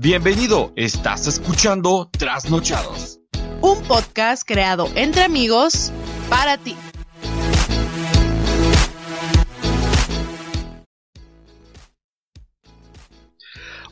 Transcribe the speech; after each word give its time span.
Bienvenido, 0.00 0.72
estás 0.76 1.26
escuchando 1.26 2.08
Trasnochados. 2.16 3.18
Un 3.60 3.82
podcast 3.82 4.44
creado 4.46 4.88
entre 4.94 5.24
amigos 5.24 5.90
para 6.30 6.56
ti. 6.56 6.76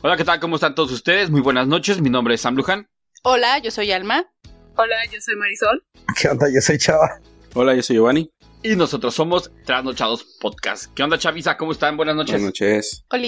Hola, 0.01 0.15
¿qué 0.15 0.23
tal? 0.23 0.39
¿Cómo 0.39 0.55
están 0.55 0.75
todos 0.75 0.93
ustedes? 0.93 1.29
Muy 1.29 1.41
buenas 1.41 1.67
noches, 1.67 1.99
mi 1.99 2.09
nombre 2.09 2.35
es 2.35 2.39
Sam 2.39 2.55
Luján. 2.55 2.87
Hola, 3.23 3.59
yo 3.59 3.69
soy 3.69 3.91
Alma. 3.91 4.31
Hola, 4.77 4.95
yo 5.11 5.19
soy 5.19 5.35
Marisol. 5.35 5.83
¿Qué 6.17 6.29
onda? 6.29 6.47
Yo 6.49 6.61
soy 6.61 6.77
Chava. 6.77 7.19
Hola, 7.53 7.75
yo 7.75 7.83
soy 7.83 7.97
Giovanni. 7.97 8.31
Y 8.63 8.75
nosotros 8.75 9.13
somos 9.13 9.51
Trasnochados 9.65 10.23
Podcast. 10.41 10.91
¿Qué 10.93 11.03
onda, 11.03 11.17
Chavisa? 11.17 11.57
¿Cómo 11.57 11.71
están? 11.71 11.95
Buenas 11.95 12.15
noches. 12.15 12.33
Buenas 12.33 12.47
noches. 12.47 13.05
Oli. 13.11 13.27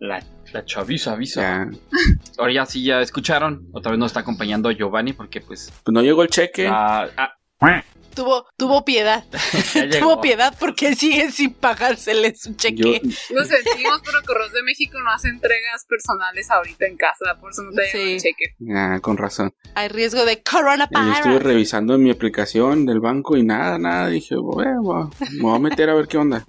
La, 0.00 0.22
la 0.52 0.64
Chavisa 0.64 1.12
avisa. 1.12 1.40
Ya. 1.40 1.70
Ahora 2.38 2.52
ya 2.52 2.66
sí, 2.66 2.82
ya 2.82 3.00
escucharon. 3.00 3.68
Otra 3.72 3.92
vez 3.92 3.98
nos 3.98 4.10
está 4.10 4.20
acompañando 4.20 4.70
Giovanni 4.72 5.12
porque 5.12 5.40
pues... 5.40 5.72
Pues 5.84 5.94
no 5.94 6.02
llegó 6.02 6.22
el 6.22 6.28
cheque. 6.28 6.66
ah, 6.68 7.08
ah, 7.16 7.84
Tuvo, 8.16 8.46
tuvo 8.56 8.84
piedad. 8.84 9.24
Tuvo 10.00 10.20
piedad 10.20 10.56
porque 10.58 10.94
sigue 10.96 11.30
sin 11.30 11.52
pagársele 11.54 12.34
su 12.34 12.50
Yo, 12.50 12.56
cheque. 12.56 13.02
Lo 13.30 13.44
sentimos, 13.44 14.00
pero 14.04 14.18
Correos 14.26 14.52
de 14.52 14.62
México 14.62 14.98
no 15.04 15.10
hace 15.12 15.28
entregas 15.28 15.84
personales 15.88 16.50
ahorita 16.50 16.86
en 16.86 16.96
casa, 16.96 17.36
por 17.40 17.50
eso 17.52 17.62
no 17.62 17.70
te 17.72 17.86
Sí. 17.90 18.16
cheque. 18.18 18.56
ah, 18.74 18.98
con 19.00 19.16
razón. 19.18 19.54
Hay 19.74 19.88
riesgo 19.88 20.24
de 20.24 20.32
Yo 20.36 20.40
estuve 20.42 20.60
coronavirus. 20.62 21.42
revisando 21.42 21.94
en 21.94 22.02
mi 22.02 22.10
aplicación 22.10 22.86
del 22.86 23.00
banco 23.00 23.36
y 23.36 23.42
nada, 23.44 23.78
nada. 23.78 24.08
Dije, 24.08 24.34
bueno, 24.36 25.10
me 25.32 25.42
voy 25.42 25.56
a 25.56 25.58
meter 25.60 25.90
a 25.90 25.94
ver 25.94 26.08
qué 26.08 26.16
onda. 26.18 26.46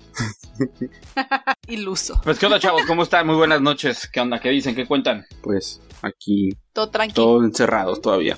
Iluso. 1.68 2.20
Pues, 2.24 2.40
¿qué 2.40 2.46
onda, 2.46 2.60
chavos? 2.60 2.84
¿Cómo 2.88 3.04
están? 3.04 3.28
Muy 3.28 3.36
buenas 3.36 3.62
noches. 3.62 4.08
¿Qué 4.12 4.20
onda? 4.20 4.40
¿Qué 4.40 4.50
dicen? 4.50 4.76
¿Qué 4.76 4.86
cuentan? 4.86 5.26
Pues 5.42 5.82
aquí, 6.02 6.50
Todo 6.74 6.90
tranquilo. 6.90 7.16
todos 7.16 7.44
encerrados 7.44 8.02
todavía. 8.02 8.38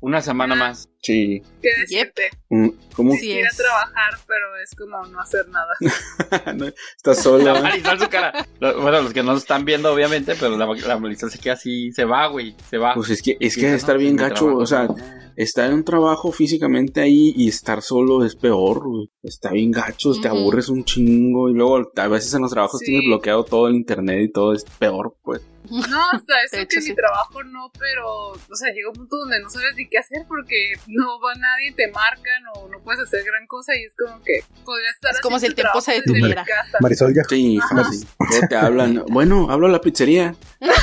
Una 0.00 0.22
semana 0.22 0.54
más. 0.54 0.88
Sí. 1.02 1.42
¿Qué 1.60 1.68
decirte? 1.80 2.30
Mm, 2.50 2.68
¿Cómo? 2.94 3.12
Sí 3.14 3.30
Ir 3.32 3.44
a 3.46 3.56
trabajar, 3.56 4.12
pero 4.26 4.56
es 4.62 4.74
como 4.76 5.04
no 5.06 5.20
hacer 5.20 5.46
nada. 5.48 5.74
No, 6.56 6.66
Estás 6.96 7.22
sola. 7.22 7.60
Marisol 7.60 7.98
su 8.00 8.08
cara. 8.08 8.46
Lo- 8.60 8.80
Bueno, 8.80 9.02
los 9.02 9.12
que 9.12 9.22
no 9.22 9.32
nos 9.32 9.42
están 9.42 9.64
viendo, 9.64 9.92
obviamente, 9.92 10.34
pero 10.38 10.56
la, 10.56 10.66
la 10.66 10.98
Marisol 10.98 11.30
se 11.30 11.38
queda 11.38 11.54
así, 11.54 11.90
se 11.92 12.04
va, 12.04 12.28
güey, 12.28 12.54
se 12.70 12.78
va. 12.78 12.94
Pues 12.94 13.10
es 13.10 13.22
que, 13.22 13.36
es 13.40 13.56
que 13.56 13.74
estar 13.74 13.96
no, 13.96 14.00
bien 14.00 14.16
gacho, 14.16 14.44
trabajo. 14.44 14.58
o 14.58 14.66
sea, 14.66 14.88
estar 15.36 15.68
en 15.68 15.74
un 15.74 15.84
trabajo 15.84 16.30
físicamente 16.32 17.00
ahí 17.00 17.32
y 17.36 17.48
estar 17.48 17.82
solo 17.82 18.24
es 18.24 18.34
peor, 18.36 18.80
güey. 18.88 19.10
Está 19.22 19.50
bien 19.50 19.70
gacho, 19.72 20.12
te 20.20 20.28
Ujú. 20.28 20.36
aburres 20.38 20.68
un 20.68 20.84
chingo 20.84 21.48
y 21.48 21.54
luego 21.54 21.90
a 21.96 22.08
veces 22.08 22.32
en 22.34 22.42
los 22.42 22.50
trabajos 22.52 22.80
Sí. 22.80 22.86
tienes 22.86 23.06
bloqueado 23.06 23.44
todo 23.44 23.66
el 23.68 23.74
internet 23.74 24.20
y 24.28 24.32
todo 24.32 24.52
es 24.52 24.64
peor, 24.78 25.16
pues. 25.22 25.42
No, 25.70 26.10
hasta 26.12 26.42
eso 26.44 26.66
que 26.68 26.80
mi 26.80 26.94
trabajo 26.94 27.42
no, 27.44 27.70
pero, 27.78 28.30
o 28.32 28.54
sea, 28.54 28.72
llega 28.72 28.88
un 28.88 28.96
punto 28.96 29.16
donde 29.16 29.40
no 29.40 29.50
sabes 29.50 29.74
ni 29.76 29.88
qué 29.88 29.98
hacer 29.98 30.24
porque 30.26 30.74
no 30.86 31.20
va 31.20 31.34
nadie, 31.34 31.72
te 31.72 31.88
marcan 31.90 32.42
o 32.54 32.68
no 32.68 32.80
puedes 32.80 33.00
hacer 33.02 33.24
gran 33.24 33.46
cosa 33.46 33.72
y 33.76 33.84
es 33.84 33.94
como 33.96 34.22
que 34.22 34.40
podría 34.64 34.90
estar 34.90 35.12
Es 35.12 35.20
como 35.20 35.38
si 35.38 35.46
el 35.46 35.54
tiempo 35.54 35.80
se 35.80 35.92
detuviera. 35.94 36.44
Marisol 36.80 37.14
ya. 37.14 37.24
Sí, 37.24 37.58
fácil. 37.70 38.06
Te 38.48 38.56
hablan, 38.56 39.04
bueno, 39.08 39.50
hablo 39.50 39.66
a 39.66 39.70
la 39.70 39.80
pizzería. 39.80 40.34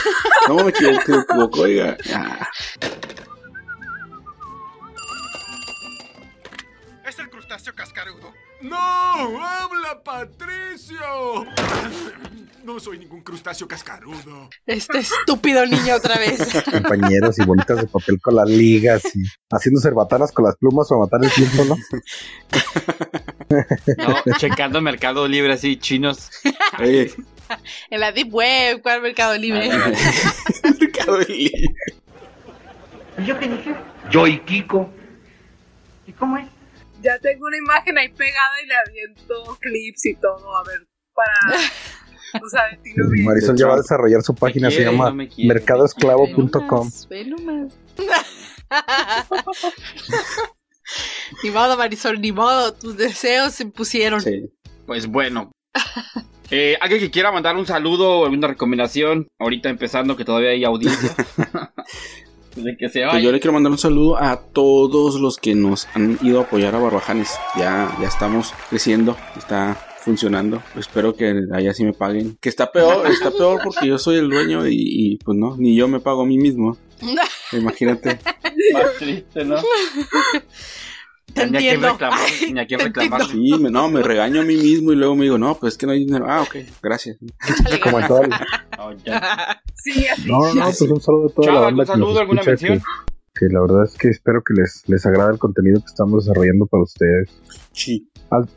No, 0.48 0.64
me 0.64 0.70
equivoco, 0.70 1.62
oiga. 1.62 1.98
Ah, 2.14 2.48
¡No! 8.62 8.78
¡Habla, 8.78 10.02
Patricio! 10.04 11.46
No 12.64 12.80
soy 12.80 12.98
ningún 12.98 13.22
crustáceo 13.22 13.68
cascarudo. 13.68 14.50
Este 14.66 14.98
estúpido 14.98 15.66
niño 15.68 15.96
otra 15.96 16.18
vez. 16.18 16.48
Compañeros 16.72 17.38
y 17.38 17.46
bolitas 17.46 17.78
de 17.78 17.88
papel 17.88 18.20
con 18.20 18.36
las 18.36 18.50
ligas 18.50 19.04
y 19.16 19.24
haciendo 19.52 19.80
cerbatanas 19.80 20.32
con 20.32 20.46
las 20.46 20.56
plumas 20.56 20.88
para 20.90 21.02
matar 21.02 21.24
el 21.24 21.32
tiempo, 21.32 21.64
¿no? 21.66 21.76
No, 23.98 24.38
checando 24.38 24.82
Mercado 24.82 25.28
Libre 25.28 25.54
así, 25.54 25.78
chinos. 25.78 26.32
oye, 26.80 27.14
En 27.92 28.00
la 28.00 28.12
Deep 28.12 28.34
Web, 28.34 28.82
¿cuál 28.82 29.02
Mercado 29.02 29.38
Libre? 29.38 29.70
Mercado 30.80 31.20
Libre. 31.20 31.70
¿Y 33.20 33.26
yo 33.26 33.38
qué 33.40 33.48
dije? 33.48 33.76
Yo 34.10 34.26
y 34.26 34.40
Kiko. 34.40 34.90
¿Y 36.08 36.12
cómo 36.14 36.38
es? 36.38 36.48
Ya 37.06 37.20
tengo 37.20 37.46
una 37.46 37.58
imagen 37.58 37.98
ahí 38.00 38.10
pegada 38.10 38.62
y 38.64 38.68
le 38.68 38.76
aviento 38.76 39.58
clips 39.62 40.08
y 40.08 40.16
todo, 40.16 40.58
a 40.58 40.64
ver, 40.64 40.88
para, 41.14 41.62
o 42.44 42.50
sea, 42.50 42.64
decirlo 42.76 43.12
bien. 43.12 43.26
Marisol 43.26 43.56
ya 43.56 43.68
va 43.68 43.76
a 43.76 43.78
desarrollar 43.78 44.24
su 44.24 44.34
página, 44.34 44.72
se 44.72 44.78
quiere, 44.78 44.92
llama 44.92 45.12
no 45.12 45.28
mercadoesclavo.com. 45.38 46.90
Ni 51.44 51.50
modo, 51.52 51.78
Marisol, 51.78 52.20
ni 52.22 52.32
modo. 52.32 52.74
Tus 52.74 52.98
deseos 52.98 53.54
se 53.54 53.64
impusieron. 53.64 54.22
Sí. 54.22 54.52
Pues 54.86 55.08
bueno. 55.08 55.52
Eh, 56.52 56.78
¿Alguien 56.80 57.02
que 57.02 57.10
quiera 57.12 57.32
mandar 57.32 57.56
un 57.56 57.66
saludo 57.66 58.20
o 58.20 58.26
alguna 58.26 58.48
recomendación? 58.48 59.28
Ahorita 59.40 59.70
empezando, 59.70 60.16
que 60.16 60.26
todavía 60.26 60.52
hay 60.52 60.64
audiencia. 60.64 61.16
de 62.56 62.78
que 62.78 62.90
se 62.90 63.00
Pues 63.02 63.14
vaya. 63.14 63.20
yo 63.20 63.32
le 63.32 63.40
quiero 63.40 63.54
mandar 63.54 63.72
un 63.72 63.78
saludo 63.78 64.18
a 64.22 64.38
todos 64.42 65.16
los 65.20 65.38
que 65.38 65.56
nos 65.56 65.88
han 65.94 66.18
ido 66.22 66.40
a 66.40 66.44
apoyar 66.44 66.74
a 66.76 66.80
Barbajanes. 66.80 67.32
Ya, 67.58 67.96
ya 68.02 68.08
estamos 68.08 68.54
creciendo, 68.70 69.18
está 69.38 69.78
funcionando. 70.00 70.62
Espero 70.78 71.16
que 71.16 71.34
allá 71.54 71.74
sí 71.74 71.84
me 71.84 71.94
paguen. 71.94 72.38
Que 72.40 72.50
está 72.50 72.72
peor, 72.72 73.08
está 73.08 73.32
peor 73.32 73.60
porque 73.64 73.88
yo 73.88 73.98
soy 73.98 74.18
el 74.18 74.30
dueño 74.30 74.68
y, 74.68 74.76
y, 74.78 75.18
pues 75.18 75.38
no, 75.38 75.56
ni 75.58 75.76
yo 75.76 75.88
me 75.88 76.00
pago 76.00 76.22
a 76.22 76.26
mí 76.26 76.38
mismo. 76.38 76.78
Imagínate. 77.52 78.20
Más 78.74 78.94
triste, 79.00 79.44
¿no? 79.46 79.56
Ni 81.34 81.42
a 81.42 81.60
quién 81.60 81.82
reclamar, 81.82 82.20
Ay, 82.42 82.54
ni 82.54 82.60
a 82.60 82.66
quién 82.66 82.80
reclamar. 82.80 83.26
Sí, 83.26 83.54
me, 83.60 83.70
no, 83.70 83.90
me 83.90 84.02
regaño 84.02 84.42
a 84.42 84.44
mí 84.44 84.56
mismo 84.56 84.94
y 84.94 84.96
luego 84.96 85.16
me 85.16 85.24
digo, 85.24 85.38
no, 85.38 85.56
pues 85.56 85.74
es 85.74 85.78
que 85.78 85.86
no 85.86 85.92
hay 85.92 86.06
dinero. 86.06 86.26
Ah, 86.30 86.42
ok, 86.44 86.56
gracias. 86.82 87.18
Como 87.84 88.00
en 88.00 88.08
todo 88.08 88.22
el- 88.22 88.30
No, 88.78 88.94
ya. 89.04 89.62
Sí, 89.76 90.08
así. 90.08 90.28
No, 90.30 90.54
no, 90.54 90.64
pues 90.64 90.82
un 90.82 91.02
saludo 91.02 91.28
a 91.28 91.34
toda 91.34 91.46
Chava, 91.48 91.60
la 91.62 91.68
¿algún 91.68 91.78
banda 91.78 91.94
que 91.94 92.00
nos 92.00 92.08
saludo, 92.08 92.20
alguna 92.20 92.42
escucha, 92.42 92.58
que, 92.58 92.70
mención? 92.72 92.90
que 93.36 93.46
la 93.50 93.62
verdad 93.62 93.84
es 93.84 93.98
que 93.98 94.08
espero 94.10 94.42
que 94.44 94.54
les, 94.56 94.84
les 94.88 95.06
agrade 95.06 95.34
el 95.34 95.40
contenido 95.40 95.80
que 95.82 95.86
estamos 95.88 96.26
desarrollando 96.26 96.66
para 96.68 96.84
ustedes. 96.84 97.30
Sí. 97.74 98.10
Al, 98.32 98.48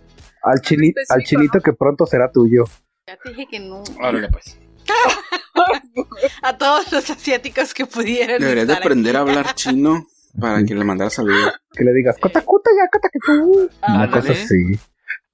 chini- 0.63 0.89
Específico, 0.91 1.15
al 1.15 1.23
chinito 1.25 1.59
¿no? 1.59 1.63
que 1.63 1.73
pronto 1.75 2.07
será 2.07 2.31
tuyo. 2.33 2.65
Ya 3.07 3.17
te 3.17 3.31
dije 3.31 3.47
que 3.51 3.61
no. 3.61 3.83
Órale, 4.01 4.29
pues. 4.29 4.59
A 6.43 6.57
todos 6.57 6.91
los 6.93 7.11
asiáticos 7.11 7.75
que 7.75 7.85
pudieran. 7.87 8.41
Deberías 8.41 8.67
de 8.69 8.75
aprender 8.75 9.17
a 9.17 9.21
aquí. 9.23 9.29
hablar 9.31 9.55
chino 9.55 10.07
para 10.41 10.65
que 10.65 10.75
le 10.75 10.85
mandara 10.85 11.11
saludos. 11.11 11.53
Que 11.73 11.85
le 11.85 11.93
digas, 11.93 12.17
cota 12.21 12.41
ya, 12.41 12.89
cota 12.93 13.09
que 13.13 13.19
tú. 13.25 13.71
Una 13.89 14.11
cosa 14.11 14.33
así. 14.33 14.79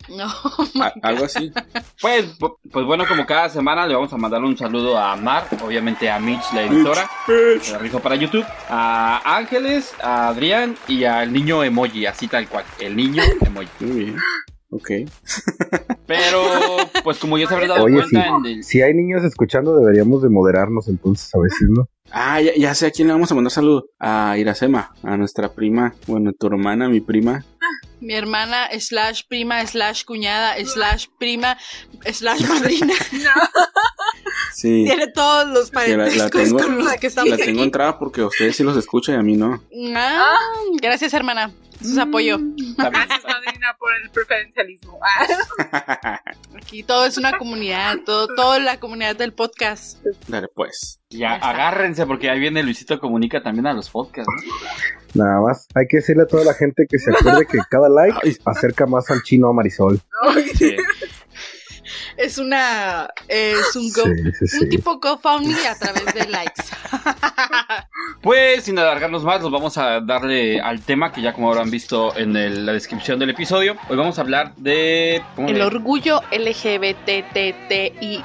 No, 0.07 0.27
A- 0.83 0.93
algo 1.03 1.25
así. 1.25 1.51
Pues, 2.01 2.27
pues 2.71 2.85
bueno, 2.85 3.07
como 3.09 3.25
cada 3.25 3.49
semana 3.49 3.87
le 3.87 3.95
vamos 3.95 4.13
a 4.13 4.19
mandar 4.19 4.43
un 4.45 4.55
saludo 4.57 4.99
a 4.99 5.17
Mar, 5.17 5.45
obviamente 5.63 6.11
a 6.11 6.19
Mitch, 6.19 6.53
la 6.53 6.63
editora, 6.65 7.09
que 7.27 7.73
la 7.73 7.79
rifó 7.79 8.01
para 8.01 8.15
YouTube, 8.15 8.45
a 8.69 9.23
Ángeles, 9.37 9.95
a 10.03 10.29
Adrián 10.29 10.77
y 10.89 11.05
al 11.05 11.33
niño 11.33 11.65
emoji, 11.65 12.05
así 12.05 12.29
tal 12.29 12.47
cual, 12.49 12.65
el 12.81 12.95
niño 12.95 13.23
emoji. 13.47 13.69
Muy 13.81 14.05
bien. 14.05 14.17
Ok. 14.77 14.91
Pero, 16.07 16.43
pues 17.05 17.19
como 17.19 17.39
ya 17.39 17.47
se 17.47 17.55
habrá 17.55 17.69
dado 17.69 17.85
Oye, 17.85 17.95
cuenta 17.95 18.23
sí. 18.23 18.29
en 18.39 18.47
el- 18.59 18.65
Si 18.65 18.83
hay 18.83 18.93
niños 18.93 19.23
escuchando, 19.25 19.77
deberíamos 19.77 20.23
de 20.23 20.29
moderarnos 20.31 20.89
entonces 20.89 21.33
a 21.35 21.39
veces, 21.39 21.69
¿no? 21.71 21.89
Ah, 22.11 22.41
ya, 22.41 22.53
ya 22.57 22.75
sé 22.75 22.87
a 22.87 22.91
quién 22.91 23.07
le 23.09 23.15
vamos 23.15 23.31
a 23.31 23.35
mandar 23.35 23.51
saludos. 23.53 23.85
A 24.01 24.37
Iracema, 24.37 24.93
a 25.03 25.17
nuestra 25.17 25.53
prima, 25.53 25.95
bueno, 26.07 26.33
tu 26.39 26.47
hermana, 26.49 26.89
mi 26.89 27.01
prima. 27.01 27.45
mi 28.01 28.15
hermana, 28.15 28.67
slash 28.79 29.23
prima, 29.29 29.65
slash 29.67 30.05
cuñada, 30.05 30.55
slash 30.67 31.06
prima, 31.19 31.56
slash 32.12 32.47
madrina. 32.49 32.94
Sí. 34.55 34.85
Tiene 34.87 35.09
todos 35.09 35.49
los 35.49 35.71
Que 35.71 35.77
la, 35.77 35.83
la 35.97 36.05
parentescos 36.05 36.43
tengo, 36.43 36.59
con 36.61 36.79
los 36.79 36.93
que 36.95 37.06
estamos 37.09 37.31
la 37.31 37.37
tengo 37.37 37.51
aquí. 37.61 37.62
entrada 37.62 37.99
porque 37.99 38.21
a 38.23 38.27
ustedes 38.27 38.56
sí 38.56 38.62
los 38.62 38.77
escuchan 38.77 39.17
y 39.17 39.19
a 39.19 39.23
mí 39.23 39.37
no. 39.37 39.62
Ah, 39.97 40.37
gracias, 40.81 41.12
hermana. 41.15 41.53
Eso 41.81 41.93
es 41.93 41.99
apoyo. 41.99 42.39
Gracias, 42.79 43.25
madrina, 43.25 43.77
por 43.79 43.93
el 43.95 44.09
preferencialismo. 44.11 44.99
Ah, 45.03 46.21
Aquí 46.56 46.83
todo 46.83 47.05
es 47.05 47.19
una 47.19 47.37
comunidad, 47.37 47.97
todo, 48.06 48.29
toda 48.35 48.59
la 48.61 48.79
comunidad 48.81 49.17
del 49.17 49.33
podcast. 49.35 49.99
Dale, 50.29 50.49
pues. 50.55 51.00
ya 51.11 51.35
agárrense 51.35 52.07
porque 52.07 52.31
ahí 52.31 52.39
viene 52.41 52.62
Luisito 52.62 52.99
Comunica 53.00 53.43
también 53.43 53.67
a 53.67 53.75
los 53.75 53.91
podcasts. 53.91 54.33
¿no? 55.15 55.25
Nada 55.25 55.41
más. 55.43 55.67
Hay 55.75 55.87
que 55.89 55.99
decirle 55.99 56.23
a 56.23 56.27
toda 56.27 56.45
la 56.45 56.55
gente 56.55 56.87
que 56.89 56.99
se 56.99 57.11
acuerde 57.11 57.47
que 57.47 57.59
cada 57.69 57.89
like 57.89 58.19
Ay. 58.23 58.37
acerca 58.47 58.87
más 58.87 59.11
al 59.11 59.23
chino 59.23 59.49
a 59.49 59.53
Marisol. 59.53 60.00
no, 60.25 60.33
Sí. 60.55 60.77
Es 62.16 62.38
una. 62.38 63.08
Es 63.28 63.75
un, 63.76 63.90
go, 63.93 64.02
Sí, 64.05 64.32
sí, 64.38 64.46
sí. 64.49 64.58
un 64.64 64.69
tipo 64.69 64.99
GoFundMe 65.00 65.66
a 65.69 65.75
través 65.78 66.05
de 66.14 66.26
likes. 66.28 66.62
Pues 68.22 68.64
sin 68.64 68.78
alargarnos 68.78 69.22
más, 69.25 69.43
nos 69.43 69.50
vamos 69.50 69.76
a 69.76 70.00
darle 70.00 70.61
al 70.61 70.81
tema 70.81 71.12
que 71.12 71.20
ya 71.20 71.32
como 71.34 71.50
habrán 71.50 71.70
visto 71.70 72.16
en 72.16 72.34
el- 72.37 72.64
la 72.64 72.72
descripción 72.72 73.19
del 73.19 73.31
episodio. 73.31 73.76
Hoy 73.90 73.96
vamos 73.96 74.16
a 74.19 74.22
hablar 74.22 74.55
de... 74.56 75.22
¿cómo 75.37 75.49
El 75.49 75.58
le- 75.58 75.64
orgullo 75.64 76.22
LGBTTIQ. 76.32 78.22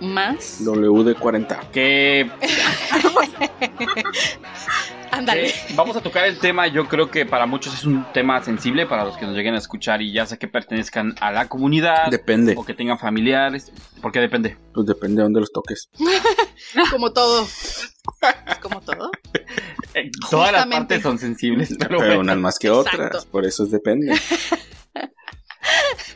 WD40. 0.00 1.70
que 1.70 2.30
Ándale. 5.10 5.48
Eh, 5.48 5.54
vamos 5.74 5.96
a 5.96 6.00
tocar 6.00 6.24
el 6.26 6.38
tema, 6.38 6.66
yo 6.68 6.86
creo 6.86 7.10
que 7.10 7.26
para 7.26 7.46
muchos 7.46 7.74
es 7.74 7.84
un 7.84 8.04
tema 8.12 8.42
sensible, 8.42 8.86
para 8.86 9.04
los 9.04 9.16
que 9.16 9.26
nos 9.26 9.34
lleguen 9.34 9.54
a 9.54 9.58
escuchar 9.58 10.02
y 10.02 10.12
ya 10.12 10.26
sea 10.26 10.38
que 10.38 10.48
pertenezcan 10.48 11.14
a 11.20 11.32
la 11.32 11.48
comunidad 11.48 12.10
Depende. 12.10 12.54
o 12.56 12.64
que 12.64 12.74
tengan 12.74 12.98
familiares, 12.98 13.72
porque 14.02 14.20
depende. 14.20 14.56
Pues 14.74 14.86
depende 14.86 15.16
de 15.16 15.22
dónde 15.24 15.40
los 15.40 15.52
toques. 15.52 15.88
Como 16.90 17.12
todo. 17.12 17.46
Como 18.62 18.80
todo. 18.80 19.10
Eh, 19.94 20.10
todas 20.30 20.52
las 20.52 20.66
partes 20.66 21.02
son 21.02 21.18
sensibles, 21.18 21.74
pero, 21.78 21.98
Pero 21.98 22.06
bueno. 22.08 22.20
unas 22.20 22.36
más 22.38 22.58
que 22.58 22.68
Exacto. 22.68 23.02
otras. 23.06 23.26
Por 23.26 23.44
eso 23.46 23.64
es 23.64 23.70
depende. 23.70 24.14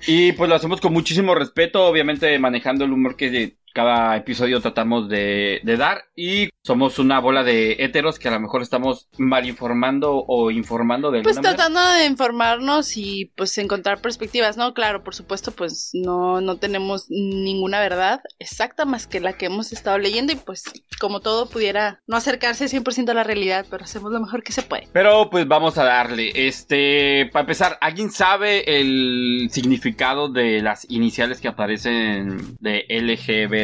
Y 0.06 0.32
pues 0.32 0.48
lo 0.48 0.56
hacemos 0.56 0.80
con 0.80 0.92
muchísimo 0.92 1.34
respeto, 1.34 1.86
obviamente 1.86 2.36
manejando 2.38 2.84
el 2.84 2.92
humor 2.92 3.14
que 3.16 3.56
cada 3.72 4.16
episodio 4.16 4.60
tratamos 4.60 5.08
de, 5.08 5.60
de 5.64 5.76
dar 5.76 6.04
y 6.14 6.50
somos 6.62 6.98
una 6.98 7.18
bola 7.20 7.42
de 7.42 7.76
héteros 7.80 8.18
que 8.18 8.28
a 8.28 8.32
lo 8.32 8.40
mejor 8.40 8.62
estamos 8.62 9.08
mal 9.18 9.46
informando 9.48 10.24
o 10.26 10.50
informando 10.50 11.10
de 11.10 11.22
Pues 11.22 11.36
manera. 11.36 11.54
tratando 11.56 11.80
de 11.92 12.06
informarnos 12.06 12.96
y 12.96 13.32
pues 13.36 13.56
encontrar 13.58 14.00
perspectivas, 14.00 14.56
¿no? 14.56 14.74
Claro, 14.74 15.02
por 15.02 15.14
supuesto, 15.14 15.50
pues 15.52 15.90
no, 15.94 16.40
no 16.40 16.56
tenemos 16.56 17.06
ninguna 17.08 17.80
verdad 17.80 18.20
exacta 18.38 18.84
más 18.84 19.06
que 19.06 19.20
la 19.20 19.32
que 19.34 19.46
hemos 19.46 19.72
estado 19.72 19.98
leyendo 19.98 20.32
y 20.32 20.36
pues 20.36 20.64
como 21.00 21.20
todo 21.20 21.48
pudiera 21.48 22.00
no 22.06 22.16
acercarse 22.16 22.66
100% 22.66 23.08
a 23.10 23.14
la 23.14 23.24
realidad, 23.24 23.66
pero 23.70 23.84
hacemos 23.84 24.12
lo 24.12 24.20
mejor 24.20 24.42
que 24.42 24.52
se 24.52 24.62
puede. 24.62 24.88
Pero 24.92 25.30
pues 25.30 25.48
vamos 25.48 25.78
a 25.78 25.84
darle. 25.84 26.30
Este, 26.34 27.28
para 27.32 27.42
empezar, 27.42 27.78
¿alguien 27.80 28.10
sabe 28.10 28.80
el 28.80 29.48
significado 29.50 30.28
de 30.28 30.60
las 30.62 30.88
iniciales 30.90 31.40
que 31.40 31.48
aparecen 31.48 32.56
de 32.60 32.84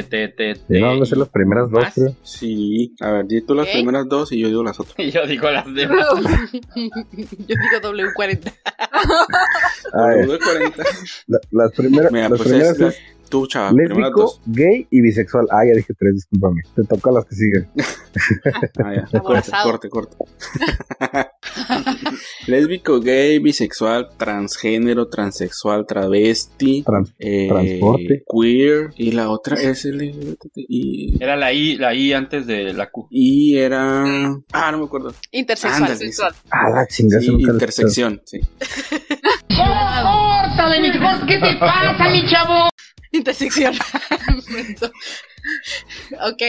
LGBTT? 0.02 0.70
No, 0.80 0.94
no 0.96 1.04
sé 1.06 1.16
las 1.16 1.28
primeras 1.28 1.70
dos, 1.70 1.84
creo. 1.94 2.14
Sí. 2.22 2.94
A 3.00 3.10
ver, 3.12 3.26
di 3.26 3.40
tú 3.42 3.54
las 3.54 3.66
Ok. 3.66 3.72
primeras 3.72 4.08
dos 4.08 4.32
y 4.32 4.40
yo 4.40 4.48
digo 4.48 4.62
las 4.62 4.78
otras. 4.80 4.94
Y 4.98 5.10
yo 5.10 5.26
digo 5.26 5.50
las 5.50 5.64
demás. 5.74 6.06
Yo 6.74 7.56
digo 7.56 7.80
W40. 7.82 8.52
A 9.92 10.06
ver, 10.06 10.28
WD40. 10.28 10.84
la- 11.28 11.38
las 11.50 11.72
primeras, 11.72 12.12
Mira, 12.12 12.28
las 12.28 12.38
pues 12.38 12.48
primeras 12.48 12.72
es 12.74 12.78
la- 12.78 12.88
es 12.88 12.98
tú, 13.28 13.46
chava. 13.46 13.72
Lésbico, 13.72 14.10
dos. 14.22 14.40
gay 14.46 14.86
y 14.90 15.00
bisexual. 15.02 15.46
Ah, 15.50 15.64
ya 15.66 15.74
dije 15.74 15.92
tres, 15.98 16.14
discúlpame. 16.14 16.62
Te 16.74 16.84
toca 16.84 17.10
las 17.10 17.24
que 17.26 17.34
siguen. 17.34 17.68
Ah, 18.82 18.94
ya. 18.94 19.02
Corte, 19.02 19.16
Aborazado. 19.18 19.70
corte, 19.70 19.88
corte. 19.88 20.16
Lésbico, 22.46 23.00
gay, 23.00 23.38
bisexual, 23.38 24.08
transgénero, 24.16 25.08
transexual, 25.08 25.84
travesti, 25.86 26.82
Trans- 26.82 27.14
eh, 27.18 27.46
Transporte. 27.48 28.22
queer. 28.30 28.90
Y 28.96 29.12
la 29.12 29.30
otra 29.30 29.56
es 29.56 29.84
LGBT. 29.84 30.46
Y, 30.56 31.22
Era 31.22 31.36
la 31.36 31.52
I, 31.52 31.76
la 31.76 31.94
I 31.94 32.12
antes 32.12 32.46
de 32.46 32.72
la 32.72 32.90
Q. 32.90 33.08
y 33.10 33.56
era. 33.56 34.02
Ah, 34.52 34.70
no 34.72 34.78
me 34.78 34.84
acuerdo. 34.84 35.12
Intersexual. 35.32 35.82
Ándale. 35.82 35.98
Sexual. 35.98 36.34
Ah, 36.50 36.70
la 36.74 36.86
chingada. 36.86 37.20
Sí, 37.22 37.28
intersección, 37.28 38.22
sí. 38.24 38.40
Intersección. 43.12 43.74
ok. 46.30 46.42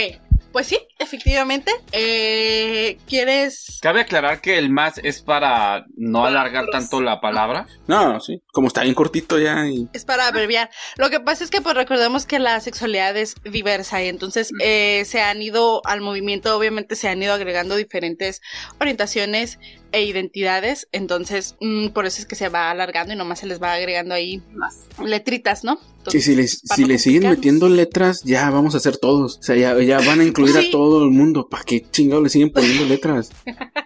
Pues 0.52 0.66
sí, 0.68 0.80
efectivamente. 0.98 1.72
Eh, 1.92 2.98
¿Quieres 3.08 3.78
Cabe 3.82 4.02
aclarar 4.02 4.42
que 4.42 4.58
el 4.58 4.70
más 4.72 4.98
es 5.04 5.22
para 5.22 5.86
no 5.96 6.20
Para 6.24 6.30
alargar 6.42 6.64
los- 6.66 6.72
tanto 6.72 7.02
la 7.02 7.22
palabra. 7.22 7.68
No, 7.88 8.20
sí. 8.20 8.42
Como 8.52 8.68
está 8.68 8.82
bien 8.82 8.96
cortito 8.96 9.38
ya. 9.38 9.68
Y... 9.68 9.88
Es 9.94 10.06
para 10.06 10.28
abreviar. 10.28 10.70
Lo 10.98 11.10
que 11.12 11.20
pasa 11.20 11.44
es 11.44 11.52
que 11.52 11.62
pues 11.62 11.76
recordemos 11.76 12.26
que 12.26 12.40
la 12.40 12.60
sexualidad 12.62 13.16
es 13.16 13.36
diversa 13.44 14.04
y 14.04 14.08
entonces 14.08 14.50
eh, 14.64 15.04
se 15.06 15.22
han 15.22 15.42
ido 15.42 15.82
al 15.86 16.02
movimiento, 16.02 16.58
obviamente 16.58 16.96
se 16.96 17.10
han 17.10 17.22
ido 17.22 17.34
agregando 17.34 17.76
diferentes 17.76 18.42
orientaciones 18.80 19.60
e 19.92 20.04
identidades, 20.04 20.88
entonces 20.92 21.56
mm, 21.62 21.88
por 21.90 22.06
eso 22.06 22.20
es 22.22 22.26
que 22.28 22.36
se 22.36 22.50
va 22.50 22.70
alargando 22.72 23.14
y 23.14 23.16
nomás 23.18 23.40
se 23.40 23.48
les 23.48 23.62
va 23.62 23.74
agregando 23.74 24.14
ahí 24.14 24.42
Más. 24.54 24.78
letritas, 25.04 25.64
¿no? 25.64 25.78
Sí, 26.08 26.20
Entonces, 26.20 26.24
si 26.24 26.36
le, 26.36 26.44
para 26.68 26.76
si 26.76 26.82
no 26.82 26.88
le 26.88 26.98
siguen 27.00 27.30
metiendo 27.30 27.70
letras, 27.70 28.22
ya 28.24 28.50
vamos 28.50 28.74
a 28.74 28.78
hacer 28.78 28.98
todos. 28.98 29.38
O 29.38 29.44
sea, 29.44 29.56
ya, 29.58 29.78
ya 29.84 30.00
van 30.00 30.22
a 30.22 30.24
incluir 30.24 30.54
Sí. 30.56 30.68
a 30.68 30.72
todo 30.72 31.04
el 31.04 31.12
mundo. 31.12 31.50
¿Para 31.50 31.64
qué 31.64 31.86
chingado 31.92 32.22
le 32.24 32.30
siguen 32.30 32.52
poniendo 32.52 32.86
letras? 32.86 33.30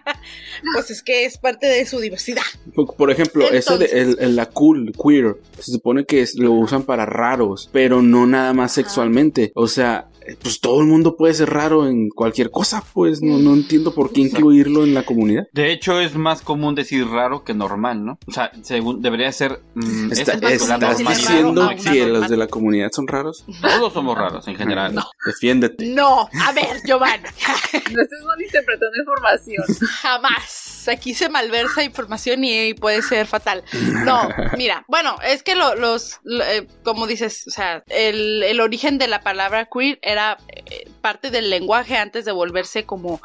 Pues 0.74 0.90
es 0.90 1.02
que 1.02 1.26
es 1.26 1.36
parte 1.36 1.66
de 1.66 1.84
su 1.84 1.98
diversidad. 2.00 2.42
Por, 2.74 2.94
por 2.96 3.10
ejemplo, 3.10 3.50
ese 3.50 3.76
de 3.76 3.84
el, 3.86 4.16
el- 4.18 4.36
la 4.36 4.46
cool, 4.46 4.92
queer, 4.92 5.36
se 5.60 5.72
supone 5.72 6.06
que 6.06 6.22
es- 6.22 6.36
lo 6.36 6.52
usan 6.52 6.84
para 6.84 7.04
raros, 7.04 7.68
pero 7.72 8.00
no 8.00 8.26
nada 8.26 8.54
más 8.54 8.72
Ajá. 8.72 8.82
sexualmente. 8.82 9.52
O 9.54 9.66
sea, 9.68 10.08
pues 10.42 10.60
todo 10.60 10.80
el 10.80 10.86
mundo 10.86 11.16
puede 11.16 11.34
ser 11.34 11.50
raro 11.50 11.86
en 11.86 12.08
cualquier 12.08 12.50
cosa, 12.50 12.82
pues 12.92 13.22
no, 13.22 13.38
no 13.38 13.54
entiendo 13.54 13.94
por 13.94 14.12
qué 14.12 14.20
incluirlo 14.22 14.84
en 14.84 14.94
la 14.94 15.04
comunidad. 15.04 15.46
De 15.52 15.72
hecho, 15.72 16.00
es 16.00 16.14
más 16.16 16.40
común 16.42 16.74
decir 16.74 17.06
raro 17.06 17.44
que 17.44 17.54
normal, 17.54 18.04
¿no? 18.04 18.18
O 18.26 18.32
sea, 18.32 18.50
según 18.62 19.02
debería 19.02 19.30
ser. 19.32 19.60
mm, 19.74 20.12
Está- 20.12 20.32
es- 20.48 20.68
más 20.68 20.68
la 20.68 20.74
¿Estás 20.90 20.98
diciendo 20.98 21.52
no 21.64 21.70
que 21.76 22.06
los 22.06 22.28
de 22.28 22.36
la 22.36 22.46
comunidad 22.46 22.90
son 22.92 23.06
raros? 23.06 23.44
Todos 23.60 23.92
somos 23.92 24.16
raros 24.16 24.46
en 24.48 24.56
general. 24.56 24.94
No. 24.94 25.04
Defiéndete. 25.26 25.86
No, 25.86 26.20
a 26.46 26.52
ver, 26.52 26.80
Giovanni, 26.86 27.24
No 27.24 28.02
estés 28.02 28.22
malinterpretando 28.26 28.96
información. 28.98 29.64
jamás. 30.02 30.73
Aquí 30.88 31.14
se 31.14 31.28
malversa 31.28 31.82
información 31.82 32.44
y, 32.44 32.68
y 32.68 32.74
puede 32.74 33.02
ser 33.02 33.26
fatal. 33.26 33.64
No, 34.04 34.28
mira, 34.56 34.84
bueno, 34.88 35.16
es 35.24 35.42
que 35.42 35.54
lo- 35.54 35.74
los, 35.74 36.20
lo- 36.24 36.44
eh, 36.44 36.66
como 36.84 37.06
dices, 37.06 37.44
o 37.46 37.50
sea, 37.50 37.82
el, 37.88 38.42
el 38.42 38.60
origen 38.60 38.98
de 38.98 39.08
la 39.08 39.20
palabra 39.22 39.68
queer 39.72 39.98
era 40.02 40.36
eh, 40.48 40.88
parte 41.04 41.30
del 41.30 41.50
lenguaje 41.50 41.98
antes 41.98 42.24
de 42.24 42.32
volverse 42.32 42.86
como 42.86 43.20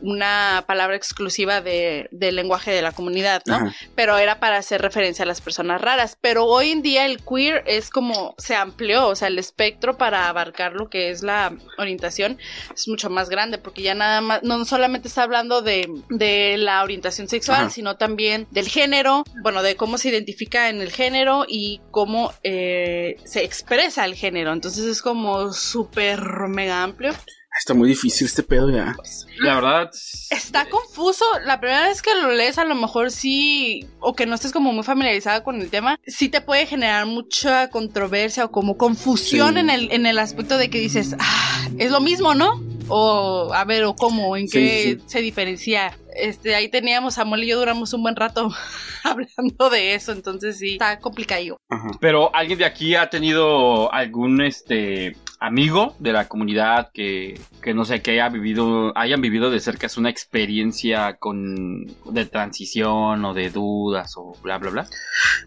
una 0.00 0.62
palabra 0.68 0.94
exclusiva 0.94 1.60
de, 1.60 2.08
del 2.12 2.36
lenguaje 2.36 2.70
de 2.70 2.82
la 2.82 2.92
comunidad, 2.92 3.42
¿no? 3.46 3.56
Ajá. 3.56 3.74
pero 3.96 4.16
era 4.16 4.38
para 4.38 4.58
hacer 4.58 4.80
referencia 4.80 5.24
a 5.24 5.26
las 5.26 5.40
personas 5.40 5.80
raras. 5.80 6.16
Pero 6.20 6.44
hoy 6.44 6.70
en 6.70 6.82
día 6.82 7.04
el 7.04 7.20
queer 7.24 7.64
es 7.66 7.90
como 7.90 8.36
se 8.38 8.54
amplió, 8.54 9.08
o 9.08 9.16
sea, 9.16 9.26
el 9.26 9.40
espectro 9.40 9.98
para 9.98 10.28
abarcar 10.28 10.74
lo 10.74 10.88
que 10.88 11.10
es 11.10 11.24
la 11.24 11.52
orientación 11.78 12.38
es 12.72 12.86
mucho 12.86 13.10
más 13.10 13.28
grande, 13.28 13.58
porque 13.58 13.82
ya 13.82 13.96
nada 13.96 14.20
más, 14.20 14.44
no 14.44 14.64
solamente 14.64 15.08
está 15.08 15.24
hablando 15.24 15.62
de, 15.62 15.88
de 16.10 16.56
la 16.58 16.84
orientación 16.84 17.26
sexual, 17.26 17.62
Ajá. 17.62 17.70
sino 17.70 17.96
también 17.96 18.46
del 18.52 18.68
género, 18.68 19.24
bueno, 19.42 19.64
de 19.64 19.74
cómo 19.74 19.98
se 19.98 20.10
identifica 20.10 20.68
en 20.68 20.80
el 20.80 20.92
género 20.92 21.44
y 21.48 21.80
cómo 21.90 22.32
eh, 22.44 23.16
se 23.24 23.42
expresa 23.42 24.04
el 24.04 24.14
género. 24.14 24.52
Entonces 24.52 24.84
es 24.84 25.02
como 25.02 25.52
súper 25.52 26.20
mega 26.46 26.84
amplio. 26.84 27.15
Está 27.58 27.74
muy 27.74 27.88
difícil 27.88 28.26
este 28.26 28.42
pedo 28.42 28.70
ya. 28.70 28.94
La 29.38 29.54
verdad. 29.56 29.90
Está 30.30 30.68
confuso. 30.68 31.24
La 31.44 31.58
primera 31.60 31.88
vez 31.88 32.02
que 32.02 32.14
lo 32.14 32.30
lees, 32.32 32.58
a 32.58 32.64
lo 32.64 32.74
mejor 32.74 33.10
sí, 33.10 33.86
o 34.00 34.14
que 34.14 34.26
no 34.26 34.34
estés 34.34 34.52
como 34.52 34.72
muy 34.72 34.84
familiarizada 34.84 35.42
con 35.42 35.60
el 35.60 35.70
tema, 35.70 35.98
sí 36.06 36.28
te 36.28 36.40
puede 36.40 36.66
generar 36.66 37.06
mucha 37.06 37.70
controversia 37.70 38.44
o 38.44 38.50
como 38.50 38.76
confusión 38.76 39.54
Sí. 39.54 39.60
en, 39.60 39.70
el, 39.70 39.92
en 39.92 40.06
el 40.06 40.18
aspecto 40.18 40.58
de 40.58 40.68
que 40.70 40.78
dices, 40.78 41.16
ah, 41.18 41.68
es 41.78 41.90
lo 41.90 42.00
mismo, 42.00 42.34
¿no? 42.34 42.60
O, 42.88 43.50
a 43.52 43.64
ver, 43.64 43.84
o 43.84 43.96
cómo, 43.96 44.36
en 44.36 44.48
Sí, 44.48 44.58
qué 44.58 44.98
sí. 45.00 45.04
se 45.06 45.20
diferencia. 45.20 45.98
Este, 46.14 46.54
ahí 46.54 46.68
teníamos, 46.68 47.14
Samuel 47.14 47.44
y 47.44 47.48
yo 47.48 47.58
duramos 47.58 47.92
un 47.92 48.02
buen 48.02 48.16
rato 48.16 48.50
hablando 49.04 49.70
de 49.70 49.94
eso, 49.94 50.12
entonces 50.12 50.58
sí, 50.58 50.72
está 50.74 50.98
complicado. 51.00 51.56
Ajá. 51.68 51.90
Pero 52.00 52.34
alguien 52.34 52.58
de 52.58 52.64
aquí 52.64 52.94
ha 52.94 53.08
tenido 53.10 53.92
algún 53.92 54.40
este 54.40 55.16
amigo 55.40 55.94
de 55.98 56.12
la 56.12 56.28
comunidad 56.28 56.90
que, 56.92 57.38
que 57.62 57.74
no 57.74 57.84
sé, 57.84 58.00
que 58.00 58.12
haya 58.12 58.28
vivido, 58.28 58.96
hayan 58.96 59.20
vivido 59.20 59.50
de 59.50 59.60
cerca 59.60 59.86
es 59.86 59.96
una 59.96 60.10
experiencia 60.10 61.16
con 61.18 61.86
de 62.10 62.26
transición 62.26 63.24
o 63.24 63.34
de 63.34 63.50
dudas 63.50 64.14
o 64.16 64.34
bla 64.42 64.58
bla 64.58 64.70
bla. 64.70 64.86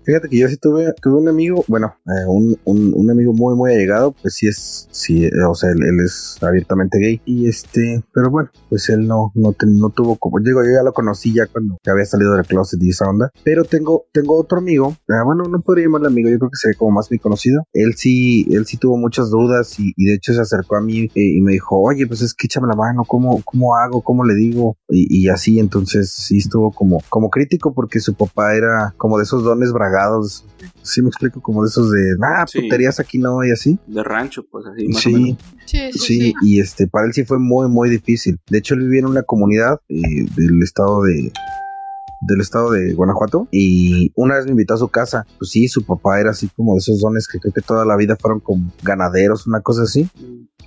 Fíjate 0.03 0.29
que 0.29 0.39
yo 0.39 0.47
sí 0.47 0.57
tuve, 0.57 0.93
tuve 1.01 1.21
un 1.21 1.29
amigo, 1.29 1.63
bueno, 1.67 1.95
eh, 2.05 2.25
un, 2.27 2.59
un, 2.65 3.09
amigo 3.09 3.33
muy, 3.33 3.55
muy 3.55 3.73
allegado, 3.73 4.11
pues 4.11 4.35
sí 4.35 4.47
es, 4.47 4.87
sí, 4.91 5.25
eh, 5.25 5.31
o 5.47 5.55
sea, 5.55 5.71
él, 5.71 5.99
es 6.03 6.37
abiertamente 6.41 6.99
gay. 6.99 7.21
Y 7.25 7.47
este, 7.47 8.03
pero 8.13 8.29
bueno, 8.29 8.49
pues 8.69 8.89
él 8.89 9.07
no, 9.07 9.31
no, 9.35 9.55
no 9.65 9.89
tuvo 9.89 10.15
como, 10.15 10.39
digo, 10.39 10.63
yo 10.63 10.71
ya 10.71 10.83
lo 10.83 10.93
conocí 10.93 11.33
ya 11.33 11.47
cuando 11.47 11.77
ya 11.83 11.93
había 11.93 12.05
salido 12.05 12.35
del 12.35 12.45
closet 12.45 12.81
y 12.81 12.89
esa 12.89 13.09
onda. 13.09 13.31
Pero 13.43 13.63
tengo, 13.63 14.05
tengo 14.11 14.39
otro 14.39 14.59
amigo, 14.59 14.95
ah, 15.09 15.23
bueno, 15.25 15.43
no 15.43 15.61
podría 15.61 15.85
llamarle 15.85 16.07
amigo, 16.07 16.29
yo 16.29 16.39
creo 16.39 16.51
que 16.51 16.57
sería 16.57 16.77
como 16.77 16.91
más 16.91 17.11
mi 17.11 17.19
conocido. 17.19 17.63
Él 17.73 17.95
sí, 17.95 18.47
él 18.51 18.65
sí 18.65 18.77
tuvo 18.77 18.97
muchas 18.97 19.29
dudas 19.29 19.78
y, 19.79 19.93
y 19.95 20.05
de 20.05 20.15
hecho 20.15 20.33
se 20.33 20.41
acercó 20.41 20.75
a 20.75 20.81
mí 20.81 21.03
eh, 21.03 21.09
y 21.15 21.41
me 21.41 21.53
dijo, 21.53 21.79
oye, 21.79 22.05
pues 22.07 22.21
es 22.21 22.33
que 22.33 22.47
échame 22.47 22.67
la 22.67 22.75
mano, 22.75 23.03
¿cómo, 23.05 23.41
cómo 23.43 23.75
hago? 23.75 24.01
¿Cómo 24.01 24.23
le 24.25 24.35
digo? 24.35 24.77
Y, 24.89 25.07
y 25.23 25.29
así, 25.29 25.59
entonces 25.59 26.11
sí 26.11 26.37
estuvo 26.37 26.71
como, 26.71 27.01
como 27.09 27.29
crítico 27.29 27.73
porque 27.73 27.99
su 27.99 28.13
papá 28.13 28.55
era 28.55 28.93
como 28.97 29.17
de 29.17 29.23
esos 29.23 29.43
dones 29.43 29.71
bragados, 29.71 30.45
sí 30.83 31.01
me 31.01 31.09
explico, 31.09 31.41
como 31.41 31.63
de 31.63 31.69
esos 31.69 31.91
de, 31.91 32.15
ah, 32.23 32.45
Sí. 32.47 32.61
puterías 32.61 32.99
aquí 32.99 33.17
no 33.19 33.43
y 33.45 33.51
así. 33.51 33.77
De 33.87 34.03
rancho, 34.03 34.43
pues 34.51 34.65
así, 34.65 34.87
más 34.87 34.97
o 34.97 34.99
Sí, 35.01 35.13
menos. 35.13 35.37
Sí, 35.65 35.77
sí, 35.93 35.99
Sí, 35.99 36.19
sí. 36.19 36.33
y 36.41 36.59
este, 36.59 36.87
para 36.87 37.05
él 37.05 37.13
sí 37.13 37.23
fue 37.25 37.39
muy, 37.39 37.67
muy 37.69 37.89
difícil. 37.89 38.39
De 38.49 38.57
hecho, 38.57 38.73
él 38.73 38.81
vivía 38.81 38.99
en 39.01 39.05
una 39.05 39.23
comunidad 39.23 39.79
eh, 39.87 40.25
del 40.35 40.61
estado 40.63 41.03
de 41.03 41.31
del 42.21 42.41
estado 42.41 42.71
de 42.71 42.93
Guanajuato 42.93 43.47
y 43.51 44.11
una 44.15 44.35
vez 44.35 44.45
me 44.45 44.51
invitó 44.51 44.73
a 44.73 44.77
su 44.77 44.89
casa. 44.89 45.25
Pues 45.37 45.51
sí, 45.51 45.67
su 45.67 45.83
papá 45.85 46.19
era 46.19 46.31
así 46.31 46.49
como 46.55 46.73
de 46.73 46.79
esos 46.79 46.99
dones 46.99 47.27
que 47.27 47.39
creo 47.39 47.53
que 47.53 47.61
toda 47.61 47.85
la 47.85 47.95
vida 47.95 48.17
fueron 48.19 48.39
como 48.39 48.71
ganaderos, 48.83 49.47
una 49.47 49.61
cosa 49.61 49.83
así. 49.83 50.09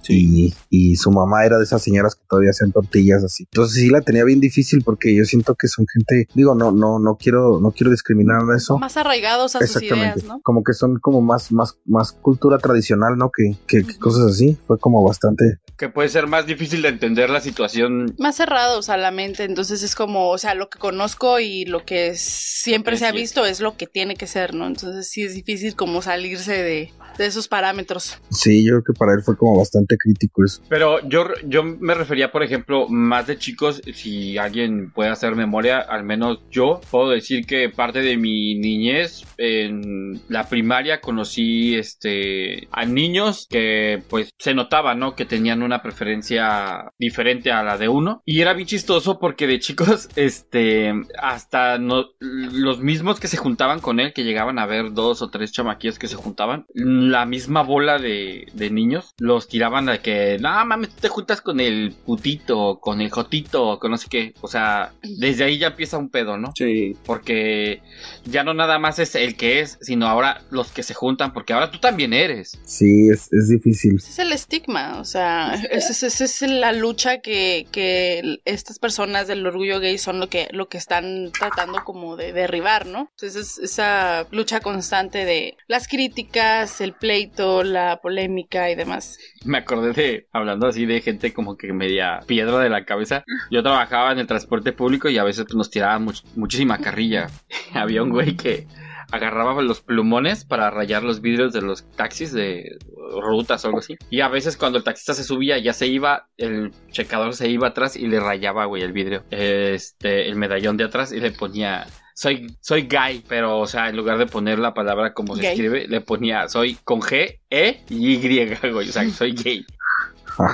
Sí. 0.02 0.54
Y, 0.70 0.92
y 0.92 0.96
su 0.96 1.12
mamá 1.12 1.44
era 1.44 1.58
de 1.58 1.64
esas 1.64 1.80
señoras 1.80 2.16
que 2.16 2.22
todavía 2.28 2.50
hacían 2.50 2.72
tortillas 2.72 3.22
así. 3.22 3.44
Entonces 3.52 3.80
sí 3.82 3.88
la 3.88 4.00
tenía 4.00 4.24
bien 4.24 4.40
difícil 4.40 4.82
porque 4.82 5.14
yo 5.14 5.24
siento 5.24 5.54
que 5.54 5.68
son 5.68 5.86
gente, 5.86 6.26
digo, 6.34 6.56
no, 6.56 6.72
no, 6.72 6.98
no 6.98 7.16
quiero, 7.16 7.60
no 7.60 7.70
quiero 7.70 7.90
discriminar 7.92 8.40
a 8.42 8.56
eso. 8.56 8.78
Más 8.78 8.96
arraigados 8.96 9.54
a 9.54 9.60
sus 9.60 9.76
Exactamente. 9.76 10.20
ideas, 10.20 10.24
¿no? 10.24 10.40
Como 10.42 10.64
que 10.64 10.72
son 10.72 10.98
como 10.98 11.20
más, 11.20 11.52
más, 11.52 11.78
más 11.84 12.12
cultura 12.12 12.58
tradicional, 12.58 13.16
¿no? 13.16 13.30
Que, 13.30 13.56
que, 13.66 13.86
que 13.86 13.98
cosas 13.98 14.32
así. 14.32 14.58
Fue 14.66 14.78
como 14.78 15.04
bastante. 15.04 15.58
Que 15.76 15.88
puede 15.88 16.08
ser 16.08 16.26
más 16.26 16.46
difícil 16.46 16.82
de 16.82 16.88
entender 16.88 17.30
la 17.30 17.40
situación. 17.40 18.14
Más 18.18 18.36
cerrados 18.36 18.88
a 18.88 18.96
la 18.96 19.12
mente, 19.12 19.44
entonces 19.44 19.84
es 19.84 19.94
como, 19.94 20.30
o 20.30 20.38
sea, 20.38 20.54
lo 20.54 20.68
que 20.68 20.80
conozco 20.80 21.38
y 21.42 21.64
lo 21.64 21.84
que 21.84 22.14
siempre 22.16 22.96
se 22.96 23.06
ha 23.06 23.12
visto 23.12 23.44
es 23.44 23.60
lo 23.60 23.76
que 23.76 23.86
tiene 23.86 24.16
que 24.16 24.26
ser, 24.26 24.54
¿no? 24.54 24.66
Entonces 24.66 25.08
sí 25.08 25.22
es 25.22 25.34
difícil 25.34 25.74
como 25.74 26.02
salirse 26.02 26.52
de, 26.62 26.92
de 27.18 27.26
esos 27.26 27.48
parámetros. 27.48 28.18
Sí, 28.30 28.64
yo 28.64 28.72
creo 28.72 28.84
que 28.84 28.92
para 28.98 29.12
él 29.14 29.22
fue 29.24 29.36
como 29.36 29.58
bastante 29.58 29.96
crítico 29.96 30.44
eso. 30.44 30.62
Pero 30.68 31.06
yo, 31.08 31.26
yo 31.46 31.62
me 31.62 31.94
refería, 31.94 32.30
por 32.32 32.42
ejemplo, 32.42 32.88
más 32.88 33.26
de 33.26 33.38
chicos, 33.38 33.82
si 33.94 34.38
alguien 34.38 34.90
puede 34.92 35.10
hacer 35.10 35.34
memoria, 35.34 35.78
al 35.78 36.04
menos 36.04 36.38
yo 36.50 36.80
puedo 36.90 37.10
decir 37.10 37.46
que 37.46 37.68
parte 37.68 38.00
de 38.00 38.16
mi 38.16 38.54
niñez 38.54 39.24
en 39.38 40.20
la 40.28 40.48
primaria 40.48 41.00
conocí 41.00 41.74
este 41.74 42.68
a 42.70 42.84
niños 42.84 43.46
que 43.50 44.02
pues 44.08 44.30
se 44.38 44.54
notaba, 44.54 44.94
¿no? 44.94 45.14
Que 45.14 45.24
tenían 45.24 45.62
una 45.62 45.82
preferencia 45.82 46.92
diferente 46.98 47.50
a 47.50 47.62
la 47.62 47.78
de 47.78 47.88
uno. 47.88 48.22
Y 48.24 48.40
era 48.40 48.54
bien 48.54 48.68
chistoso 48.68 49.18
porque 49.18 49.46
de 49.46 49.58
chicos, 49.58 50.08
este, 50.16 50.92
hasta 51.32 51.78
no, 51.78 52.06
los 52.20 52.80
mismos 52.80 53.20
que 53.20 53.28
se 53.28 53.36
juntaban 53.36 53.80
con 53.80 54.00
él, 54.00 54.12
que 54.12 54.24
llegaban 54.24 54.58
a 54.58 54.66
ver 54.66 54.92
dos 54.92 55.22
o 55.22 55.30
tres 55.30 55.52
chamaquillos 55.52 55.98
que 55.98 56.08
se 56.08 56.16
juntaban, 56.16 56.66
la 56.74 57.26
misma 57.26 57.62
bola 57.62 57.98
de, 57.98 58.46
de 58.52 58.70
niños, 58.70 59.14
los 59.18 59.48
tiraban 59.48 59.86
de 59.86 60.00
que, 60.00 60.38
no 60.40 60.64
mames, 60.64 60.90
tú 60.90 61.00
te 61.02 61.08
juntas 61.08 61.40
con 61.40 61.60
el 61.60 61.94
putito, 62.04 62.78
con 62.80 63.00
el 63.00 63.10
jotito, 63.10 63.78
con 63.78 63.90
no 63.90 63.98
sé 63.98 64.08
qué. 64.10 64.34
O 64.40 64.48
sea, 64.48 64.92
desde 65.02 65.44
ahí 65.44 65.58
ya 65.58 65.68
empieza 65.68 65.98
un 65.98 66.10
pedo, 66.10 66.38
¿no? 66.38 66.52
Sí. 66.56 66.96
Porque 67.04 67.82
ya 68.24 68.44
no 68.44 68.54
nada 68.54 68.78
más 68.78 68.98
es 68.98 69.14
el 69.14 69.36
que 69.36 69.60
es, 69.60 69.78
sino 69.80 70.06
ahora 70.06 70.42
los 70.50 70.70
que 70.72 70.82
se 70.82 70.94
juntan, 70.94 71.32
porque 71.32 71.52
ahora 71.52 71.70
tú 71.70 71.78
también 71.78 72.12
eres. 72.12 72.58
Sí, 72.64 73.08
es, 73.08 73.32
es 73.32 73.48
difícil. 73.48 73.96
Ese 73.96 74.10
es 74.10 74.18
el 74.18 74.32
estigma, 74.32 75.00
o 75.00 75.04
sea, 75.04 75.54
esa 75.70 75.92
es, 75.92 76.02
esa 76.02 76.24
es 76.24 76.42
la 76.42 76.72
lucha 76.72 77.20
que, 77.20 77.66
que 77.70 78.40
estas 78.44 78.78
personas 78.78 79.26
del 79.28 79.46
orgullo 79.46 79.80
gay 79.80 79.98
son 79.98 80.20
lo 80.20 80.28
que, 80.28 80.48
lo 80.52 80.68
que 80.68 80.78
están 80.78 81.21
tratando 81.30 81.84
como 81.84 82.16
de 82.16 82.32
derribar, 82.32 82.86
¿no? 82.86 83.08
Entonces 83.16 83.36
es 83.36 83.58
esa 83.58 84.26
lucha 84.30 84.60
constante 84.60 85.24
de 85.24 85.56
las 85.68 85.86
críticas, 85.88 86.80
el 86.80 86.92
pleito, 86.94 87.62
la 87.62 87.98
polémica 88.02 88.70
y 88.70 88.74
demás. 88.74 89.18
Me 89.44 89.58
acordé 89.58 89.92
de, 89.92 90.26
hablando 90.32 90.66
así 90.66 90.86
de 90.86 91.00
gente 91.00 91.32
como 91.32 91.56
que 91.56 91.72
media 91.72 92.20
piedra 92.26 92.58
de 92.58 92.68
la 92.70 92.84
cabeza. 92.84 93.24
Yo 93.50 93.62
trabajaba 93.62 94.12
en 94.12 94.18
el 94.18 94.26
transporte 94.26 94.72
público 94.72 95.08
y 95.08 95.18
a 95.18 95.24
veces 95.24 95.44
pues, 95.44 95.54
nos 95.56 95.70
tiraban 95.70 96.06
much- 96.06 96.24
muchísima 96.34 96.78
carrilla. 96.78 97.28
Había 97.74 98.02
un 98.02 98.10
güey 98.10 98.36
que 98.36 98.66
agarraba 99.10 99.60
los 99.62 99.80
plumones 99.80 100.44
para 100.44 100.70
rayar 100.70 101.02
los 101.02 101.20
vidrios 101.20 101.52
de 101.52 101.62
los 101.62 101.84
taxis 101.96 102.32
de 102.32 102.78
rutas 103.20 103.64
o 103.64 103.68
algo 103.68 103.80
así. 103.80 103.96
Y 104.10 104.20
a 104.20 104.28
veces 104.28 104.56
cuando 104.56 104.78
el 104.78 104.84
taxista 104.84 105.14
se 105.14 105.24
subía, 105.24 105.58
ya 105.58 105.72
se 105.72 105.86
iba, 105.86 106.28
el 106.36 106.72
checador 106.90 107.34
se 107.34 107.48
iba 107.48 107.68
atrás 107.68 107.96
y 107.96 108.06
le 108.06 108.20
rayaba, 108.20 108.66
güey, 108.66 108.82
el 108.82 108.92
vidrio. 108.92 109.24
Este, 109.30 110.28
el 110.28 110.36
medallón 110.36 110.76
de 110.76 110.84
atrás 110.84 111.12
y 111.12 111.20
le 111.20 111.32
ponía. 111.32 111.86
Soy, 112.14 112.54
soy 112.60 112.82
gay, 112.82 113.24
pero, 113.26 113.58
o 113.58 113.66
sea, 113.66 113.88
en 113.88 113.96
lugar 113.96 114.18
de 114.18 114.26
poner 114.26 114.58
la 114.58 114.74
palabra 114.74 115.14
como 115.14 115.34
se 115.34 115.50
escribe, 115.50 115.88
le 115.88 116.00
ponía 116.02 116.46
soy 116.48 116.76
con 116.84 117.00
G, 117.00 117.40
E 117.48 117.84
y 117.88 118.14
Y, 118.14 118.54
güey. 118.70 118.88
O 118.88 118.92
sea, 118.92 119.08
soy 119.10 119.32
gay. 119.32 119.64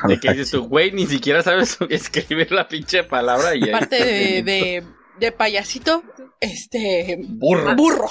De 0.07 0.19
que 0.19 0.31
dices 0.33 0.50
tú, 0.50 0.67
güey, 0.67 0.93
ni 0.93 1.07
siquiera 1.07 1.43
sabes 1.43 1.78
escribir 1.88 2.52
la 2.52 2.69
pinche 2.69 3.05
palabra 3.05 3.55
y 3.55 3.69
Aparte 3.71 4.05
de, 4.05 4.43
de, 4.43 4.85
de 5.21 5.33
payasito, 5.33 6.02
este... 6.40 7.18
burro. 7.28 7.75
Burro. 7.76 8.09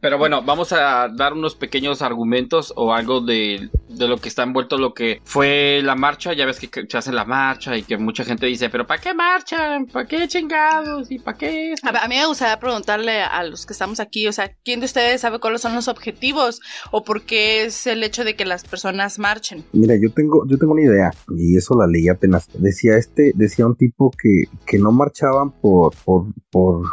Pero 0.00 0.18
bueno, 0.18 0.42
vamos 0.42 0.72
a 0.72 1.08
dar 1.08 1.32
unos 1.32 1.54
pequeños 1.54 2.02
argumentos 2.02 2.72
o 2.76 2.92
algo 2.92 3.20
de, 3.20 3.70
de 3.88 4.08
lo 4.08 4.18
que 4.18 4.28
está 4.28 4.42
envuelto 4.42 4.78
lo 4.78 4.94
que 4.94 5.20
fue 5.24 5.80
la 5.82 5.94
marcha. 5.94 6.32
Ya 6.32 6.46
ves 6.46 6.58
que 6.60 6.86
se 6.88 6.98
hace 6.98 7.12
la 7.12 7.24
marcha 7.24 7.76
y 7.76 7.82
que 7.82 7.96
mucha 7.96 8.24
gente 8.24 8.46
dice, 8.46 8.70
pero 8.70 8.86
¿para 8.86 9.00
qué 9.00 9.14
marchan? 9.14 9.86
¿Para 9.86 10.06
qué 10.06 10.28
chingados? 10.28 11.10
¿Y 11.10 11.18
para 11.18 11.38
qué? 11.38 11.72
esto?". 11.72 11.88
A, 11.88 12.04
a 12.04 12.08
mí 12.08 12.16
me 12.16 12.26
gustaría 12.26 12.58
preguntarle 12.58 13.22
a 13.22 13.42
los 13.44 13.66
que 13.66 13.72
estamos 13.72 14.00
aquí, 14.00 14.26
o 14.26 14.32
sea, 14.32 14.50
¿quién 14.64 14.80
de 14.80 14.86
ustedes 14.86 15.20
sabe 15.20 15.38
cuáles 15.38 15.60
son 15.60 15.74
los 15.74 15.88
objetivos 15.88 16.60
o 16.90 17.04
por 17.04 17.22
qué 17.22 17.64
es 17.64 17.86
el 17.86 18.02
hecho 18.02 18.24
de 18.24 18.36
que 18.36 18.44
las 18.44 18.64
personas 18.64 19.18
marchen? 19.18 19.64
Mira, 19.72 19.94
yo 20.00 20.10
tengo, 20.12 20.46
yo 20.48 20.58
tengo 20.58 20.72
una 20.72 20.82
idea, 20.82 21.10
y 21.36 21.56
eso 21.56 21.74
la 21.74 21.86
leí 21.86 22.08
apenas. 22.08 22.48
Decía 22.54 22.96
este, 22.96 23.32
decía 23.34 23.66
un 23.66 23.76
tipo 23.76 24.10
que, 24.10 24.44
que 24.66 24.78
no 24.78 24.92
marchaban 24.92 25.52
por, 25.60 25.94
por, 26.04 26.26
por 26.50 26.84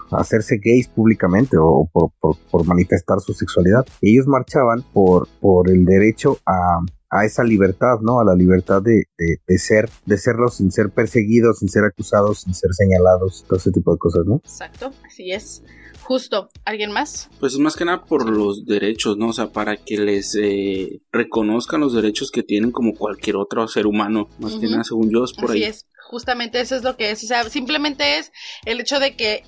hacerse 0.43 0.61
gays 0.63 0.87
públicamente 0.87 1.57
o 1.57 1.89
por, 1.91 2.11
por, 2.19 2.37
por 2.51 2.65
manifestar 2.65 3.19
su 3.19 3.33
sexualidad. 3.33 3.85
Ellos 4.01 4.27
marchaban 4.27 4.83
por, 4.93 5.27
por 5.39 5.69
el 5.69 5.85
derecho 5.85 6.37
a, 6.45 6.79
a 7.09 7.25
esa 7.25 7.43
libertad, 7.43 7.99
¿no? 8.01 8.19
A 8.19 8.25
la 8.25 8.35
libertad 8.35 8.81
de, 8.81 9.03
de, 9.17 9.37
de 9.47 9.57
ser, 9.57 9.89
de 10.05 10.17
serlo 10.17 10.49
sin 10.49 10.71
ser 10.71 10.89
perseguidos, 10.89 11.59
sin 11.59 11.69
ser 11.69 11.83
acusados, 11.85 12.41
sin 12.41 12.53
ser 12.53 12.71
señalados, 12.73 13.45
todo 13.47 13.57
ese 13.57 13.71
tipo 13.71 13.93
de 13.93 13.97
cosas, 13.99 14.25
¿no? 14.25 14.35
Exacto, 14.37 14.91
así 15.05 15.31
es. 15.31 15.63
Justo, 16.01 16.49
¿alguien 16.65 16.91
más? 16.91 17.29
Pues 17.39 17.53
es 17.53 17.59
más 17.59 17.77
que 17.77 17.85
nada 17.85 18.03
por 18.03 18.29
los 18.29 18.65
derechos, 18.65 19.15
¿no? 19.17 19.29
O 19.29 19.33
sea, 19.33 19.51
para 19.53 19.77
que 19.77 19.97
les 19.97 20.35
eh, 20.35 21.01
reconozcan 21.13 21.79
los 21.79 21.93
derechos 21.93 22.29
que 22.29 22.43
tienen 22.43 22.71
como 22.71 22.93
cualquier 22.93 23.37
otro 23.37 23.65
ser 23.69 23.87
humano. 23.87 24.27
Más 24.39 24.51
que 24.53 24.65
Ujú. 24.65 24.71
nada, 24.71 24.83
según 24.83 25.09
yo, 25.09 25.23
es 25.23 25.31
por 25.33 25.51
Así 25.51 25.63
ahí. 25.63 25.69
es. 25.69 25.85
Justamente 26.13 26.59
eso 26.61 26.75
es 26.75 26.83
lo 26.83 26.95
que 26.95 27.09
es. 27.09 27.23
O 27.23 27.27
sea, 27.27 27.43
simplemente 27.49 28.19
es 28.19 28.31
el 28.65 28.79
hecho 28.79 28.99
de 28.99 29.15
que 29.15 29.43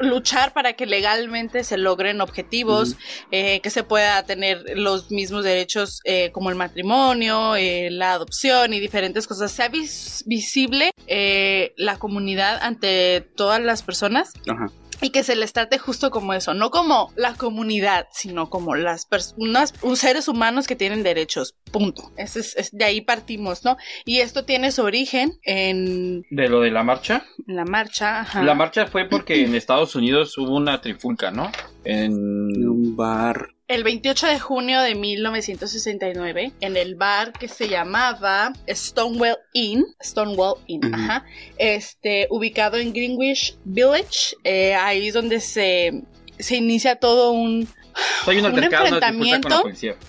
luchar 0.00 0.52
para 0.52 0.72
que 0.72 0.84
legalmente 0.86 1.62
se 1.62 1.78
logren 1.78 2.20
objetivos, 2.20 2.96
eh, 3.30 3.60
que 3.60 3.70
se 3.70 3.84
pueda 3.84 4.24
tener 4.24 4.64
los 4.76 5.12
mismos 5.12 5.44
derechos 5.44 6.00
eh, 6.04 6.32
como 6.32 6.50
el 6.50 6.56
matrimonio, 6.56 7.54
eh, 7.54 7.90
la 7.92 8.14
adopción 8.14 8.74
y 8.74 8.80
diferentes 8.80 9.28
cosas. 9.28 9.52
Sea 9.52 9.68
vis- 9.68 10.24
visible 10.26 10.90
eh, 11.06 11.72
la 11.76 11.96
comunidad 11.96 12.58
ante 12.60 13.20
todas 13.36 13.60
las 13.60 13.82
personas 13.84 14.32
Ajá. 14.48 14.66
Y 15.00 15.10
que 15.10 15.22
se 15.22 15.36
les 15.36 15.52
trate 15.52 15.78
justo 15.78 16.10
como 16.10 16.32
eso, 16.34 16.54
no 16.54 16.70
como 16.70 17.12
la 17.16 17.34
comunidad, 17.34 18.08
sino 18.12 18.50
como 18.50 18.74
las 18.74 19.06
personas, 19.06 19.74
un 19.82 19.96
seres 19.96 20.28
humanos 20.28 20.66
que 20.66 20.76
tienen 20.76 21.02
derechos, 21.02 21.54
punto. 21.72 22.12
Ese 22.16 22.40
es, 22.40 22.56
es- 22.56 22.70
de 22.72 22.84
ahí 22.84 23.00
partimos, 23.00 23.64
¿no? 23.64 23.76
Y 24.04 24.18
esto 24.20 24.44
tiene 24.44 24.72
su 24.72 24.82
origen 24.82 25.38
en 25.44 26.24
De 26.30 26.48
lo 26.48 26.60
de 26.60 26.70
la 26.70 26.82
marcha. 26.82 27.24
la 27.46 27.64
marcha. 27.64 28.20
ajá. 28.20 28.42
La 28.42 28.54
marcha 28.54 28.86
fue 28.86 29.04
porque 29.06 29.44
en 29.44 29.54
Estados 29.54 29.94
Unidos 29.94 30.36
hubo 30.38 30.54
una 30.56 30.80
trifulca, 30.80 31.30
¿no? 31.30 31.50
En... 31.84 32.12
Un 32.12 32.96
bar. 32.96 33.48
El 33.68 33.84
28 33.84 34.26
de 34.26 34.40
junio 34.40 34.80
de 34.80 34.96
1969, 34.96 36.52
en 36.60 36.76
el 36.76 36.96
bar 36.96 37.32
que 37.32 37.46
se 37.46 37.68
llamaba 37.68 38.52
Stonewall 38.68 39.38
Inn, 39.52 39.86
Stonewall 40.02 40.58
Inn, 40.66 40.92
ajá, 40.92 41.24
este, 41.56 42.26
ubicado 42.30 42.78
en 42.78 42.92
Greenwich 42.92 43.56
Village, 43.64 44.34
eh, 44.42 44.74
ahí 44.74 45.06
es 45.06 45.14
donde 45.14 45.38
se, 45.38 46.02
se 46.40 46.56
inicia 46.56 46.96
todo 46.96 47.30
un, 47.30 47.68
Hay 48.26 48.38
un 48.38 48.50
con 48.50 48.62
enfrentamiento. 48.62 49.62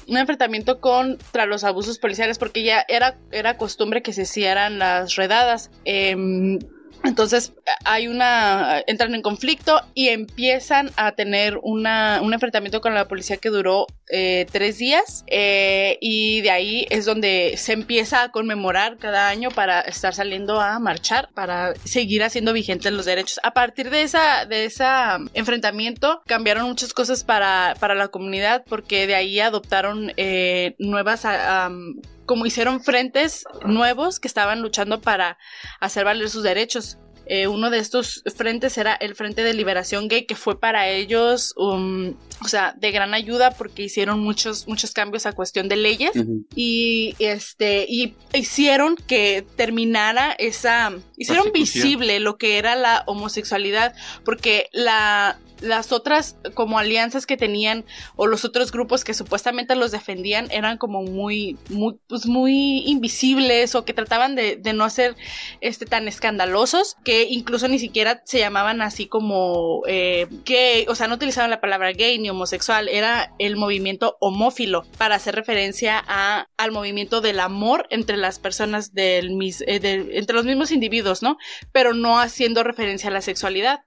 un 0.07 0.17
enfrentamiento 0.17 0.79
contra 0.79 1.45
los 1.45 1.63
abusos 1.63 1.99
policiales 1.99 2.37
porque 2.37 2.63
ya 2.63 2.85
era, 2.87 3.17
era 3.31 3.57
costumbre 3.57 4.01
que 4.01 4.13
se 4.13 4.23
hicieran 4.23 4.79
las 4.79 5.15
redadas. 5.15 5.71
Em, 5.85 6.59
entonces 7.03 7.53
hay 7.83 8.07
una, 8.07 8.83
entran 8.87 9.15
en 9.15 9.21
conflicto 9.21 9.81
y 9.93 10.09
empiezan 10.09 10.91
a 10.95 11.13
tener 11.13 11.59
una, 11.63 12.19
un 12.21 12.33
enfrentamiento 12.33 12.81
con 12.81 12.93
la 12.93 13.07
policía 13.07 13.37
que 13.37 13.49
duró 13.49 13.87
eh, 14.09 14.45
tres 14.51 14.77
días 14.77 15.23
eh, 15.27 15.97
y 16.01 16.41
de 16.41 16.51
ahí 16.51 16.85
es 16.89 17.05
donde 17.05 17.55
se 17.57 17.73
empieza 17.73 18.23
a 18.23 18.31
conmemorar 18.31 18.97
cada 18.97 19.29
año 19.29 19.49
para 19.49 19.81
estar 19.81 20.13
saliendo 20.13 20.59
a 20.59 20.77
marchar, 20.79 21.29
para 21.33 21.73
seguir 21.85 22.23
haciendo 22.23 22.53
vigentes 22.53 22.91
los 22.91 23.05
derechos. 23.05 23.39
A 23.43 23.53
partir 23.53 23.89
de 23.89 24.03
esa, 24.03 24.45
de 24.45 24.65
esa 24.65 25.19
enfrentamiento 25.33 26.21
cambiaron 26.27 26.67
muchas 26.67 26.93
cosas 26.93 27.23
para, 27.23 27.75
para 27.79 27.95
la 27.95 28.09
comunidad 28.09 28.63
porque 28.67 29.07
de 29.07 29.15
ahí 29.15 29.39
adoptaron 29.39 30.13
eh, 30.17 30.75
nuevas... 30.77 31.25
am, 31.25 32.01
como 32.31 32.45
hicieron 32.45 32.81
frentes 32.81 33.43
nuevos 33.65 34.21
que 34.21 34.29
estaban 34.29 34.61
luchando 34.61 35.01
para 35.01 35.37
hacer 35.81 36.05
valer 36.05 36.29
sus 36.29 36.43
derechos. 36.43 36.97
Eh, 37.33 37.47
uno 37.47 37.69
de 37.69 37.77
estos 37.77 38.23
frentes 38.35 38.77
era 38.77 38.93
el 38.93 39.15
Frente 39.15 39.41
de 39.41 39.53
Liberación 39.53 40.09
Gay, 40.09 40.25
que 40.25 40.35
fue 40.35 40.59
para 40.59 40.89
ellos, 40.89 41.53
um, 41.55 42.13
o 42.43 42.47
sea, 42.49 42.75
de 42.77 42.91
gran 42.91 43.13
ayuda 43.13 43.51
porque 43.51 43.83
hicieron 43.83 44.19
muchos, 44.19 44.67
muchos 44.67 44.91
cambios 44.91 45.25
a 45.25 45.31
cuestión 45.31 45.69
de 45.69 45.77
leyes. 45.77 46.11
Y 46.55 47.15
este 47.19 47.85
y 47.87 48.15
hicieron 48.33 48.97
que 48.97 49.45
terminara 49.55 50.33
esa 50.33 50.91
hicieron 51.15 51.53
visible 51.53 52.19
lo 52.19 52.37
que 52.37 52.57
era 52.57 52.75
la 52.75 53.03
homosexualidad 53.07 53.95
porque 54.25 54.67
la 54.73 55.39
las 55.61 55.91
otras 55.91 56.35
como 56.53 56.79
alianzas 56.79 57.25
que 57.25 57.37
tenían 57.37 57.85
o 58.15 58.27
los 58.27 58.43
otros 58.43 58.71
grupos 58.71 59.03
que 59.03 59.13
supuestamente 59.13 59.75
los 59.75 59.91
defendían 59.91 60.49
eran 60.51 60.77
como 60.77 61.03
muy 61.03 61.57
muy 61.69 61.99
pues 62.07 62.25
muy 62.25 62.83
invisibles 62.87 63.75
o 63.75 63.85
que 63.85 63.93
trataban 63.93 64.35
de, 64.35 64.57
de 64.57 64.73
no 64.73 64.89
ser 64.89 65.15
este 65.61 65.85
tan 65.85 66.07
escandalosos 66.07 66.97
que 67.03 67.20
incluso 67.29 67.67
ni 67.67 67.79
siquiera 67.79 68.21
se 68.25 68.39
llamaban 68.39 68.81
así 68.81 69.07
como 69.07 69.81
eh, 69.87 70.27
gay 70.45 70.85
o 70.87 70.95
sea 70.95 71.07
no 71.07 71.15
utilizaban 71.15 71.49
la 71.49 71.61
palabra 71.61 71.91
gay 71.93 72.17
ni 72.19 72.29
homosexual 72.29 72.87
era 72.89 73.33
el 73.39 73.55
movimiento 73.55 74.17
homófilo 74.19 74.85
para 74.97 75.15
hacer 75.15 75.35
referencia 75.35 76.01
a, 76.07 76.47
al 76.57 76.71
movimiento 76.71 77.21
del 77.21 77.39
amor 77.39 77.87
entre 77.89 78.17
las 78.17 78.39
personas 78.39 78.93
del 78.93 79.31
mis, 79.35 79.61
eh, 79.67 79.79
del- 79.79 80.09
entre 80.13 80.35
los 80.35 80.45
mismos 80.45 80.71
individuos 80.71 81.21
no 81.21 81.37
pero 81.71 81.93
no 81.93 82.19
haciendo 82.19 82.63
referencia 82.63 83.09
a 83.09 83.13
la 83.13 83.21
sexualidad 83.21 83.81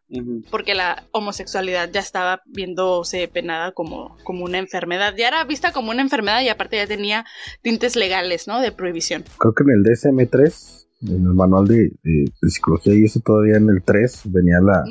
porque 0.50 0.74
la 0.74 1.04
homosexualidad 1.10 1.90
ya 1.90 2.00
estaba 2.00 2.42
viéndose 2.46 3.26
penada 3.28 3.72
como, 3.72 4.16
como 4.22 4.44
una 4.44 4.58
enfermedad. 4.58 5.14
Ya 5.16 5.26
era 5.28 5.42
vista 5.44 5.72
como 5.72 5.90
una 5.90 6.02
enfermedad 6.02 6.40
y 6.42 6.48
aparte 6.48 6.76
ya 6.76 6.86
tenía 6.86 7.24
tintes 7.62 7.96
legales, 7.96 8.46
¿no? 8.46 8.60
De 8.60 8.70
prohibición. 8.70 9.24
Creo 9.38 9.54
que 9.54 9.64
en 9.64 9.70
el 9.70 9.82
DSM-3, 9.84 10.83
en 11.08 11.22
el 11.26 11.34
manual 11.34 11.66
de, 11.66 11.90
de- 12.02 12.24
de 12.40 12.50
psicología 12.50 12.94
y 12.94 13.04
eso 13.04 13.20
todavía 13.20 13.56
en 13.56 13.68
el 13.68 13.82
3 13.84 14.22
venía 14.26 14.58
la, 14.60 14.82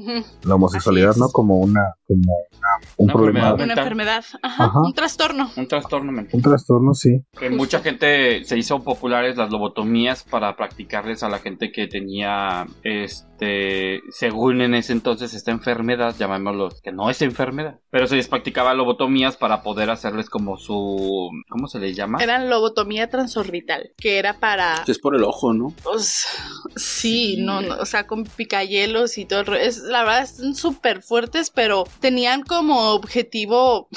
la 0.44 0.56
homosexualidad. 0.56 1.16
¿no? 1.16 1.30
Como 1.30 1.58
una, 1.60 1.82
como 2.08 2.22
una- 2.22 2.88
un 2.98 3.06
Una 3.06 3.14
problema, 3.14 3.40
enfermedad. 3.50 3.64
Una 3.74 3.82
enfermedad. 3.82 4.24
Ajá, 4.42 4.64
Ajá. 4.66 4.80
Un 4.82 4.94
trastorno. 4.94 5.50
Un 5.56 5.68
trastorno 5.68 6.12
mental. 6.12 6.36
un 6.36 6.42
trastorno, 6.42 6.94
sí. 6.94 7.22
Que 7.40 7.50
mucha 7.50 7.80
gente 7.80 8.44
se 8.46 8.58
hizo 8.58 8.84
populares 8.84 9.38
las 9.38 9.52
lobotomías 9.52 10.24
para 10.24 10.56
practicarles 10.56 11.24
a 11.24 11.30
la 11.30 11.40
gente 11.40 11.72
que 11.72 11.88
tenía, 11.88 12.66
este, 12.84 14.02
según 14.12 14.62
en 14.62 14.74
ese 14.76 14.94
entonces 14.94 15.34
esta 15.34 15.52
enfermedad, 15.52 16.16
llamémoslo, 16.18 16.70
que 16.84 16.92
no 16.92 17.10
es 17.10 17.22
enfermedad, 17.22 17.80
pero 17.90 18.08
se 18.08 18.16
les 18.16 18.28
practicaba 18.28 18.74
lobotomías 18.74 19.38
para 19.38 19.62
poder 19.62 19.90
hacerles 19.90 20.30
como 20.30 20.58
su, 20.58 21.30
¿cómo 21.50 21.68
se 21.68 21.80
les 21.80 21.96
llama? 21.96 22.20
Era 22.22 22.44
lobotomía 22.44 23.10
transorbital, 23.10 23.92
que 23.98 24.20
era 24.20 24.40
para... 24.40 24.84
Es 24.88 25.00
por 25.00 25.16
el 25.16 25.24
ojo, 25.24 25.54
¿no? 25.54 25.74
Pues, 26.04 26.28
sí, 26.76 27.38
no, 27.40 27.62
no, 27.62 27.78
o 27.78 27.86
sea, 27.86 28.08
con 28.08 28.26
picayelos 28.26 29.18
y 29.18 29.24
todo 29.24 29.56
es 29.56 29.78
La 29.78 30.04
verdad, 30.04 30.30
son 30.30 30.54
súper 30.54 31.02
fuertes, 31.02 31.50
pero 31.50 31.86
tenían 32.02 32.44
como 32.44 32.92
objetivo, 32.92 33.88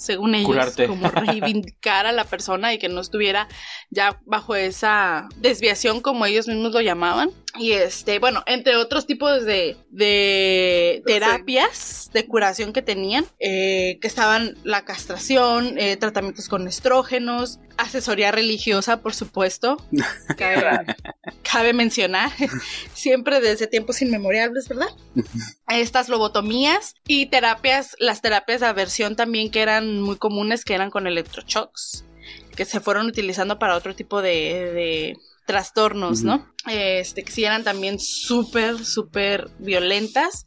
según 0.00 0.34
ellos, 0.34 0.46
Curarte. 0.46 0.86
como 0.86 1.10
reivindicar 1.10 2.06
a 2.06 2.12
la 2.12 2.24
persona 2.24 2.72
y 2.72 2.78
que 2.78 2.88
no 2.88 3.02
estuviera 3.02 3.48
ya 3.90 4.18
bajo 4.24 4.54
esa 4.54 5.28
desviación, 5.36 6.00
como 6.00 6.24
ellos 6.24 6.48
mismos 6.48 6.72
lo 6.72 6.80
llamaban. 6.80 7.30
Y 7.58 7.72
este, 7.72 8.18
bueno, 8.18 8.42
entre 8.46 8.76
otros 8.76 9.06
tipos 9.06 9.44
de, 9.44 9.76
de 9.90 11.02
terapias 11.04 12.08
de 12.14 12.26
curación 12.26 12.72
que 12.72 12.80
tenían, 12.80 13.26
eh, 13.40 13.98
que 14.00 14.06
estaban 14.08 14.56
la 14.64 14.84
castración, 14.84 15.76
eh, 15.76 15.96
tratamientos 15.96 16.48
con 16.48 16.66
estrógenos, 16.66 17.58
asesoría 17.76 18.30
religiosa, 18.30 19.02
por 19.02 19.14
supuesto. 19.14 19.76
Cabe, 20.38 20.86
cabe 21.42 21.72
mencionar, 21.72 22.30
siempre 22.94 23.40
desde 23.40 23.66
tiempos 23.66 24.00
inmemorables, 24.00 24.68
¿verdad? 24.68 24.88
Estas 25.68 26.08
lobotomías 26.08 26.94
y 27.06 27.26
terapias, 27.26 27.96
las 27.98 28.22
terapias 28.22 28.60
de 28.60 28.66
aversión 28.66 29.16
también 29.16 29.50
que 29.50 29.60
eran 29.60 29.89
muy 29.98 30.16
comunes, 30.16 30.64
que 30.64 30.74
eran 30.74 30.90
con 30.90 31.06
electroshocks, 31.06 32.04
que 32.54 32.64
se 32.64 32.80
fueron 32.80 33.06
utilizando 33.06 33.58
para 33.58 33.76
otro 33.76 33.94
tipo 33.94 34.22
de, 34.22 34.30
de 34.30 35.18
trastornos, 35.46 36.22
¿no? 36.22 36.46
Este, 36.66 37.22
que 37.24 37.32
sí 37.32 37.44
eran 37.44 37.64
también 37.64 37.98
súper, 37.98 38.84
súper 38.84 39.48
violentas 39.58 40.44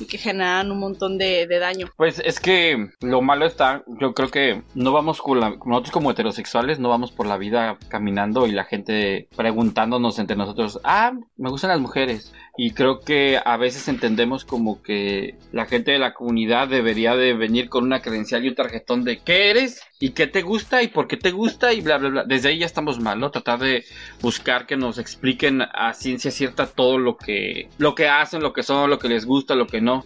y 0.00 0.06
que 0.06 0.18
generaban 0.18 0.72
un 0.72 0.78
montón 0.78 1.18
de, 1.18 1.46
de 1.46 1.58
daño. 1.58 1.88
Pues 1.96 2.20
es 2.24 2.40
que 2.40 2.88
lo 3.00 3.20
malo 3.20 3.46
está, 3.46 3.84
yo 4.00 4.14
creo 4.14 4.30
que 4.30 4.62
no 4.74 4.92
vamos 4.92 5.20
con 5.20 5.38
la, 5.40 5.50
nosotros 5.64 5.90
como 5.90 6.10
heterosexuales 6.10 6.78
no 6.78 6.88
vamos 6.88 7.12
por 7.12 7.26
la 7.26 7.36
vida 7.36 7.78
caminando 7.88 8.46
y 8.46 8.52
la 8.52 8.64
gente 8.64 9.28
preguntándonos 9.36 10.18
entre 10.18 10.36
nosotros, 10.36 10.80
ah, 10.84 11.12
me 11.36 11.50
gustan 11.50 11.70
las 11.70 11.80
mujeres. 11.80 12.32
Y 12.56 12.72
creo 12.72 13.00
que 13.00 13.40
a 13.42 13.56
veces 13.56 13.88
entendemos 13.88 14.44
como 14.44 14.82
que 14.82 15.36
la 15.50 15.64
gente 15.64 15.92
de 15.92 15.98
la 15.98 16.12
comunidad 16.12 16.68
debería 16.68 17.16
de 17.16 17.32
venir 17.32 17.70
con 17.70 17.84
una 17.84 18.02
credencial 18.02 18.44
y 18.44 18.48
un 18.48 18.54
tarjetón 18.54 19.02
de 19.04 19.18
qué 19.20 19.50
eres 19.50 19.80
y 19.98 20.10
qué 20.10 20.26
te 20.26 20.42
gusta 20.42 20.82
y 20.82 20.88
por 20.88 21.08
qué 21.08 21.16
te 21.16 21.30
gusta 21.30 21.72
y 21.72 21.80
bla, 21.80 21.96
bla, 21.96 22.10
bla. 22.10 22.24
Desde 22.24 22.50
ahí 22.50 22.58
ya 22.58 22.66
estamos 22.66 23.00
mal, 23.00 23.18
¿no? 23.18 23.30
Tratar 23.30 23.60
de 23.60 23.84
buscar 24.20 24.66
que 24.66 24.76
nos 24.76 24.98
expliquen 24.98 25.49
a 25.60 25.92
ciencia 25.92 26.30
cierta 26.30 26.66
todo 26.66 26.98
lo 26.98 27.16
que, 27.16 27.68
lo 27.78 27.94
que 27.94 28.08
hacen, 28.08 28.42
lo 28.42 28.52
que 28.52 28.62
son, 28.62 28.90
lo 28.90 28.98
que 28.98 29.08
les 29.08 29.24
gusta, 29.26 29.54
lo 29.54 29.66
que 29.66 29.80
no. 29.80 30.04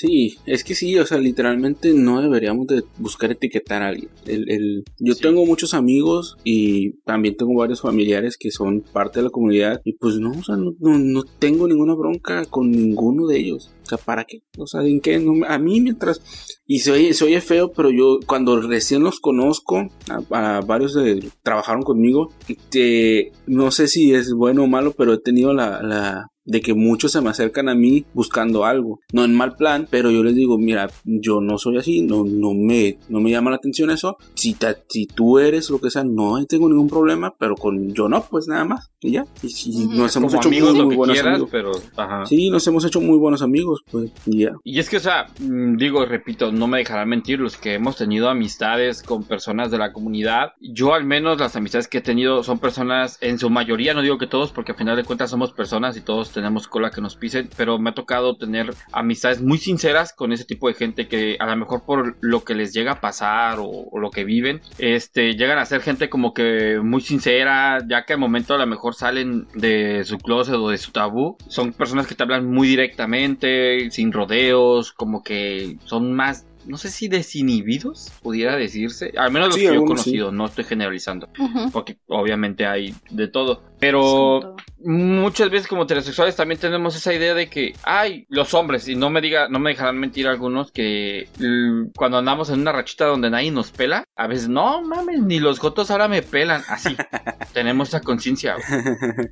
Sí, 0.00 0.38
es 0.46 0.62
que 0.62 0.76
sí, 0.76 0.96
o 0.96 1.04
sea, 1.06 1.18
literalmente 1.18 1.92
no 1.92 2.22
deberíamos 2.22 2.68
de 2.68 2.84
buscar 2.98 3.32
etiquetar 3.32 3.82
a 3.82 3.88
alguien. 3.88 4.10
El, 4.26 4.48
el- 4.48 4.84
yo 5.00 5.14
Sí. 5.14 5.22
tengo 5.22 5.44
muchos 5.44 5.74
amigos 5.74 6.36
y 6.44 6.92
también 7.04 7.36
tengo 7.36 7.54
varios 7.54 7.80
familiares 7.80 8.36
que 8.38 8.52
son 8.52 8.82
parte 8.92 9.18
de 9.18 9.24
la 9.24 9.30
comunidad 9.30 9.80
y 9.84 9.94
pues 9.94 10.16
no, 10.20 10.30
o 10.30 10.42
sea, 10.44 10.56
no, 10.56 10.72
no, 10.78 10.98
no 10.98 11.24
tengo 11.40 11.66
ninguna 11.66 11.94
bronca 11.94 12.44
con 12.44 12.70
ninguno 12.70 13.26
de 13.26 13.38
ellos. 13.38 13.72
O 13.82 13.86
sea, 13.88 13.98
¿para 13.98 14.22
qué? 14.24 14.42
O 14.56 14.66
sea, 14.68 14.82
¿en 14.82 15.00
qué? 15.00 15.18
No- 15.18 15.44
a 15.48 15.58
mí 15.58 15.80
mientras... 15.80 16.20
Y 16.66 16.80
se 16.80 16.92
oye, 16.92 17.14
se 17.14 17.24
oye 17.24 17.40
feo, 17.40 17.72
pero 17.72 17.90
yo 17.90 18.20
cuando 18.26 18.60
recién 18.60 19.02
los 19.02 19.18
conozco, 19.20 19.88
a, 20.30 20.56
a 20.58 20.60
varios 20.60 20.94
de, 20.94 21.24
trabajaron 21.42 21.82
conmigo, 21.82 22.30
este, 22.46 23.32
no 23.46 23.70
sé 23.70 23.88
si 23.88 24.12
es 24.12 24.32
bueno 24.34 24.64
o 24.64 24.66
malo, 24.66 24.92
pero 24.96 25.14
he 25.14 25.18
tenido 25.18 25.54
la, 25.54 25.82
la, 25.82 26.26
de 26.48 26.60
que 26.60 26.74
muchos 26.74 27.12
se 27.12 27.20
me 27.20 27.30
acercan 27.30 27.68
a 27.68 27.74
mí 27.74 28.04
buscando 28.12 28.64
algo, 28.64 29.00
no 29.12 29.24
en 29.24 29.34
mal 29.34 29.54
plan, 29.56 29.86
pero 29.90 30.10
yo 30.10 30.24
les 30.24 30.34
digo, 30.34 30.58
mira, 30.58 30.88
yo 31.04 31.40
no 31.40 31.58
soy 31.58 31.76
así, 31.76 32.02
no, 32.02 32.24
no 32.24 32.54
me, 32.54 32.98
no 33.08 33.20
me 33.20 33.30
llama 33.30 33.50
la 33.50 33.56
atención 33.56 33.90
eso, 33.90 34.16
si, 34.34 34.54
ta- 34.54 34.76
si 34.88 35.06
tú 35.06 35.38
eres 35.38 35.70
lo 35.70 35.78
que 35.78 35.90
sea, 35.90 36.04
no 36.04 36.44
tengo 36.46 36.68
ningún 36.68 36.88
problema, 36.88 37.34
pero 37.38 37.54
con 37.56 37.92
yo 37.94 38.08
no, 38.08 38.24
pues 38.30 38.48
nada 38.48 38.64
más, 38.64 38.90
y 39.00 39.12
ya, 39.12 39.24
y, 39.42 39.48
si 39.50 39.70
Ujú. 39.84 39.94
nos 39.94 40.16
hemos 40.16 40.32
como 40.32 40.40
hecho 40.40 40.48
amigos 40.48 40.74
muy, 40.74 40.84
muy 40.86 40.96
buenos 40.96 41.14
quieras, 41.14 41.32
amigos. 41.34 41.50
pero 41.52 41.72
ajá. 41.96 42.26
Sí, 42.26 42.50
nos 42.50 42.66
hemos 42.66 42.84
hecho 42.84 43.00
muy 43.00 43.18
buenos 43.18 43.42
amigos, 43.42 43.82
pues, 43.90 44.10
y 44.26 44.40
ya. 44.44 44.52
Y 44.64 44.78
es 44.78 44.88
que, 44.88 44.96
o 44.96 45.00
sea, 45.00 45.26
mm, 45.38 45.76
digo, 45.76 46.04
repito, 46.06 46.50
no 46.50 46.66
me 46.66 46.78
dejarán 46.78 47.08
mentir 47.10 47.38
los 47.40 47.56
que 47.56 47.74
hemos 47.74 47.96
tenido 47.96 48.28
amistades 48.30 49.02
con 49.02 49.24
personas 49.24 49.70
de 49.70 49.78
la 49.78 49.92
comunidad. 49.92 50.52
Yo 50.60 50.94
al 50.94 51.04
menos 51.04 51.38
las 51.38 51.54
amistades 51.56 51.88
que 51.88 51.98
he 51.98 52.02
tenido 52.02 52.42
son 52.42 52.58
personas, 52.58 53.18
en 53.20 53.38
su 53.38 53.50
mayoría, 53.50 53.92
no 53.94 54.02
digo 54.02 54.16
que 54.18 54.26
todos, 54.26 54.50
porque 54.52 54.72
al 54.72 54.78
final 54.78 54.96
de 54.96 55.04
cuentas 55.04 55.30
somos 55.30 55.52
personas 55.52 55.96
y 55.96 56.00
todos 56.00 56.30
tenemos 56.38 56.68
cola 56.68 56.90
que 56.90 57.00
nos 57.00 57.16
pisen, 57.16 57.48
pero 57.56 57.78
me 57.78 57.90
ha 57.90 57.94
tocado 57.94 58.36
tener 58.36 58.72
amistades 58.92 59.42
muy 59.42 59.58
sinceras 59.58 60.12
con 60.12 60.32
ese 60.32 60.44
tipo 60.44 60.68
de 60.68 60.74
gente 60.74 61.08
que 61.08 61.36
a 61.38 61.46
lo 61.46 61.56
mejor 61.56 61.84
por 61.84 62.16
lo 62.20 62.44
que 62.44 62.54
les 62.54 62.72
llega 62.72 62.92
a 62.92 63.00
pasar 63.00 63.58
o, 63.58 63.66
o 63.68 63.98
lo 63.98 64.10
que 64.10 64.24
viven, 64.24 64.60
este, 64.78 65.32
llegan 65.34 65.58
a 65.58 65.64
ser 65.64 65.80
gente 65.80 66.08
como 66.08 66.32
que 66.32 66.78
muy 66.82 67.00
sincera, 67.00 67.78
ya 67.88 68.04
que 68.04 68.14
al 68.14 68.18
momento 68.18 68.54
a 68.54 68.58
lo 68.58 68.66
mejor 68.66 68.94
salen 68.94 69.46
de 69.54 70.04
su 70.04 70.18
closet 70.18 70.54
o 70.54 70.70
de 70.70 70.78
su 70.78 70.92
tabú, 70.92 71.36
son 71.48 71.72
personas 71.72 72.06
que 72.06 72.14
te 72.14 72.22
hablan 72.22 72.46
muy 72.46 72.68
directamente, 72.68 73.90
sin 73.90 74.12
rodeos, 74.12 74.92
como 74.92 75.22
que 75.22 75.76
son 75.84 76.12
más, 76.14 76.46
no 76.66 76.76
sé 76.76 76.90
si 76.90 77.08
desinhibidos, 77.08 78.12
pudiera 78.22 78.56
decirse, 78.56 79.12
al 79.16 79.32
menos 79.32 79.48
los 79.48 79.54
Sí, 79.56 79.62
que 79.62 79.66
yo 79.68 79.74
he 79.74 79.78
sí. 79.78 79.84
conocido, 79.86 80.32
no 80.32 80.46
estoy 80.46 80.64
generalizando, 80.64 81.28
porque 81.72 81.98
obviamente 82.08 82.66
hay 82.66 82.94
de 83.10 83.28
todo, 83.28 83.62
pero 83.78 84.56
muchas 84.80 85.50
veces 85.50 85.66
como 85.66 85.82
heterosexuales 85.82 86.36
también 86.36 86.60
tenemos 86.60 86.94
esa 86.94 87.12
idea 87.12 87.34
de 87.34 87.48
que 87.48 87.74
ay 87.82 88.26
los 88.28 88.54
hombres 88.54 88.86
y 88.88 88.94
no 88.94 89.10
me 89.10 89.20
diga 89.20 89.48
no 89.48 89.58
me 89.58 89.70
dejarán 89.70 89.98
mentir 89.98 90.28
algunos 90.28 90.70
que 90.70 91.28
mm, 91.38 91.90
cuando 91.96 92.18
andamos 92.18 92.48
en 92.50 92.60
una 92.60 92.72
rachita 92.72 93.06
donde 93.06 93.28
nadie 93.28 93.50
nos 93.50 93.72
pela 93.72 94.04
a 94.14 94.26
veces 94.28 94.48
no 94.48 94.82
mames 94.82 95.20
ni 95.20 95.40
los 95.40 95.58
gotos 95.58 95.90
ahora 95.90 96.06
me 96.06 96.22
pelan 96.22 96.62
así 96.68 96.96
tenemos 97.52 97.88
esa 97.88 98.00
conciencia. 98.00 98.56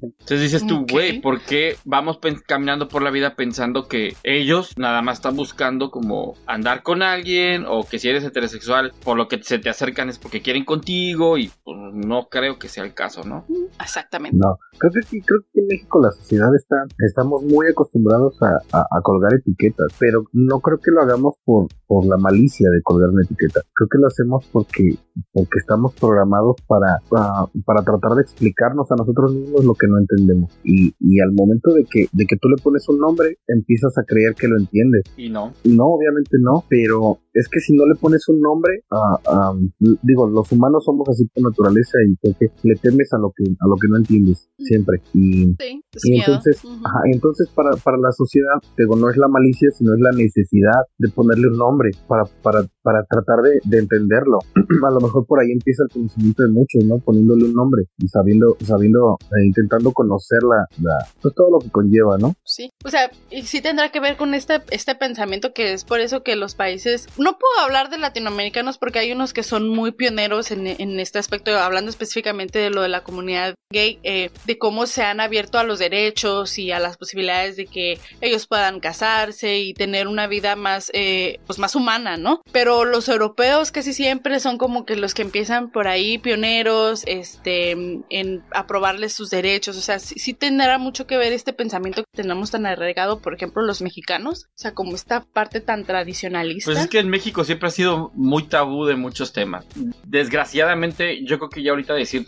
Entonces 0.03 0.41
dices 0.41 0.67
tú 0.67 0.85
güey 0.91 1.21
¿por 1.21 1.41
qué 1.41 1.77
vamos 1.85 2.19
caminando 2.47 2.89
por 2.89 3.03
la 3.03 3.11
vida 3.11 3.37
pensando 3.37 3.87
que 3.87 4.17
ellos 4.25 4.77
nada 4.77 5.01
más 5.03 5.19
están 5.19 5.37
buscando 5.37 5.91
como 5.91 6.35
andar 6.47 6.83
con 6.83 7.03
alguien 7.03 7.65
o 7.69 7.85
que 7.85 7.99
si 7.99 8.09
eres 8.09 8.25
heterosexual 8.25 8.93
por 9.05 9.17
lo 9.17 9.29
que 9.29 9.43
se 9.43 9.59
te 9.59 9.71
acercan 9.71 10.09
es 10.09 10.19
porque 10.19 10.43
quieren 10.43 10.65
contigo 10.65 11.39
y 11.39 11.53
pues, 11.63 11.77
no 11.93 12.29
creo 12.29 12.59
que 12.59 12.69
sea 12.69 12.85
el 12.85 12.95
caso 12.95 13.23
no 13.25 13.47
Exactamente. 13.81 14.36
No, 14.37 14.59
creo 14.79 14.92
que 14.92 15.03
sí, 15.03 15.20
creo 15.22 15.40
que 15.53 15.61
en 15.61 15.66
México 15.68 16.01
la 16.03 16.11
sociedad 16.12 16.55
está, 16.55 16.77
estamos 17.07 17.42
muy 17.44 17.66
acostumbrados 17.68 18.37
a, 18.42 18.59
a- 18.77 18.87
a 18.90 19.01
colgar 19.03 19.33
etiquetas, 19.35 19.88
pero 19.99 20.25
no 20.33 20.61
creo 20.61 20.79
que 20.79 20.90
lo 20.90 21.01
hagamos 21.03 21.35
por, 21.44 21.68
por 21.87 22.05
la 22.07 22.16
malicia 22.16 22.68
de 22.70 22.83
colgar 22.83 23.11
una 23.11 23.22
etiqueta. 23.25 23.61
Creo 23.75 23.88
que 23.88 23.99
lo 23.99 24.07
hacemos 24.09 24.44
porque, 24.53 24.90
porque 25.33 25.59
estamos 25.59 25.94
programados 25.94 26.57
para, 26.66 26.99
para, 27.09 27.46
para 27.64 27.83
tratar 27.83 28.16
de 28.16 28.22
explicarnos 28.22 28.90
a 28.92 28.96
nosotros 28.96 29.33
mismos 29.35 29.64
lo 29.64 29.75
que 29.75 29.87
no 29.87 29.99
entendemos. 29.99 30.59
Y, 30.64 30.94
y 31.01 31.20
al 31.20 31.33
momento 31.33 31.72
de 31.72 31.85
que, 31.85 32.07
de 32.12 32.27
que 32.27 32.37
tú 32.37 32.49
le 32.49 32.61
pones 32.62 32.88
un 32.88 32.99
nombre, 32.99 33.38
empiezas 33.46 33.96
a 33.99 34.03
creer 34.05 34.35
que 34.35 34.49
lo 34.49 34.59
entiendes. 34.59 35.03
Y 35.16 35.31
no. 35.31 35.53
No, 35.64 35.85
obviamente 35.87 36.37
no, 36.40 36.64
pero 36.68 37.18
es 37.33 37.49
que 37.49 37.61
si 37.61 37.75
no 37.77 37.87
le 37.87 37.94
pones 38.01 38.29
un 38.29 38.40
nombre, 38.40 38.83
ah, 38.90 39.18
ah, 39.29 39.55
digo, 40.03 40.27
los 40.29 40.51
humanos 40.53 40.85
somos 40.85 41.09
así 41.09 41.27
por 41.27 41.44
naturaleza 41.44 41.99
y 42.09 42.16
creo 42.16 42.35
que 42.38 42.46
le 42.68 42.75
temes 42.77 43.12
a 43.12 43.18
lo 43.18 43.31
que 43.37 43.44
a 43.44 43.68
lo 43.68 43.77
que 43.77 43.88
no 43.88 43.99
entiendes 43.99 44.26
siempre. 44.35 45.01
Y, 45.15 45.55
Sí, 45.99 46.11
y 46.12 46.19
entonces, 46.21 46.62
Ujú. 46.62 46.87
ajá, 46.87 46.99
entonces 47.11 47.49
para, 47.55 47.75
para 47.77 47.97
la 47.97 48.12
sociedad, 48.12 48.57
digo, 48.77 48.97
no 48.97 49.09
es 49.09 49.17
la 49.17 49.29
malicia, 49.29 49.71
sino 49.71 49.95
es 49.95 50.01
la 50.01 50.12
necesidad 50.12 50.83
de 50.99 51.09
ponerle 51.09 51.49
un 51.49 51.57
nombre 51.57 51.91
para, 52.07 52.25
para, 52.43 52.67
para 52.83 53.03
tratar 53.05 53.43
de, 53.43 53.61
de 53.65 53.79
entenderlo. 53.79 54.39
a 54.87 54.91
lo 54.93 55.01
mejor 55.01 55.27
por 55.27 55.41
ahí 55.41 55.53
empieza 55.53 55.85
el 55.85 55.91
conocimiento 55.91 56.43
de 56.43 56.51
muchos, 56.51 56.85
¿no? 56.85 56.99
Poniéndole 56.99 57.45
un 57.45 57.55
nombre 57.55 57.85
y 57.99 58.09
sabiendo, 58.09 58.57
sabiendo, 58.62 59.17
eh, 59.23 59.47
intentando 59.47 59.93
conocer 59.93 60.41
la, 60.43 60.67
la, 60.83 61.07
pues 61.23 61.35
todo 61.35 61.51
lo 61.53 61.59
que 61.59 61.71
conlleva, 61.71 62.19
¿no? 62.19 62.35
Sí, 62.45 62.71
o 62.85 62.91
sea, 62.91 63.11
y 63.31 63.43
sí 63.43 63.62
tendrá 63.62 63.91
que 63.91 64.01
ver 64.01 64.17
con 64.17 64.35
este, 64.35 64.61
este 64.71 64.95
pensamiento 64.95 65.53
que 65.55 65.73
es 65.73 65.85
por 65.85 66.01
eso 66.01 66.23
que 66.23 66.37
los 66.37 66.55
países, 66.55 67.07
no 67.19 67.39
puedo 67.39 67.65
hablar 67.65 67.89
de 67.91 67.99
latinoamericanos 67.99 68.79
porque 68.79 68.99
hay 68.99 69.12
unos 69.12 69.33
que 69.33 69.43
son 69.43 69.69
muy 69.69 69.93
pioneros 69.93 70.51
en, 70.51 70.67
en 70.67 71.01
este 71.01 71.19
aspecto, 71.19 71.53
hablando 71.57 71.91
específicamente 71.91 72.59
de 72.59 72.71
lo 72.71 72.83
de 72.83 72.89
la 72.89 73.03
comunidad 73.03 73.55
gay, 73.73 73.99
eh, 74.03 74.15
de 74.44 74.59
cómo 74.59 74.87
se 74.87 75.02
han 75.02 75.20
abierto 75.20 75.59
a 75.59 75.64
los 75.64 75.79
derechos 75.79 76.59
y 76.59 76.72
a 76.72 76.79
las 76.79 76.96
posibilidades 76.96 77.57
de 77.57 77.66
que 77.66 77.98
ellos 78.20 78.46
puedan 78.46 78.81
casarse 78.81 79.59
y 79.59 79.74
tener 79.74 80.09
una 80.09 80.26
vida 80.26 80.57
más, 80.57 80.90
eh, 80.94 81.40
pues 81.46 81.59
más 81.59 81.74
humana, 81.74 82.16
¿no? 82.16 82.42
Pero 82.52 82.85
los 82.85 83.09
europeos 83.09 83.72
casi 83.72 83.92
siempre 83.92 84.40
son 84.40 84.59
como 84.59 84.85
que 84.85 84.96
los 84.96 85.14
que 85.14 85.22
empiezan 85.22 85.70
por 85.70 85.88
ahí 85.88 86.18
pioneros, 86.18 87.02
este, 87.07 87.70
en 87.70 88.42
aprobarles 88.52 89.12
sus 89.12 89.31
derechos, 89.31 89.76
o 89.76 89.81
sea, 89.81 89.98
sí, 89.98 90.35
tendrá 90.35 90.79
mucho 90.79 91.07
que 91.07 91.16
ver 91.16 91.33
este 91.33 91.52
pensamiento 91.52 92.02
que 92.02 92.22
tenemos 92.22 92.50
tan 92.50 92.66
arraigado, 92.66 93.20
por 93.20 93.35
ejemplo, 93.35 93.62
los 93.62 93.83
mexicanos, 93.83 94.46
o 94.46 94.59
sea, 94.59 94.74
como 94.74 94.94
esta 94.94 95.24
parte 95.24 95.61
tan 95.61 95.85
tradicionalista. 95.85 96.70
Pues 96.70 96.85
es 96.85 96.88
que 96.88 96.98
en 96.98 97.09
México 97.09 97.44
siempre 97.44 97.68
ha 97.68 97.72
sido 97.72 98.11
muy 98.14 98.44
tabú 98.44 98.85
de 98.87 98.96
muchos 98.96 99.33
temas. 99.33 99.66
Desgraciadamente, 100.05 101.24
yo 101.24 101.38
creo 101.38 101.50
que 101.50 101.62
ya 101.62 101.70
ahorita 101.70 101.94
decir 101.94 102.26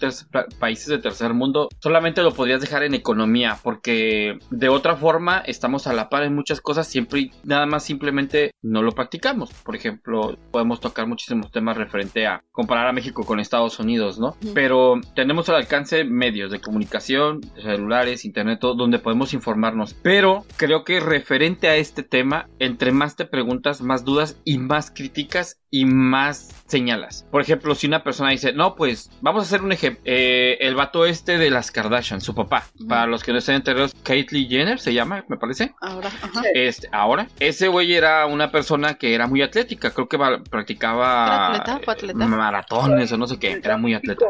países 0.58 0.86
de 0.86 0.98
tercer 0.98 1.34
mundo 1.34 1.68
solamente 1.80 2.22
lo 2.22 2.32
podrías 2.32 2.60
dejar 2.60 2.82
en 2.82 2.94
economía, 2.94 3.58
porque 3.62 4.38
de 4.50 4.68
otra 4.68 4.96
forma 4.96 5.38
estamos 5.38 5.86
a 5.86 5.92
la 5.92 6.08
par 6.08 6.22
en 6.22 6.34
muchas 6.34 6.60
cosas 6.60 6.86
siempre 6.86 7.20
y 7.20 7.30
nada 7.44 7.66
más 7.66 7.84
simplemente 7.84 8.52
no 8.62 8.82
lo 8.82 8.92
practicamos. 8.92 9.52
Por 9.52 9.76
ejemplo, 9.76 10.36
podemos 10.50 10.80
tocar 10.80 11.06
muchísimos 11.06 11.50
temas 11.50 11.76
referente 11.76 12.26
a 12.26 12.42
comparar 12.52 12.88
a 12.88 12.92
México 12.92 13.24
con 13.24 13.40
Estados 13.40 13.78
Unidos, 13.78 14.18
¿no? 14.18 14.36
Pero 14.54 15.00
tenemos 15.14 15.48
al 15.48 15.56
alcance 15.56 16.04
medios 16.04 16.50
de 16.50 16.60
comunicación, 16.60 17.40
celulares, 17.62 18.24
internet, 18.24 18.58
todo, 18.60 18.74
donde 18.74 18.98
podemos 18.98 19.34
informarnos. 19.34 19.94
Pero 20.02 20.44
creo 20.56 20.84
que 20.84 21.00
referente 21.00 21.68
a 21.68 21.76
este 21.76 22.02
tema, 22.02 22.48
entre 22.58 22.92
más 22.92 23.16
te 23.16 23.24
preguntas, 23.24 23.80
más 23.80 24.04
dudas 24.04 24.40
y 24.44 24.58
más 24.58 24.90
críticas 24.90 25.60
y 25.70 25.84
más 25.84 26.54
señalas. 26.66 27.26
Por 27.30 27.40
ejemplo, 27.42 27.74
si 27.74 27.86
una 27.86 28.02
persona 28.02 28.30
dice, 28.30 28.52
no, 28.52 28.74
pues 28.74 29.10
vamos 29.20 29.42
a 29.42 29.46
hacer 29.46 29.62
un 29.62 29.72
ejemplo. 29.72 30.02
Eh, 30.04 30.58
el 30.60 30.74
vato 30.74 31.06
este 31.06 31.38
de 31.38 31.50
las 31.50 31.70
Kardashian, 31.70 32.20
su 32.20 32.34
papá. 32.34 32.64
Para 32.88 33.06
los 33.06 33.22
que 33.22 33.32
no 33.32 33.38
estén 33.38 33.56
enterados, 33.56 33.94
Caitlyn 34.02 34.48
Jenner 34.48 34.78
se 34.78 34.92
llama, 34.94 35.24
me 35.28 35.36
parece. 35.36 35.74
Ahora, 35.80 36.08
ajá. 36.08 36.42
Este, 36.54 36.88
ahora, 36.92 37.28
ese 37.40 37.68
güey 37.68 37.94
era 37.94 38.26
una 38.26 38.50
persona 38.50 38.94
que 38.94 39.14
era 39.14 39.26
muy 39.26 39.42
atlética, 39.42 39.90
creo 39.90 40.08
que 40.08 40.18
practicaba 40.50 41.26
¿Era 41.26 41.46
atleta? 41.46 41.80
¿Fue 41.84 41.94
atleta? 41.94 42.24
eh, 42.24 42.28
maratones 42.28 43.12
o 43.12 43.16
no 43.16 43.26
sé 43.26 43.38
qué, 43.38 43.52
era 43.62 43.76
muy 43.76 43.94
atleta. 43.94 44.26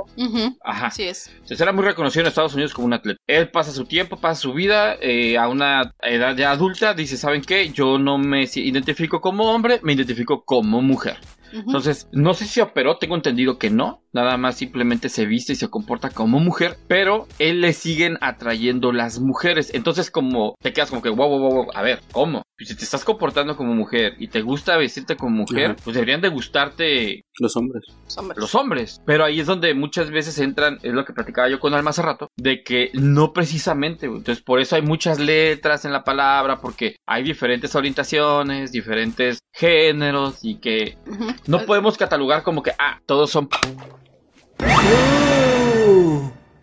Ajá. 0.65 0.87
Así 0.87 1.05
es. 1.05 1.29
Entonces 1.35 1.61
era 1.61 1.73
muy 1.73 1.85
reconocido 1.85 2.23
en 2.23 2.29
Estados 2.29 2.55
Unidos 2.55 2.75
como 2.75 2.87
un 2.87 2.95
atleta. 2.95 3.21
Él 3.27 3.51
pasa 3.51 3.73
su 3.73 3.85
tiempo, 3.85 4.17
pasa 4.17 4.41
su 4.41 4.53
vida 4.53 4.97
eh, 5.01 5.37
a 5.39 5.49
una 5.49 5.93
edad 6.03 6.37
ya 6.37 6.51
adulta, 6.51 6.95
dice, 6.95 7.17
¿saben 7.17 7.43
qué? 7.43 7.69
Yo 7.71 7.99
no 7.99 8.19
me 8.19 8.45
identifico 8.55 9.21
como 9.21 9.53
hombre, 9.53 9.81
me 9.83 9.93
identifico 9.93 10.45
como 10.45 10.83
mujer. 10.83 11.19
Entonces, 11.53 12.09
no 12.13 12.35
sé 12.35 12.47
si 12.47 12.61
operó, 12.61 12.99
tengo 12.99 13.15
entendido 13.15 13.59
que 13.59 13.71
no. 13.71 14.03
Nada 14.13 14.37
más 14.37 14.57
simplemente 14.57 15.09
se 15.09 15.27
viste 15.27 15.53
y 15.53 15.57
se 15.57 15.69
comporta 15.69 16.11
como 16.11 16.41
mujer. 16.41 16.77
Pero 16.89 17.27
él 17.39 17.61
le 17.61 17.73
siguen 17.73 18.17
atrayendo 18.21 18.93
las 18.93 19.21
mujeres. 19.21 19.73
Entonces, 19.75 20.11
como 20.11 20.55
te 20.61 20.73
quedas 20.73 20.91
como 20.91 21.03
que, 21.03 21.11
wow, 21.11 21.29
wow, 21.29 21.39
wow, 21.39 21.55
wow, 21.55 21.67
a 21.75 21.83
ver, 21.83 22.01
¿cómo? 22.13 22.43
Si 22.59 22.75
te 22.75 22.85
estás 22.85 23.05
comportando 23.05 23.57
como 23.57 23.75
mujer 23.75 24.15
y 24.19 24.29
te 24.29 24.43
gusta 24.43 24.77
vestirte 24.77 25.17
como 25.17 25.37
mujer, 25.37 25.77
pues 25.85 25.95
deberían 25.95 26.21
de 26.21 26.29
gustarte 26.29 27.23
Los 27.39 27.57
hombres. 27.57 27.85
Hombres. 28.17 28.39
los 28.39 28.55
hombres. 28.55 29.01
Pero 29.07 29.25
ahí 29.25 29.41
es 29.41 29.47
donde 29.47 29.75
muchas 29.75 30.11
veces 30.11 30.39
entran, 30.39 30.79
es 30.83 30.93
lo 30.93 31.05
que 31.05 31.13
platicaba 31.13 31.49
yo 31.49 31.61
con 31.61 31.75
Alma 31.75 31.91
hace 31.91 32.03
rato, 32.03 32.29
de 32.37 32.63
que 32.63 32.91
no 32.95 33.33
precisamente, 33.33 34.07
entonces 34.07 34.43
por 34.43 34.61
eso 34.61 34.77
hay 34.77 34.83
muchas 34.83 35.19
letras 35.19 35.85
en 35.85 35.93
la 35.93 36.05
palabra, 36.05 36.61
porque 36.61 36.97
hay 37.07 37.23
diferentes 37.23 37.75
orientaciones, 37.75 38.73
diferentes 38.73 39.41
géneros 39.53 40.39
y 40.43 40.57
que 40.57 40.97
no 41.47 41.65
podemos 41.65 41.97
catalogar 41.97 42.43
como 42.43 42.63
que, 42.63 42.73
ah, 42.79 43.01
todos 43.07 43.31
son... 43.31 43.49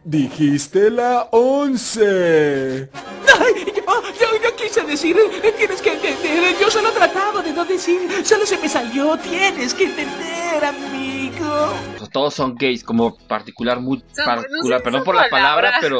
Dijiste 0.08 0.92
la 0.92 1.30
once. 1.32 2.88
Ay, 2.94 3.74
yo, 3.76 3.84
yo, 4.22 4.44
yo 4.44 4.56
quise 4.56 4.84
decir, 4.84 5.18
eh, 5.18 5.52
tienes 5.58 5.82
que 5.82 5.94
entender, 5.94 6.56
yo 6.62 6.70
solo 6.70 6.92
trataba 6.92 7.42
de 7.42 7.52
no 7.52 7.66
decir, 7.66 8.02
solo 8.24 8.46
se 8.46 8.60
me 8.60 8.70
salió, 8.70 9.18
tienes 9.18 9.74
que 9.74 9.86
entender, 9.86 10.64
amigo. 10.64 11.74
Todos 12.16 12.34
son 12.34 12.56
gays, 12.56 12.82
como 12.82 13.18
particular, 13.28 13.82
muy 13.82 13.98
particular, 14.00 14.48
no 14.50 14.64
sé 14.78 14.80
perdón 14.86 15.04
por 15.04 15.16
la 15.16 15.28
palabra, 15.28 15.74
pero... 15.82 16.00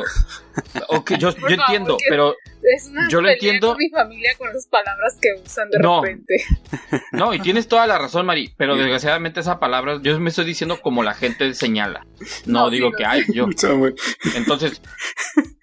Ok, 0.88 1.16
yo, 1.20 1.36
Por 1.36 1.50
yo 1.52 1.58
favor, 1.58 1.60
entiendo, 1.60 1.98
pero 2.08 2.36
Es 2.64 2.86
una 2.88 3.10
Yo 3.10 3.20
lo 3.20 3.28
entiendo. 3.30 3.68
con 3.68 3.78
mi 3.78 3.90
familia 3.90 4.32
con 4.38 4.48
esas 4.48 4.66
palabras 4.68 5.18
que 5.22 5.28
usan 5.44 5.70
de 5.70 5.80
No. 5.80 6.02
repente. 6.02 6.36
No, 7.12 7.34
y 7.34 7.40
tienes 7.40 7.68
toda 7.68 7.86
la 7.86 7.98
razón, 7.98 8.26
Mari, 8.26 8.54
pero 8.56 8.78
desgraciadamente 8.78 9.42
esa 9.42 9.60
palabra 9.60 10.00
yo 10.02 10.18
me 10.22 10.30
estoy 10.30 10.46
diciendo 10.46 10.80
como 10.82 11.04
la 11.04 11.16
gente 11.16 11.54
señala. 11.54 12.06
No, 12.46 12.62
No, 12.64 12.70
sí, 12.70 12.76
digo 12.78 12.92
no, 12.92 12.96
que 12.98 13.06
hay, 13.06 13.26
yo. 13.34 13.48
Entonces, 14.36 14.82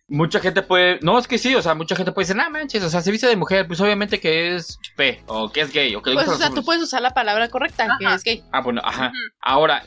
mucha 0.08 0.40
gente 0.40 0.60
puede. 0.60 0.98
No, 1.00 1.18
es 1.18 1.26
que 1.26 1.38
sí, 1.38 1.54
o 1.54 1.62
sea, 1.62 1.74
mucha 1.74 1.96
gente 1.96 2.12
puede 2.12 2.26
decir, 2.26 2.36
no 2.36 2.50
manches, 2.50 2.82
o 2.84 2.90
sea, 2.90 3.00
se 3.00 3.10
viste 3.10 3.26
de 3.26 3.36
mujer, 3.36 3.66
pues 3.66 3.80
obviamente 3.80 4.20
que 4.20 4.54
es 4.54 4.78
P, 4.96 5.22
o 5.26 5.50
que 5.50 5.62
es 5.62 5.72
gay, 5.72 5.94
o 5.94 6.02
que 6.02 6.12
Pues, 6.12 6.28
o 6.28 6.36
sea, 6.36 6.50
tú 6.50 6.62
puedes 6.62 6.82
usar 6.82 7.00
la 7.00 7.14
palabra 7.14 7.48
correcta, 7.48 7.88
que 7.98 8.04
es 8.14 8.22
gay. 8.22 8.44
Ah, 8.52 8.60
bueno, 8.60 8.82
ajá. 8.84 9.10
Ahora, 9.40 9.84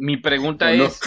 mi 0.00 0.16
pregunta 0.16 0.72
es: 0.72 0.98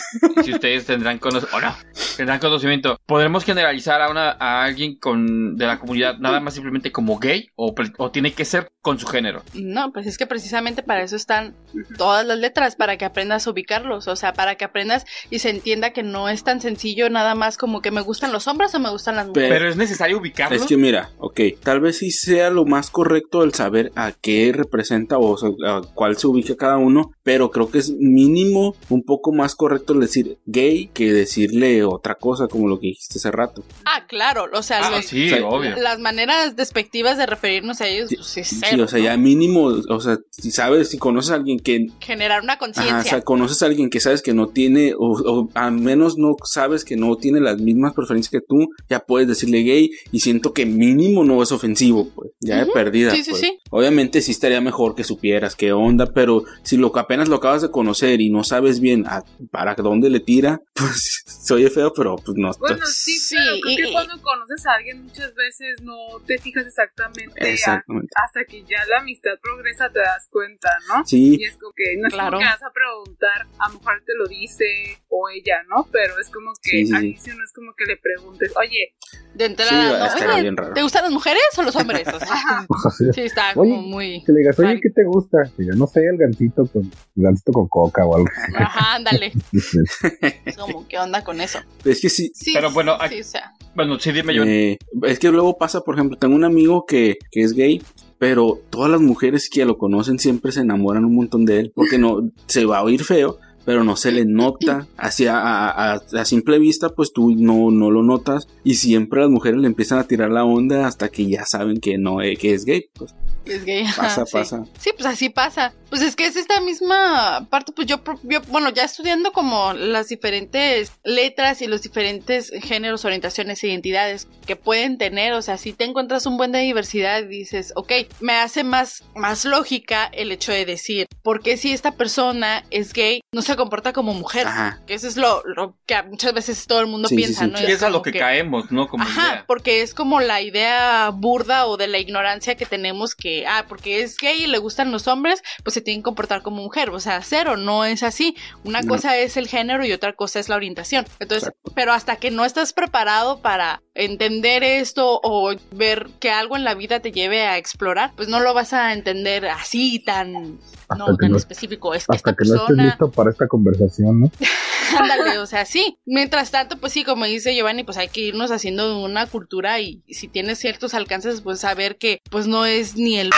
si 0.44 0.54
ustedes 0.54 0.86
tendrán 0.86 1.18
conocimiento, 1.18 1.58
o 1.58 1.62
no, 1.62 1.76
tendrán 2.16 2.40
conocimiento, 2.40 3.00
¿podremos 3.06 3.44
generalizar 3.44 4.02
a, 4.02 4.10
una, 4.10 4.32
a 4.32 4.64
alguien 4.64 4.98
con, 4.98 5.58
de 5.58 5.66
la 5.66 5.80
comunidad 5.80 6.18
nada 6.20 6.40
más 6.40 6.54
simplemente 6.54 6.92
como 6.92 7.20
gay, 7.20 7.50
o, 7.56 7.74
o 7.98 8.12
tiene 8.12 8.34
que 8.34 8.46
ser 8.46 8.72
con 8.82 9.00
su 9.00 9.08
género? 9.08 9.42
No, 9.54 9.92
pues 9.92 10.08
es 10.08 10.18
que 10.18 10.28
precisamente 10.28 10.84
para 10.84 11.04
eso 11.04 11.16
están 11.16 11.56
todas 11.98 12.26
las 12.26 12.38
letras, 12.38 12.76
para 12.76 12.98
que 12.98 13.06
aprendas 13.06 13.48
a 13.48 13.52
ubicarlos, 13.52 14.08
o 14.08 14.16
sea, 14.16 14.34
para 14.34 14.56
que 14.56 14.66
aprendas 14.66 15.06
y 15.30 15.40
se 15.40 15.50
entienda 15.50 15.92
que 15.92 16.04
no 16.04 16.30
es 16.30 16.44
tan 16.44 16.62
sencillo 16.62 17.10
nada 17.10 17.36
más 17.36 17.58
como 17.58 17.82
que 17.82 17.92
me 17.92 18.02
gustan 18.02 18.32
los 18.32 18.48
hombres 18.48 18.74
o 18.76 18.80
me 18.80 18.90
gustan 18.92 19.16
las 19.16 19.28
mujeres. 19.28 19.50
Pero 19.50 19.70
es 19.70 19.76
necesario 19.76 20.20
ubicarlo. 20.20 20.56
Es 20.56 20.66
que 20.66 20.78
mira, 20.78 21.10
ok, 21.18 21.40
tal 21.64 21.80
vez 21.80 21.98
sí 21.98 22.12
sea 22.12 22.50
lo 22.50 22.66
más 22.66 22.90
correcto 22.90 23.44
el 23.44 23.54
saber 23.54 23.92
a 23.96 24.12
qué 24.12 24.52
representa 24.54 25.18
o 25.18 25.38
sea, 25.38 25.50
a 25.66 25.82
cuál 25.94 26.18
se 26.18 26.28
ubica 26.28 26.56
cada 26.56 26.78
uno, 26.78 27.12
pero 27.24 27.50
creo 27.52 27.72
que 27.72 27.80
es 27.80 27.92
mínimo 27.92 28.76
un 28.90 29.04
poco 29.04 29.32
más 29.32 29.56
correcto 29.56 29.94
el 29.94 30.00
decir 30.02 30.38
gay 30.46 30.90
que 30.94 31.12
decirle 31.14 31.84
otra 31.84 32.16
cosa 32.16 32.48
como 32.48 32.68
lo 32.68 32.80
que 32.80 32.88
dijiste 32.88 33.18
hace 33.20 33.32
rato. 33.32 33.64
Ah, 33.86 34.06
claro, 34.08 34.46
o 34.54 34.64
sea, 34.64 34.80
Ah, 34.82 34.92
los- 34.92 35.06
sí, 35.06 35.26
o 35.26 35.30
sea, 35.30 35.46
obvio. 35.48 35.76
las 35.78 36.00
maneras 36.00 36.56
despectivas 36.56 37.18
de 37.18 37.26
referirnos 37.26 37.82
a 37.82 37.88
ellos, 37.88 38.10
pues 38.16 38.38
es 38.38 38.48
Sí, 38.48 38.58
cero, 38.60 38.84
o 38.86 38.88
sea, 38.88 39.00
¿no? 39.00 39.06
ya 39.06 39.18
mínimo, 39.18 39.66
o 39.90 40.00
sea, 40.00 40.18
si 40.32 40.52
sabes, 40.52 40.90
si 40.90 40.98
conoces 40.98 41.32
a 41.32 41.36
alguien 41.36 41.60
que 41.60 41.88
generar 42.00 42.42
una 42.44 42.58
conciencia. 42.58 42.98
o 43.00 43.04
sea, 43.04 43.22
conoces 43.22 43.62
a 43.62 43.66
alguien 43.66 43.90
que 43.90 44.00
sabes 44.00 44.22
que 44.22 44.34
no 44.34 44.50
tiene, 44.50 44.94
o, 44.98 45.12
o 45.22 45.50
al 45.56 45.74
menos 45.74 46.18
no 46.18 46.36
sabes 46.46 46.86
que 46.86 46.96
no 46.96 47.16
tiene 47.18 47.40
las 47.42 47.58
mismas 47.60 47.94
preferencias 47.94 48.32
que 48.32 48.42
tú, 48.48 48.68
ya 48.90 49.00
puedes 49.02 49.28
decirle 49.28 49.64
gay 49.64 49.90
y 50.12 50.20
siento 50.22 50.54
que 50.54 50.66
mínimo 50.66 51.24
no 51.24 51.42
es 51.44 51.52
ofensivo, 51.52 52.10
pues, 52.16 52.32
ya 52.40 52.58
de 52.58 52.64
Ujú, 52.64 52.74
perdida. 52.74 53.12
sí, 53.12 53.24
sí, 53.24 53.32
pues. 53.32 53.42
sí. 53.42 53.60
Obviamente 53.70 54.22
sí 54.22 54.32
estaría 54.32 54.62
mejor 54.62 54.96
que 54.96 55.04
supieras 55.04 55.56
qué 55.56 55.74
onda, 55.74 56.06
pero 56.14 56.44
si 56.64 56.78
lo 56.78 56.92
que 56.92 57.00
apenas 57.00 57.28
lo 57.28 57.36
acabas 57.38 57.62
de 57.62 57.72
conocer 57.72 58.22
y 58.22 58.30
no 58.30 58.44
sabes 58.44 58.73
bien 58.80 59.06
a- 59.08 59.24
para 59.52 59.76
dónde 59.76 60.10
le 60.10 60.20
tira, 60.20 60.62
pues 60.74 61.24
se 61.26 61.54
oye 61.54 61.70
feo, 61.70 61.92
pero 61.94 62.16
pues 62.18 62.38
no. 62.38 62.52
Bueno, 62.60 62.86
sí, 62.86 63.14
Sí, 63.18 63.36
pero 63.38 63.60
creo 63.62 63.72
y- 63.72 63.76
que 63.78 63.90
y- 63.90 63.92
cuando 63.92 64.22
conoces 64.22 64.66
a 64.66 64.74
alguien 64.74 65.04
muchas 65.04 65.34
veces 65.36 65.82
no 65.82 65.96
te 66.26 66.38
fijas 66.38 66.66
exactamente 66.66 67.44
a- 67.44 67.50
Exactamente. 67.50 68.10
hasta 68.16 68.46
que 68.46 68.64
ya 68.64 68.78
la 68.90 69.00
amistad 69.00 69.32
progresa 69.42 69.90
te 69.90 70.00
das 70.00 70.28
cuenta, 70.30 70.70
¿no? 70.90 71.06
Sí, 71.06 71.38
Y 71.40 71.44
es 71.46 71.58
como 71.58 71.74
que 71.76 71.96
no 71.98 72.08
es 72.08 72.14
Claro. 72.14 72.32
como 72.38 72.40
que 72.40 72.46
vas 72.46 72.64
a 72.64 72.72
preguntar 72.74 73.48
a 73.60 73.68
lo 73.70 73.80
mejor 73.80 74.04
te 74.06 74.14
lo 74.16 74.28
dice 74.28 74.66
o 75.10 75.30
ella, 75.30 75.64
¿no? 75.70 75.88
Pero 75.92 76.20
es 76.20 76.30
como 76.30 76.52
que 76.62 76.70
Sí, 76.72 76.86
sí, 76.88 76.94
al 76.94 77.02
sí. 77.02 77.08
inicio 77.08 77.36
no 77.36 77.44
es 77.44 77.54
como 77.54 77.74
que 77.76 77.86
le 77.86 77.98
preguntes, 77.98 78.52
oye, 78.58 78.94
De 79.34 79.46
Sí, 79.46 79.52
entrada, 79.52 80.00
¿no? 80.00 80.06
estaría 80.06 80.34
Oye, 80.34 80.42
bien 80.44 80.58
raro. 80.58 80.74
¿te 80.74 80.82
gustan 80.84 81.04
las 81.04 81.12
mujeres 81.12 81.42
o 81.58 81.64
los 81.64 81.76
hombres? 81.76 82.08
O 82.08 82.20
sea, 82.20 82.68
sí, 83.14 83.22
está 83.22 83.52
Oye, 83.56 83.72
como 83.72 83.82
muy... 83.82 84.24
que 84.24 84.32
le 84.32 84.40
digas, 84.40 84.60
oye. 84.60 84.80
¿qué 84.82 84.90
te 84.90 85.04
gusta? 85.06 85.38
Que 85.58 85.64
diga, 85.64 85.76
no 85.76 85.88
sé, 85.88 86.02
el 86.02 86.18
gancito 86.18 86.66
con, 86.68 86.84
el 86.84 87.24
gancito 87.24 87.52
con 87.52 87.68
coca 87.68 88.06
o 88.06 88.16
algo. 88.16 88.28
Ajá, 88.58 88.96
ándale. 88.96 89.32
Es 90.46 90.58
como, 90.58 90.88
¿qué 90.88 90.98
onda 91.00 91.24
con 91.24 91.42
eso? 91.42 91.60
Es 91.84 92.00
que 92.02 92.10
sí, 92.10 92.32
Sí, 92.34 92.52
Pero 92.54 92.72
bueno, 92.72 92.98
sí, 93.10 93.22
o 93.22 93.24
sea, 93.24 93.54
Bueno, 93.76 94.00
sí, 94.00 94.12
dime 94.12 94.34
yo. 94.36 94.44
Eh, 94.44 94.78
es 95.04 95.20
que 95.20 95.30
luego 95.32 95.58
pasa, 95.58 95.82
por 95.82 95.96
ejemplo, 95.96 96.18
tengo 96.18 96.36
un 96.36 96.44
amigo 96.44 96.86
que, 96.86 97.18
que 97.32 97.42
es 97.42 97.54
gay, 97.54 97.82
pero 98.20 98.60
todas 98.70 98.90
las 98.92 99.02
mujeres 99.02 99.50
que 99.50 99.66
lo 99.66 99.78
conocen 99.78 100.20
siempre 100.20 100.52
se 100.52 100.62
enamoran 100.62 101.06
un 101.06 101.16
montón 101.16 101.46
de 101.46 101.60
él, 101.60 101.72
porque 101.76 101.98
no 101.98 102.30
se 102.48 102.66
va 102.66 102.78
a 102.80 102.84
oír 102.84 103.04
feo, 103.04 103.38
pero 103.66 103.84
no 103.84 103.96
se 103.96 104.12
le 104.12 104.26
nota, 104.26 104.88
hacia 104.98 105.38
a, 105.38 105.94
a- 105.94 106.02
a 106.20 106.26
simple 106.26 106.60
vista, 106.60 106.90
pues 106.90 107.14
tú 107.14 107.36
no, 107.36 107.72
no 107.72 107.92
lo 107.92 108.04
notas, 108.04 108.48
y 108.64 108.76
siempre 108.76 109.22
las 109.22 109.30
mujeres 109.30 109.60
le 109.60 109.68
empiezan 109.68 110.00
a 110.00 110.08
tirar 110.08 110.30
la 110.32 110.44
onda 110.46 110.88
hasta 110.88 111.10
que 111.10 111.28
ya 111.28 111.46
saben 111.46 111.80
que 111.80 111.98
no, 111.98 112.22
eh, 112.22 112.36
que 112.38 112.54
es 112.54 112.66
gay. 112.66 112.86
Pues 112.94 113.14
es 113.46 113.66
gay. 113.66 113.86
pasa, 113.96 114.26
sí. 114.26 114.32
pasa. 114.34 114.66
Sí, 114.80 114.92
pues 114.98 115.06
así 115.06 115.30
pasa. 115.30 115.74
Pues 115.90 116.02
es 116.02 116.16
que 116.16 116.26
es 116.26 116.36
esta 116.38 116.60
misma 116.62 117.48
parte, 117.50 117.72
pues 117.72 117.88
yo, 117.88 118.02
yo, 118.24 118.42
bueno, 118.50 118.70
ya 118.72 118.84
estudiando 118.84 119.32
como 119.32 119.74
las 119.74 120.08
diferentes 120.10 120.92
letras 121.04 121.62
y 121.62 121.68
los 121.68 121.82
diferentes 121.84 122.52
géneros, 122.64 123.06
orientaciones 123.06 123.64
e 123.64 123.68
identidades 123.68 124.28
que 124.48 124.56
pueden 124.56 124.98
tener, 124.98 125.34
o 125.34 125.42
sea, 125.42 125.58
si 125.58 125.74
te 125.74 125.84
encuentras 125.84 126.26
un 126.26 126.38
buen 126.38 126.52
de 126.52 126.60
diversidad 126.60 127.24
dices, 127.24 127.74
ok, 127.76 127.92
me 128.22 128.34
hace 128.34 128.64
más, 128.64 129.04
más 129.16 129.46
lógica 129.46 130.06
el 130.06 130.32
hecho 130.32 130.52
de 130.52 130.66
decir, 130.66 131.08
¿por 131.22 131.42
qué 131.42 131.58
si 131.58 131.72
esta 131.74 131.92
persona 131.92 132.64
es 132.72 132.92
gay 132.94 133.22
no 133.34 133.42
se 133.42 133.53
comporta 133.56 133.94
como 133.94 134.14
mujer? 134.14 134.48
Ajá. 134.48 134.80
Que 134.88 134.94
eso 134.94 135.08
es 135.08 135.18
lo, 135.18 135.42
lo 135.46 135.76
que 135.86 136.02
muchas 136.04 136.34
veces 136.34 136.66
todo 136.68 136.80
el 136.82 136.88
mundo 136.88 137.08
Sí, 137.10 137.16
piensa, 137.16 137.46
sí. 137.46 137.52
¿no? 137.52 137.58
Sí, 137.58 137.66
Es 137.66 137.72
es 137.74 137.84
a 137.84 137.90
lo 137.90 138.02
que, 138.02 138.12
caemos, 138.12 138.72
¿no? 138.72 138.88
Como 138.88 139.04
Ajá, 139.04 139.28
idea. 139.28 139.44
porque 139.48 139.82
es 139.82 139.94
como 139.94 140.20
la 140.22 140.42
idea 140.42 141.10
burda 141.14 141.66
o 141.68 141.78
de 141.78 141.88
la 141.88 141.98
ignorancia 142.00 142.56
que 142.56 142.66
tenemos 142.66 143.16
que, 143.16 143.46
ah, 143.48 143.66
porque 143.68 144.02
es 144.02 144.18
gay 144.18 144.44
y 144.44 144.48
le 144.48 144.58
gustan 144.58 144.92
los 144.92 145.08
hombres, 145.08 145.42
pues 145.64 145.74
se 145.74 145.82
tienen 145.82 146.02
que 146.02 146.06
comportar 146.06 146.42
como 146.42 146.62
mujer. 146.64 146.90
O 146.90 147.00
sea, 147.00 147.22
cero, 147.22 147.58
no 147.58 147.86
es 147.86 148.04
así. 148.04 148.36
Una 148.64 148.82
No. 148.82 148.88
cosa 148.90 149.18
es 149.18 149.38
el 149.38 149.48
género 149.48 149.86
y 149.86 149.92
otra 149.92 150.14
cosa 150.14 150.40
es 150.40 150.50
la 150.50 150.56
orientación. 150.56 151.06
Entonces, 151.20 151.52
pero 151.76 151.94
hasta 151.94 152.16
que 152.18 152.32
no 152.32 152.46
estás 152.46 152.74
preparado 152.74 153.42
para 153.42 153.82
entender 153.96 154.64
esto 154.64 155.20
o 155.24 155.54
ver 155.72 156.10
que 156.20 156.32
algo 156.32 156.56
en 156.56 156.64
la 156.64 156.74
vida 156.74 157.00
te 157.00 157.12
lleve 157.12 157.46
a 157.46 157.58
explorar, 157.58 158.12
pues 158.16 158.28
no 158.28 158.40
lo 158.40 158.54
vas 158.54 158.74
a 158.74 158.94
entender 158.94 159.48
así 159.48 160.00
tan, 160.00 160.60
no, 160.98 161.16
tan 161.18 161.32
no- 161.32 161.38
específico. 161.38 161.94
Es 161.94 162.06
que 162.08 162.16
Hasta 162.16 162.32
esta 162.32 162.36
que 162.44 162.50
no 162.50 162.56
estés 162.56 162.68
persona... 162.68 162.86
listo 162.86 163.12
para 163.12 163.30
esta 163.32 163.48
conversación, 163.48 164.22
¿no? 164.22 164.32
Ándale, 165.00 165.38
o 165.40 165.46
sea, 165.46 165.66
sí. 165.66 165.98
Mientras 166.06 166.52
tanto, 166.52 166.78
pues 166.78 166.94
sí, 166.94 167.04
como 167.04 167.26
dice 167.26 167.56
Giovanni, 167.56 167.84
pues 167.84 167.98
hay 167.98 168.10
que 168.10 168.22
irnos 168.22 168.52
haciendo 168.52 169.00
una 169.02 169.26
cultura 169.28 169.80
y 169.80 170.04
si 170.10 170.28
tienes 170.28 170.60
ciertos 170.60 170.94
alcances, 170.94 171.42
pues 171.42 171.60
saber 171.60 171.98
que 171.98 172.20
pues 172.30 172.46
no 172.48 172.66
es 172.66 172.96
ni 172.96 173.18
el 173.18 173.32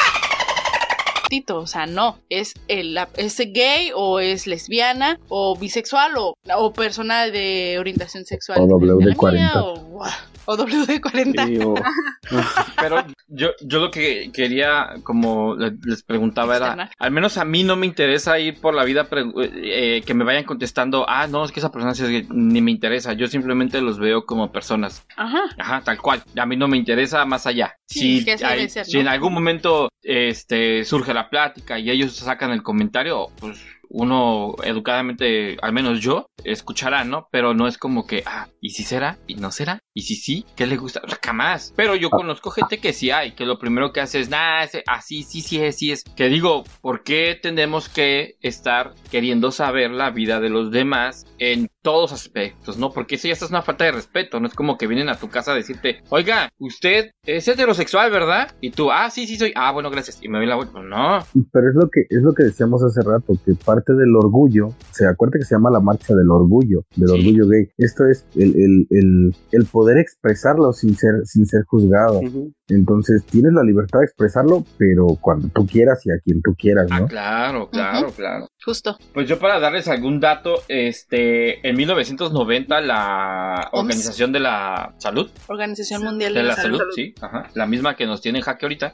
tito, 1.29 1.57
o 1.57 1.65
sea, 1.67 1.87
no, 1.87 2.19
es 2.29 2.53
el 2.67 2.97
es 3.17 3.37
gay 3.37 3.91
o 3.95 4.19
es 4.19 4.45
lesbiana 4.47 5.19
o 5.29 5.57
bisexual 5.57 6.17
o, 6.17 6.35
o 6.57 6.73
persona 6.73 7.25
de 7.27 7.77
orientación 7.79 8.25
sexual 8.25 8.59
O 8.59 8.63
a 8.63 8.67
la 8.67 8.93
WD-40. 8.93 9.31
mía, 9.33 9.51
o, 9.55 10.03
o 10.45 10.57
WD40. 10.57 11.45
Sí, 11.47 11.57
o- 11.59 11.75
Pero 12.79 13.05
yo, 13.27 13.49
yo 13.61 13.79
lo 13.79 13.91
que 13.91 14.31
quería, 14.33 14.95
como 15.03 15.55
le- 15.55 15.75
les 15.83 16.03
preguntaba, 16.03 16.55
era, 16.57 16.89
al 16.97 17.11
menos 17.11 17.37
a 17.37 17.45
mí 17.45 17.63
no 17.63 17.75
me 17.75 17.85
interesa 17.85 18.39
ir 18.39 18.59
por 18.59 18.73
la 18.73 18.83
vida 18.83 19.07
eh, 19.11 20.01
que 20.05 20.13
me 20.13 20.23
vayan 20.23 20.43
contestando, 20.43 21.05
ah, 21.07 21.27
no, 21.27 21.45
es 21.45 21.51
que 21.51 21.59
esa 21.59 21.71
persona 21.71 21.93
sí 21.93 22.03
es 22.03 22.09
gay", 22.09 22.27
ni 22.31 22.61
me 22.61 22.71
interesa, 22.71 23.13
yo 23.13 23.27
simplemente 23.27 23.81
los 23.81 23.99
veo 23.99 24.25
como 24.25 24.51
personas. 24.51 25.05
Ajá. 25.17 25.41
Ajá, 25.57 25.81
tal 25.83 25.99
cual. 26.01 26.23
A 26.37 26.45
mí 26.45 26.55
no 26.57 26.67
me 26.67 26.77
interesa 26.77 27.25
más 27.25 27.45
allá. 27.47 27.75
Sí, 27.87 27.99
si, 27.99 28.17
es 28.19 28.25
que 28.25 28.33
así 28.33 28.43
hay- 28.43 28.69
ser, 28.69 28.85
si 28.85 28.95
¿no? 28.95 29.01
en 29.01 29.07
algún 29.09 29.33
momento 29.33 29.89
este, 30.01 30.83
surge 30.85 31.13
la 31.13 31.29
plática 31.29 31.79
y 31.79 31.89
ellos 31.89 32.15
sacan 32.15 32.51
el 32.51 32.63
comentario, 32.63 33.27
pues 33.39 33.59
uno 33.89 34.55
educadamente, 34.63 35.57
al 35.61 35.73
menos 35.73 35.99
yo, 35.99 36.27
escuchará, 36.43 37.03
¿no? 37.03 37.27
Pero 37.31 37.53
no 37.53 37.67
es 37.67 37.77
como 37.77 38.05
que, 38.05 38.23
ah, 38.25 38.47
¿y 38.61 38.71
si 38.71 38.83
será? 38.83 39.17
¿Y 39.27 39.35
no 39.35 39.51
será? 39.51 39.79
¿Y 39.93 40.01
si 40.01 40.15
sí? 40.15 40.45
¿Qué 40.55 40.67
le 40.67 40.77
gusta? 40.77 41.01
Jamás. 41.23 41.73
Pero 41.75 41.95
yo 41.95 42.09
conozco 42.09 42.51
gente 42.51 42.79
que 42.79 42.93
sí 42.93 43.11
hay, 43.11 43.31
que 43.31 43.45
lo 43.45 43.59
primero 43.59 43.91
que 43.91 44.01
hace 44.01 44.19
es, 44.19 44.29
nah, 44.29 44.65
así, 44.87 45.23
sí, 45.23 45.41
sí 45.41 45.61
es, 45.61 45.77
sí 45.77 45.91
es. 45.91 46.03
Que 46.15 46.29
digo, 46.29 46.63
¿por 46.81 47.03
qué 47.03 47.37
tenemos 47.41 47.89
que 47.89 48.35
estar 48.41 48.93
queriendo 49.11 49.51
saber 49.51 49.91
la 49.91 50.11
vida 50.11 50.39
de 50.39 50.49
los 50.49 50.71
demás 50.71 51.25
en 51.37 51.69
todos 51.85 52.11
aspectos, 52.11 52.79
¿no? 52.79 52.89
Porque 52.89 53.13
eso 53.13 53.27
ya 53.27 53.33
es 53.33 53.41
una 53.43 53.61
falta 53.61 53.83
de 53.83 53.91
respeto, 53.91 54.39
no 54.39 54.47
es 54.47 54.55
como 54.55 54.75
que 54.75 54.87
vienen 54.87 55.07
a 55.07 55.19
tu 55.19 55.29
casa 55.29 55.51
a 55.51 55.55
decirte, 55.55 56.01
oiga, 56.09 56.49
usted 56.57 57.11
es 57.23 57.47
heterosexual, 57.47 58.09
¿verdad? 58.09 58.55
Y 58.59 58.71
tú, 58.71 58.91
ah, 58.91 59.11
sí, 59.11 59.27
sí 59.27 59.37
soy, 59.37 59.53
ah, 59.55 59.71
bueno, 59.71 59.91
gracias, 59.91 60.17
y 60.23 60.27
me 60.27 60.39
doy 60.39 60.47
la 60.47 60.55
vuelta, 60.55 60.81
no, 60.81 61.19
Pero 61.51 61.69
es 61.69 61.75
lo 61.75 61.87
que 61.91 62.01
es 62.09 62.23
lo 62.23 62.33
que 62.33 62.43
decíamos 62.43 62.83
hace 62.83 63.01
rato, 63.01 63.33
que 63.45 63.53
parte 63.75 63.93
del 63.93 64.15
orgullo, 64.15 64.69
se 64.91 65.05
acuerda 65.05 65.37
que 65.39 65.45
se 65.45 65.55
llama 65.55 65.69
la 65.69 65.79
marcha 65.79 66.15
del 66.15 66.29
orgullo, 66.31 66.85
del 66.95 67.09
Sí. 67.09 67.13
orgullo 67.19 67.47
gay. 67.47 67.67
Esto 67.77 68.05
es 68.07 68.25
el, 68.35 68.55
el, 68.55 68.87
el, 68.89 69.35
el 69.51 69.65
poder 69.65 69.97
expresarlo 69.97 70.71
sin 70.73 70.95
ser, 70.95 71.25
sin 71.25 71.45
ser 71.45 71.63
juzgado. 71.65 72.19
Entonces 72.67 73.23
tienes 73.25 73.53
la 73.53 73.63
libertad 73.63 73.99
de 73.99 74.05
expresarlo, 74.05 74.65
pero 74.77 75.07
cuando 75.21 75.49
tú 75.49 75.67
quieras 75.67 76.05
y 76.05 76.11
a 76.11 76.19
quien 76.23 76.41
tú 76.41 76.55
quieras, 76.57 76.87
ah, 76.89 77.01
¿no? 77.01 77.07
claro, 77.07 77.69
claro, 77.69 78.11
claro. 78.11 78.47
Justo. 78.63 78.97
Pues 79.13 79.29
yo 79.29 79.37
para 79.37 79.59
darles 79.59 79.87
algún 79.87 80.19
dato, 80.19 80.63
este, 80.67 81.67
en 81.67 81.75
1990 81.75 82.81
la 82.81 83.69
OMS. 83.71 83.85
Organización 83.85 84.31
de 84.31 84.39
la 84.39 84.95
Salud, 84.97 85.29
Organización 85.47 86.03
Mundial 86.03 86.33
de 86.33 86.43
la 86.43 86.55
Salud. 86.55 86.79
Salud, 86.79 86.91
sí, 86.95 87.13
ajá, 87.21 87.49
la 87.53 87.67
misma 87.67 87.95
que 87.95 88.07
nos 88.07 88.21
tiene 88.21 88.39
en 88.39 88.43
jaque 88.45 88.65
ahorita, 88.65 88.93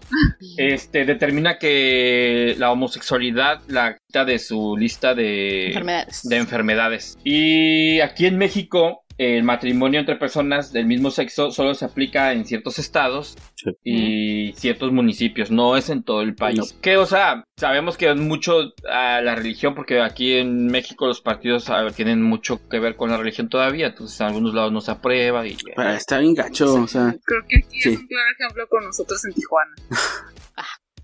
este, 0.57 1.05
determina 1.05 1.57
que 1.57 2.55
la 2.57 2.71
homosexualidad 2.71 3.61
la 3.67 3.97
quita 3.97 4.25
de 4.25 4.39
su 4.39 4.75
lista 4.75 5.15
de 5.15 5.67
Enfermedades. 5.67 6.21
de 6.23 6.37
enfermedades. 6.37 7.17
Y 7.23 7.99
aquí 8.01 8.25
en 8.25 8.37
México, 8.37 9.00
el 9.23 9.43
matrimonio 9.43 9.99
entre 9.99 10.15
personas 10.15 10.73
del 10.73 10.85
mismo 10.85 11.11
sexo 11.11 11.51
solo 11.51 11.73
se 11.75 11.85
aplica 11.85 12.33
en 12.33 12.45
ciertos 12.45 12.79
estados 12.79 13.37
Sí. 13.55 13.69
y 13.83 14.53
ciertos 14.53 14.91
municipios, 14.91 15.51
no 15.51 15.77
es 15.77 15.89
en 15.89 16.01
todo 16.01 16.21
el 16.23 16.33
país. 16.33 16.73
Que, 16.81 16.97
o 16.97 17.05
sea, 17.05 17.43
sabemos 17.57 17.95
que 17.95 18.09
es 18.09 18.15
mucho 18.15 18.73
a 18.89 19.21
la 19.21 19.35
religión, 19.35 19.75
porque 19.75 20.01
aquí 20.01 20.33
en 20.33 20.65
México 20.65 21.05
los 21.05 21.21
partidos 21.21 21.69
a 21.69 21.83
ver, 21.83 21.93
tienen 21.93 22.23
mucho 22.23 22.59
que 22.69 22.79
ver 22.79 22.95
con 22.95 23.11
la 23.11 23.17
religión 23.17 23.49
todavía, 23.49 23.87
entonces 23.87 24.19
en 24.19 24.27
algunos 24.27 24.55
lados 24.55 24.71
no 24.71 24.81
se 24.81 24.89
aprueba 24.91 25.45
y... 25.45 25.55
Ah, 25.77 25.93
Está 25.93 26.17
bien 26.17 26.33
gacho, 26.33 26.73
o 26.73 26.87
sea, 26.87 27.15
Creo 27.23 27.41
que 27.47 27.57
aquí 27.57 27.79
Sí. 27.81 27.89
es 27.93 27.99
un 27.99 28.07
claro 28.07 28.25
ejemplo 28.39 28.67
con 28.67 28.83
nosotros 28.85 29.23
en 29.25 29.33
Tijuana. 29.33 29.71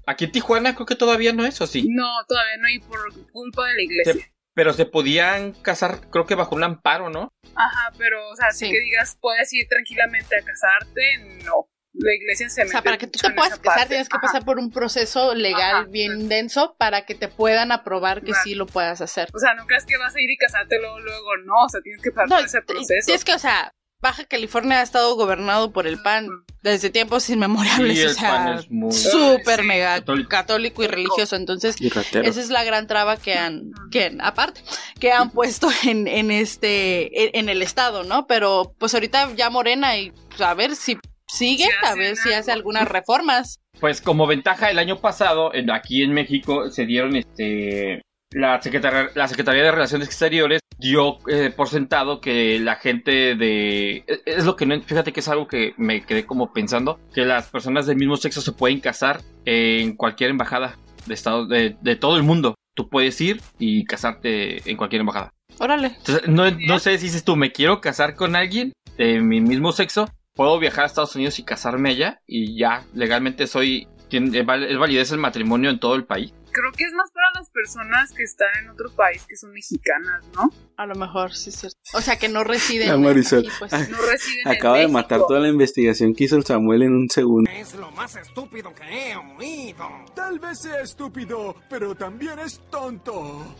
Aquí 0.09 0.23
en 0.23 0.31
Tijuana 0.31 0.73
creo 0.73 0.85
que 0.85 0.95
todavía 0.95 1.33
no 1.33 1.45
es, 1.45 1.59
¿o 1.59 1.67
sí? 1.67 1.85
No, 1.89 2.07
todavía 2.29 2.57
no 2.61 2.67
hay 2.67 2.79
por 2.79 2.99
culpa 3.31 3.67
de 3.67 3.73
la 3.75 3.81
iglesia. 3.81 4.25
Pero 4.57 4.73
se 4.73 4.87
podían 4.87 5.51
casar, 5.53 6.09
creo 6.09 6.25
que 6.25 6.33
bajo 6.33 6.55
un 6.55 6.63
amparo, 6.63 7.11
¿no? 7.11 7.31
Ajá, 7.55 7.91
pero, 7.95 8.27
o 8.27 8.35
sea, 8.35 8.49
Sí. 8.49 8.65
si 8.65 8.71
que 8.71 8.79
digas, 8.81 9.15
puedes 9.21 9.53
ir 9.53 9.67
tranquilamente 9.69 10.35
a 10.35 10.43
casarte, 10.43 11.03
no. 11.45 11.69
La 11.93 12.11
iglesia 12.15 12.49
se 12.49 12.61
O 12.61 12.63
mete 12.63 12.71
sea, 12.71 12.81
para 12.81 12.97
que 12.97 13.05
tú 13.05 13.19
te 13.19 13.29
puedas 13.31 13.59
casar 13.59 13.61
parte. 13.81 13.89
tienes 13.89 14.09
que 14.09 14.17
Ajá. 14.17 14.25
pasar 14.25 14.45
por 14.45 14.57
un 14.57 14.71
proceso 14.71 15.35
legal 15.35 15.75
Ajá. 15.75 15.85
bien 15.91 16.27
denso 16.27 16.75
para 16.79 17.05
que 17.05 17.13
te 17.13 17.27
puedan 17.27 17.71
aprobar 17.71 18.23
que 18.23 18.33
sí 18.33 18.55
lo 18.55 18.65
puedas 18.65 18.99
hacer. 18.99 19.29
O 19.35 19.37
sea, 19.37 19.53
no 19.53 19.67
creas 19.67 19.85
que 19.85 19.95
vas 19.97 20.15
a 20.15 20.19
ir 20.21 20.29
y 20.31 20.37
casarte 20.37 20.79
luego, 20.79 20.99
luego, 21.01 21.37
no. 21.45 21.65
O 21.65 21.69
sea, 21.69 21.81
tienes 21.81 22.01
que 22.01 22.09
pasar 22.11 22.27
No, 22.29 22.35
por 22.37 22.45
ese 22.45 22.61
proceso. 22.63 23.13
es 23.13 23.23
que, 23.23 23.33
o 23.35 23.39
sea, 23.39 23.71
Baja 23.99 24.25
California 24.25 24.79
ha 24.79 24.83
estado 24.83 25.15
gobernado 25.15 25.71
por 25.71 25.87
el 25.87 25.99
PAN 26.01 26.27
desde 26.61 26.89
tiempos 26.91 27.29
inmemorables, 27.29 27.97
Y 27.97 28.01
o 28.03 28.09
el 28.09 28.15
sea, 28.15 28.29
pan 28.29 28.57
es 28.59 28.69
muy... 28.69 28.91
súper 28.91 29.61
Sí, 29.61 29.65
mega 29.65 29.95
católico. 29.99 30.29
católico. 30.29 30.83
y 30.83 30.87
religioso. 30.87 31.35
Entonces, 31.35 31.75
y 31.79 31.87
esa 31.87 32.39
es 32.41 32.49
la 32.49 32.63
gran 32.63 32.85
traba 32.87 33.17
que 33.17 33.33
han, 33.35 33.71
que 33.91 34.15
aparte, 34.19 34.61
que 34.99 35.11
han 35.11 35.31
puesto 35.31 35.69
en, 35.83 36.07
en 36.07 36.29
este, 36.31 37.23
en, 37.23 37.29
en 37.33 37.49
el 37.49 37.61
estado, 37.61 38.03
¿no? 38.03 38.27
Pero 38.27 38.73
pues 38.77 38.93
ahorita 38.93 39.33
ya 39.35 39.49
Morena 39.49 39.97
y 39.97 40.11
pues, 40.29 40.41
a 40.41 40.53
ver 40.53 40.75
si 40.75 40.97
sigue, 41.27 41.63
Si 41.65 41.85
a 41.85 41.95
ver 41.95 42.15
si 42.17 42.33
hace 42.33 42.51
algunas 42.51 42.87
reformas. 42.87 43.59
Pues 43.79 44.01
como 44.01 44.27
ventaja 44.27 44.69
el 44.69 44.79
año 44.79 44.99
pasado, 44.99 45.53
en- 45.53 45.71
aquí 45.71 46.03
en 46.03 46.13
México 46.13 46.69
se 46.69 46.85
dieron 46.85 47.15
este 47.15 48.01
la 48.31 48.61
Secretaría, 48.61 49.09
la 49.15 49.27
Secretaría 49.27 49.63
de 49.63 49.71
Relaciones 49.71 50.07
Exteriores 50.07 50.59
dio 50.77 51.17
eh, 51.29 51.51
por 51.55 51.69
sentado 51.69 52.19
que 52.21 52.59
la 52.59 52.75
gente 52.75 53.35
de 53.35 54.03
es- 54.07 54.21
es 54.25 54.45
lo 54.45 54.55
que 54.55 54.65
no 54.65 54.79
fíjate 54.81 55.11
que 55.13 55.21
es 55.21 55.27
algo 55.27 55.47
que 55.47 55.73
me 55.77 56.01
quedé 56.05 56.25
como 56.25 56.51
pensando 56.53 56.99
que 57.13 57.25
las 57.25 57.47
personas 57.49 57.85
del 57.87 57.97
mismo 57.97 58.15
sexo 58.17 58.41
se 58.41 58.51
pueden 58.51 58.79
casar 58.79 59.21
en 59.45 59.95
cualquier 59.95 60.29
embajada 60.29 60.77
de 61.05 61.13
estado 61.13 61.47
de, 61.47 61.77
de 61.81 61.95
todo 61.95 62.17
el 62.17 62.23
mundo. 62.23 62.55
Tú 62.75 62.89
puedes 62.89 63.19
ir 63.21 63.41
y 63.57 63.85
casarte 63.85 64.69
en 64.69 64.77
cualquier 64.77 65.01
embajada. 65.01 65.31
Órale. 65.59 65.93
Entonces, 65.97 66.27
no, 66.27 66.51
no 66.51 66.77
sé 66.79 66.97
si 66.99 67.05
dices 67.05 67.23
tú, 67.23 67.35
me 67.35 67.51
quiero 67.51 67.81
casar 67.81 68.13
con 68.15 68.35
alguien 68.35 68.73
de 68.97 69.19
mi 69.21 69.41
mismo 69.41 69.71
sexo, 69.71 70.07
puedo 70.35 70.59
viajar 70.59 70.83
a 70.83 70.87
Estados 70.87 71.15
Unidos 71.15 71.39
y 71.39 71.43
casarme 71.43 71.89
allá 71.89 72.19
y 72.27 72.55
ya 72.59 72.83
legalmente 72.93 73.47
soy, 73.47 73.87
tiene, 74.09 74.37
es 74.39 74.45
validez 74.77 75.11
el 75.11 75.17
matrimonio 75.17 75.71
en 75.71 75.79
todo 75.79 75.95
el 75.95 76.05
país. 76.05 76.33
Creo 76.59 76.71
que 76.71 76.83
es 76.85 76.93
más 76.93 77.11
para 77.11 77.27
las 77.35 77.49
personas 77.51 78.11
que 78.13 78.23
están 78.23 78.47
en 78.63 78.69
otro 78.69 78.89
país 78.95 79.23
que 79.27 79.35
son 79.35 79.51
mexicanas, 79.51 80.25
¿no? 80.35 80.51
A 80.77 80.85
lo 80.85 80.95
mejor, 80.95 81.33
sí 81.35 81.49
es 81.51 81.55
cierto. 81.57 81.77
O 81.93 82.01
sea, 82.01 82.17
que 82.17 82.29
no 82.29 82.43
residen 82.43 82.87
La 82.89 82.97
Marisol. 82.97 83.39
aquí, 83.39 83.49
pues. 83.59 83.71
No 83.71 83.97
residen 84.09 84.47
en 84.47 84.47
Acaba 84.47 84.77
de 84.79 84.87
matar 84.87 85.19
toda 85.27 85.39
la 85.39 85.47
investigación 85.49 86.13
que 86.15 86.23
hizo 86.25 86.35
el 86.35 86.45
Samuel 86.45 86.83
en 86.83 86.93
un 86.95 87.09
segundo. 87.09 87.49
Es 87.51 87.75
lo 87.75 87.91
más 87.91 88.15
estúpido 88.15 88.73
que 88.73 88.83
he 89.11 89.15
oído. 89.15 89.87
Tal 90.15 90.39
vez 90.39 90.59
sea 90.61 90.81
estúpido, 90.81 91.55
pero 91.69 91.93
también 91.95 92.39
es 92.39 92.59
tonto. 92.69 93.55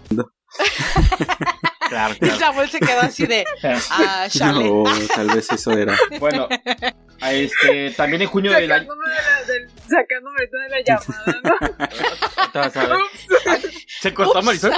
Claro, 1.90 2.16
Y 2.16 2.20
claro. 2.20 2.40
Samuel 2.40 2.70
se 2.70 2.80
quedó 2.80 3.00
así 3.02 3.26
de, 3.26 3.46
ah. 3.92 4.28
No, 4.42 4.84
tal 5.16 5.28
vez 5.28 5.50
eso 5.52 5.72
era. 5.72 5.96
Bueno, 6.20 6.48
este, 7.22 7.92
también 7.92 8.22
en 8.24 8.28
junio 8.28 8.52
del 8.52 8.72
año. 8.72 8.84
Sacándome, 8.90 9.10
de 9.10 9.16
la, 9.16 9.54
del- 9.54 9.72
sacándome 9.88 10.38
ahorita 10.40 10.58
de 10.60 10.70
la 10.70 10.82
llamada, 10.82 11.42
¿no? 11.44 12.48
Te 12.54 12.60
vas 12.60 12.78
a 12.78 12.88
ver. 12.88 12.98
¿Se 14.00 14.14
cortó 14.14 14.42
Marisol? 14.42 14.74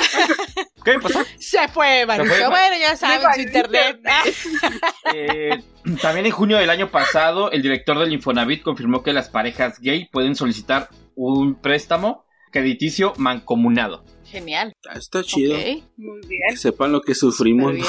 ¿Qué 0.83 0.99
pasó? 0.99 1.23
Se 1.39 1.67
fue, 1.67 2.05
Marisol. 2.05 2.29
Se 2.35 2.37
fue, 2.41 2.49
Bueno, 2.49 2.75
ya 2.79 2.95
saben, 2.95 3.33
su 3.35 3.41
internet. 3.41 3.99
Eh, 5.13 5.63
también 6.01 6.25
en 6.27 6.31
junio 6.31 6.57
del 6.57 6.69
año 6.69 6.91
pasado, 6.91 7.51
el 7.51 7.61
director 7.63 7.97
del 7.97 8.13
Infonavit 8.13 8.61
confirmó 8.61 9.01
que 9.01 9.11
las 9.11 9.27
parejas 9.29 9.79
gay 9.79 10.07
pueden 10.11 10.35
solicitar 10.35 10.89
un 11.15 11.55
préstamo 11.55 12.25
crediticio 12.51 13.13
mancomunado. 13.17 14.05
Genial. 14.25 14.71
Ah, 14.87 14.97
Está 14.97 15.23
chido. 15.23 15.55
Ok, 15.55 15.83
Muy 15.97 16.21
Que 16.21 16.27
bien. 16.27 16.57
sepan 16.57 16.91
lo 16.91 17.01
que 17.01 17.15
sufrimos. 17.15 17.73
muy 17.73 17.81
bien. 17.81 17.87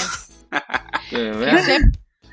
Que. 1.10 1.62
Sé 1.62 1.78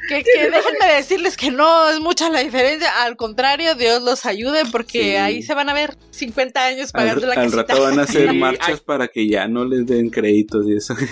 Que, 0.07 0.23
que 0.23 0.49
déjenme 0.49 0.93
decirles 0.95 1.35
que 1.35 1.51
no 1.51 1.89
es 1.89 1.99
mucha 1.99 2.29
la 2.29 2.39
diferencia, 2.39 3.03
al 3.03 3.17
contrario, 3.17 3.75
Dios 3.75 4.01
los 4.01 4.25
ayude 4.25 4.63
porque 4.71 5.01
Sí. 5.01 5.15
ahí 5.15 5.43
se 5.43 5.53
van 5.53 5.69
a 5.69 5.73
ver 5.73 5.97
50 6.11 6.63
años 6.65 6.91
pagando 6.91 7.23
Al, 7.23 7.35
la 7.35 7.41
al 7.41 7.51
casita. 7.51 7.73
rato 7.73 7.81
van 7.83 7.99
a 7.99 8.03
hacer 8.03 8.29
Sí, 8.29 8.35
marchas 8.37 8.69
ay. 8.69 8.81
para 8.85 9.07
que 9.09 9.27
ya 9.27 9.47
no 9.47 9.65
les 9.65 9.85
den 9.85 10.09
créditos 10.09 10.65
y 10.67 10.77
eso. 10.77 10.95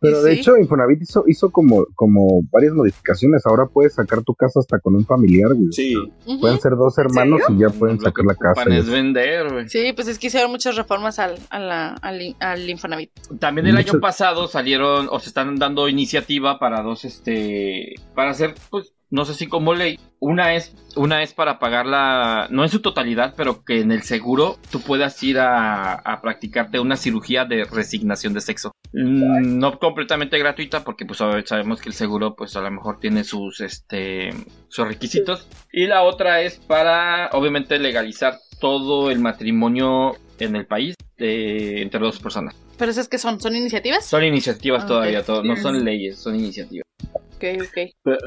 Pero 0.00 0.22
de 0.22 0.34
sí. 0.34 0.40
hecho, 0.40 0.56
Infonavit 0.56 1.02
hizo, 1.02 1.24
hizo 1.26 1.50
como, 1.50 1.86
como 1.94 2.40
varias 2.50 2.72
modificaciones. 2.74 3.44
Ahora 3.46 3.66
puedes 3.66 3.94
sacar 3.94 4.22
tu 4.22 4.34
casa 4.34 4.60
hasta 4.60 4.78
con 4.80 4.94
un 4.94 5.04
familiar, 5.06 5.54
güey. 5.54 5.72
Sí. 5.72 5.94
Pueden 6.40 6.60
ser 6.60 6.72
dos 6.76 6.96
hermanos 6.98 7.40
y 7.48 7.58
ya 7.58 7.68
pueden 7.70 7.96
Lo 7.96 8.02
sacar 8.02 8.24
que 8.24 8.28
la 8.28 8.34
casa. 8.34 8.76
es 8.76 8.88
vender, 8.88 9.52
güey. 9.52 9.68
Sí, 9.68 9.92
pues 9.94 10.08
es 10.08 10.18
que 10.18 10.28
hicieron 10.28 10.50
muchas 10.50 10.76
reformas 10.76 11.18
al, 11.18 11.36
a 11.50 11.58
la- 11.58 11.94
al, 11.94 12.36
al 12.40 12.68
Infonavit. 12.70 13.10
También 13.38 13.66
el 13.66 13.74
Mucho- 13.74 13.92
año 13.92 14.00
pasado 14.00 14.46
salieron 14.48 15.08
o 15.10 15.18
se 15.20 15.28
están 15.28 15.56
dando 15.56 15.88
iniciativa 15.88 16.58
para 16.58 16.82
dos, 16.82 17.04
este, 17.04 17.94
para 18.14 18.30
hacer, 18.30 18.54
pues, 18.70 18.92
no 19.10 19.24
sé 19.24 19.34
si 19.34 19.46
como 19.46 19.74
ley. 19.74 19.98
Una 20.20 20.54
es, 20.54 20.74
una 20.96 21.22
es 21.22 21.32
para 21.32 21.58
pagarla, 21.58 22.46
no 22.50 22.62
en 22.62 22.68
su 22.68 22.80
totalidad, 22.80 23.34
pero 23.36 23.64
que 23.64 23.80
en 23.80 23.90
el 23.90 24.02
seguro 24.02 24.58
tú 24.70 24.80
puedas 24.80 25.22
ir 25.22 25.38
a, 25.38 25.94
a 25.94 26.20
practicarte 26.20 26.78
una 26.78 26.96
cirugía 26.96 27.44
de 27.44 27.64
resignación 27.64 28.34
de 28.34 28.40
sexo. 28.40 28.72
Mm, 28.92 29.58
No 29.58 29.78
completamente 29.78 30.38
gratuita, 30.38 30.84
porque 30.84 31.06
pues 31.06 31.18
sabemos 31.18 31.80
que 31.80 31.88
el 31.88 31.94
seguro, 31.94 32.34
pues 32.34 32.54
a 32.56 32.60
lo 32.60 32.70
mejor 32.70 32.98
tiene 33.00 33.24
sus, 33.24 33.60
este, 33.60 34.30
sus 34.68 34.86
requisitos. 34.86 35.48
Y 35.72 35.86
la 35.86 36.02
otra 36.02 36.42
es 36.42 36.58
para, 36.58 37.30
obviamente, 37.32 37.78
legalizar 37.78 38.38
todo 38.60 39.10
el 39.10 39.20
matrimonio 39.20 40.16
en 40.40 40.56
el 40.56 40.66
país 40.66 40.94
eh, 41.18 41.76
entre 41.82 42.00
dos 42.00 42.18
personas. 42.20 42.54
Pero 42.78 42.90
esas 42.90 43.08
que 43.08 43.18
son, 43.18 43.40
son 43.40 43.54
iniciativas. 43.54 44.04
Son 44.06 44.24
iniciativas 44.24 44.84
Ah, 44.84 44.86
todavía, 44.86 45.22
no 45.44 45.56
son 45.56 45.84
leyes, 45.84 46.18
son 46.18 46.34
iniciativas. 46.36 46.84
Ok, 47.14 47.44
ok. 47.62 47.90
Pero, 48.02 48.18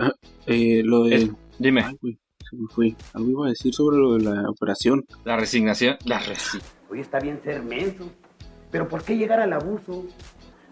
eh, 0.48 0.82
lo 0.84 1.04
de. 1.06 1.16
Es- 1.16 1.30
Dime, 1.60 1.82
Ay, 1.82 1.96
güey, 2.02 2.18
se 2.50 2.56
me 2.56 2.68
fue. 2.70 2.96
Algo 3.14 3.30
iba 3.30 3.46
a 3.46 3.50
decir 3.50 3.74
sobre 3.74 3.98
lo 3.98 4.14
de 4.14 4.24
la 4.24 4.50
operación. 4.50 5.06
la 5.24 5.38
resignación, 5.38 5.98
la 6.06 6.20
resi- 6.20 6.62
Hoy 6.90 7.00
está 7.00 7.20
bien 7.20 7.40
ser 7.44 7.62
menso, 7.64 8.10
pero 8.72 8.88
¿por 8.88 9.04
qué 9.04 9.16
llegar 9.18 9.40
al 9.40 9.54
abuso? 9.54 10.06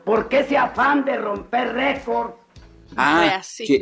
¿Por 0.03 0.27
qué 0.27 0.39
ese 0.39 0.57
afán 0.57 1.05
de 1.05 1.17
romper 1.17 1.73
récords? 1.73 2.33
Ah, 2.95 3.41
que, 3.57 3.75
eh, 3.75 3.81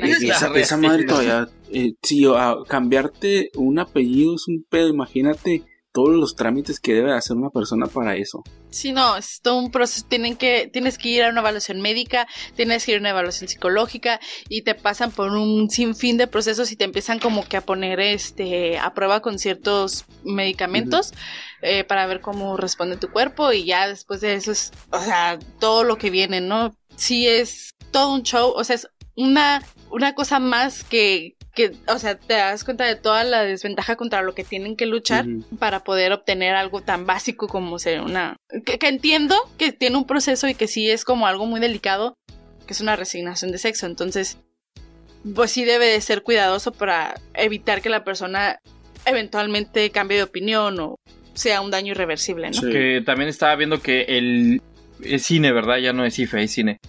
esa, 0.55 0.77
madre 0.77 1.03
todavía. 1.05 1.47
Eh, 1.71 1.93
ah, 2.35 2.57
cambiarte 2.67 3.49
un 3.55 3.79
apellido 3.79 4.35
es 4.35 4.47
un 4.47 4.63
pedo. 4.69 4.89
Imagínate 4.89 5.63
todos 5.91 6.15
los 6.15 6.35
trámites 6.35 6.79
que 6.79 6.93
debe 6.93 7.13
hacer 7.13 7.35
una 7.35 7.49
persona 7.49 7.87
para 7.87 8.15
eso. 8.15 8.43
Sí, 8.69 8.91
no, 8.91 9.17
es 9.17 9.41
todo 9.41 9.57
un 9.57 9.71
proceso. 9.71 10.05
Tienen 10.07 10.35
que, 10.35 10.69
tienes 10.71 10.97
que 10.97 11.09
ir 11.09 11.23
a 11.23 11.29
una 11.29 11.41
evaluación 11.41 11.81
médica, 11.81 12.27
tienes 12.55 12.85
que 12.85 12.91
ir 12.91 12.97
a 12.97 12.99
una 13.01 13.09
evaluación 13.09 13.47
psicológica 13.47 14.19
y 14.47 14.61
te 14.61 14.75
pasan 14.75 15.11
por 15.11 15.31
un 15.31 15.69
sinfín 15.69 16.17
de 16.17 16.27
procesos 16.27 16.71
y 16.71 16.75
te 16.75 16.83
empiezan 16.83 17.19
como 17.19 17.47
que 17.47 17.57
a 17.57 17.61
poner 17.61 17.99
este 17.99 18.77
a 18.77 18.93
prueba 18.93 19.21
con 19.21 19.39
ciertos 19.39 20.05
medicamentos 20.23 21.13
eh, 21.61 21.83
para 21.83 22.05
ver 22.05 22.21
cómo 22.21 22.57
responde 22.57 22.97
tu 22.97 23.09
cuerpo 23.11 23.51
y 23.51 23.65
ya 23.65 23.87
después 23.87 24.21
de 24.21 24.35
eso 24.35 24.51
es, 24.51 24.71
o 24.91 24.99
sea, 24.99 25.39
todo 25.59 25.83
lo 25.83 25.97
que 25.97 26.09
viene, 26.09 26.41
¿no? 26.41 26.75
Sí 26.95 27.27
es 27.27 27.71
todo 27.91 28.13
un 28.13 28.23
show, 28.23 28.53
o 28.55 28.63
sea, 28.63 28.75
es 28.75 28.87
una, 29.15 29.63
una 29.91 30.15
cosa 30.15 30.39
más 30.39 30.83
que, 30.83 31.35
que, 31.53 31.71
o 31.87 31.97
sea, 31.97 32.15
te 32.17 32.35
das 32.35 32.63
cuenta 32.63 32.85
de 32.85 32.95
toda 32.95 33.23
la 33.23 33.43
desventaja 33.43 33.95
contra 33.95 34.21
lo 34.21 34.35
que 34.35 34.43
tienen 34.43 34.75
que 34.75 34.85
luchar 34.85 35.25
para 35.57 35.83
poder 35.83 36.11
obtener 36.13 36.55
algo 36.55 36.81
tan 36.81 37.05
básico 37.05 37.47
como 37.47 37.79
ser 37.79 38.01
una... 38.01 38.37
Que, 38.65 38.77
que 38.77 38.87
entiendo 38.87 39.35
que 39.57 39.71
tiene 39.71 39.97
un 39.97 40.05
proceso 40.05 40.47
y 40.47 40.53
que 40.53 40.67
sí 40.67 40.89
es 40.89 41.03
como 41.03 41.27
algo 41.27 41.45
muy 41.45 41.59
delicado, 41.59 42.15
que 42.67 42.73
es 42.73 42.81
una 42.81 42.95
resignación 42.95 43.51
de 43.51 43.57
sexo. 43.57 43.87
Entonces, 43.87 44.37
pues 45.35 45.51
sí 45.51 45.65
debe 45.65 45.87
de 45.87 46.01
ser 46.01 46.23
cuidadoso 46.23 46.71
para 46.71 47.19
evitar 47.33 47.81
que 47.81 47.89
la 47.89 48.03
persona 48.03 48.59
eventualmente 49.05 49.89
cambie 49.91 50.17
de 50.17 50.23
opinión 50.23 50.79
o 50.79 50.97
sea 51.33 51.61
un 51.61 51.71
daño 51.71 51.91
irreversible, 51.91 52.47
¿no? 52.47 52.61
Sí. 52.61 52.69
Que 52.69 53.01
también 53.05 53.29
estaba 53.29 53.55
viendo 53.55 53.81
que 53.81 54.01
el, 54.03 54.61
es 55.03 55.23
cine, 55.23 55.51
¿verdad? 55.51 55.77
Ya 55.77 55.93
no 55.93 56.05
es 56.05 56.19
IFE, 56.19 56.43
es 56.43 56.51
cine. 56.51 56.79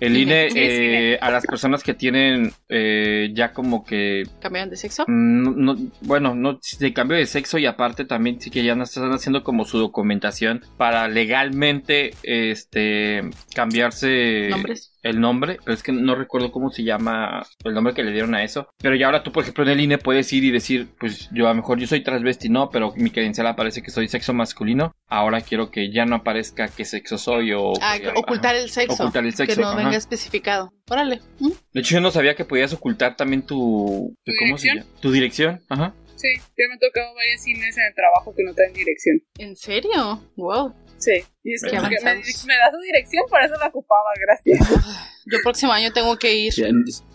El. 0.00 0.16
INE, 0.16 0.48
eh, 0.54 1.18
a 1.20 1.30
las 1.30 1.46
personas 1.46 1.82
que 1.82 1.94
tienen 1.94 2.52
eh, 2.68 3.30
ya 3.34 3.52
como 3.52 3.84
que 3.84 4.24
¿Cambiaron 4.40 4.70
de 4.70 4.76
sexo? 4.76 5.04
No, 5.08 5.50
no- 5.52 5.76
bueno, 6.02 6.34
no 6.34 6.58
de 6.78 6.92
cambio 6.92 7.16
de 7.16 7.26
sexo 7.26 7.58
y 7.58 7.66
aparte 7.66 8.04
también 8.04 8.40
sí 8.40 8.50
que 8.50 8.64
ya 8.64 8.74
no 8.74 8.84
están 8.84 9.12
haciendo 9.12 9.42
como 9.44 9.64
su 9.64 9.78
documentación 9.78 10.62
para 10.76 11.08
legalmente 11.08 12.14
este 12.22 13.22
cambiarse 13.54 14.48
¿Nombres? 14.50 14.89
El 15.02 15.20
nombre, 15.20 15.58
pero 15.64 15.74
es 15.74 15.82
que 15.82 15.92
no 15.92 16.14
recuerdo 16.14 16.52
cómo 16.52 16.70
se 16.70 16.82
llama 16.84 17.46
el 17.64 17.74
nombre 17.74 17.94
que 17.94 18.02
le 18.02 18.12
dieron 18.12 18.34
a 18.34 18.42
eso. 18.44 18.68
Pero 18.82 18.94
ya 18.96 19.06
ahora 19.06 19.22
tú, 19.22 19.32
por 19.32 19.42
ejemplo, 19.42 19.64
en 19.64 19.70
el 19.70 19.80
INE 19.80 19.98
puedes 19.98 20.32
ir 20.32 20.44
y 20.44 20.50
decir, 20.50 20.88
pues 20.98 21.28
yo 21.32 21.46
a 21.46 21.50
lo 21.50 21.54
mejor 21.56 21.78
yo 21.78 21.86
soy 21.86 22.02
transvesti, 22.02 22.48
no, 22.48 22.70
pero 22.70 22.92
mi 22.96 23.10
credencial 23.10 23.46
aparece 23.46 23.82
que 23.82 23.90
soy 23.90 24.08
sexo 24.08 24.32
masculino. 24.34 24.92
Ahora 25.08 25.40
quiero 25.40 25.70
que 25.70 25.90
ya 25.92 26.04
no 26.04 26.16
aparezca 26.16 26.68
qué 26.68 26.84
sexo 26.84 27.18
soy 27.18 27.52
o 27.52 27.72
Ah, 27.80 27.98
que- 27.98 28.08
ocultar 28.08 28.54
ajá. 28.54 28.64
el 28.64 28.70
sexo. 28.70 28.94
Ocultar 29.02 29.24
el 29.24 29.34
sexo, 29.34 29.56
Que 29.56 29.60
no 29.62 29.68
ajá. 29.68 29.76
venga 29.78 29.96
especificado. 29.96 30.72
Órale. 30.88 31.20
¿Mm? 31.38 31.50
De 31.72 31.80
hecho, 31.80 31.94
yo 31.94 32.00
no 32.00 32.10
sabía 32.10 32.34
que 32.34 32.44
podías 32.44 32.72
ocultar 32.72 33.16
también 33.16 33.42
tu 33.42 34.14
¿Tu 34.24 34.32
¿cómo 34.38 34.58
se 34.58 34.68
dirección? 34.68 34.76
llama? 34.88 35.00
Tu 35.00 35.12
dirección, 35.12 35.60
ajá. 35.68 35.94
Sí, 36.16 36.28
ya 36.36 36.64
me 36.68 36.74
ha 36.74 36.78
tocado 36.78 37.14
varios 37.14 37.40
cines 37.40 37.78
en 37.78 37.84
el 37.86 37.94
trabajo 37.94 38.34
que 38.36 38.42
no 38.44 38.52
traen 38.52 38.74
dirección. 38.74 39.20
¿En 39.38 39.56
serio? 39.56 40.20
Wow. 40.36 40.74
Sí, 41.00 41.12
y 41.42 41.54
es 41.54 41.62
que 41.62 41.72
me, 41.72 41.80
da 41.80 42.70
su 42.70 42.78
dirección, 42.82 43.24
por 43.28 43.42
eso 43.42 43.54
la 43.58 43.68
ocupaba, 43.68 44.10
gracias. 44.20 44.68
Yo 45.26 45.38
próximo 45.42 45.72
año 45.72 45.90
tengo 45.92 46.16
que 46.18 46.34
ir. 46.34 46.52
Ya, 46.52 46.68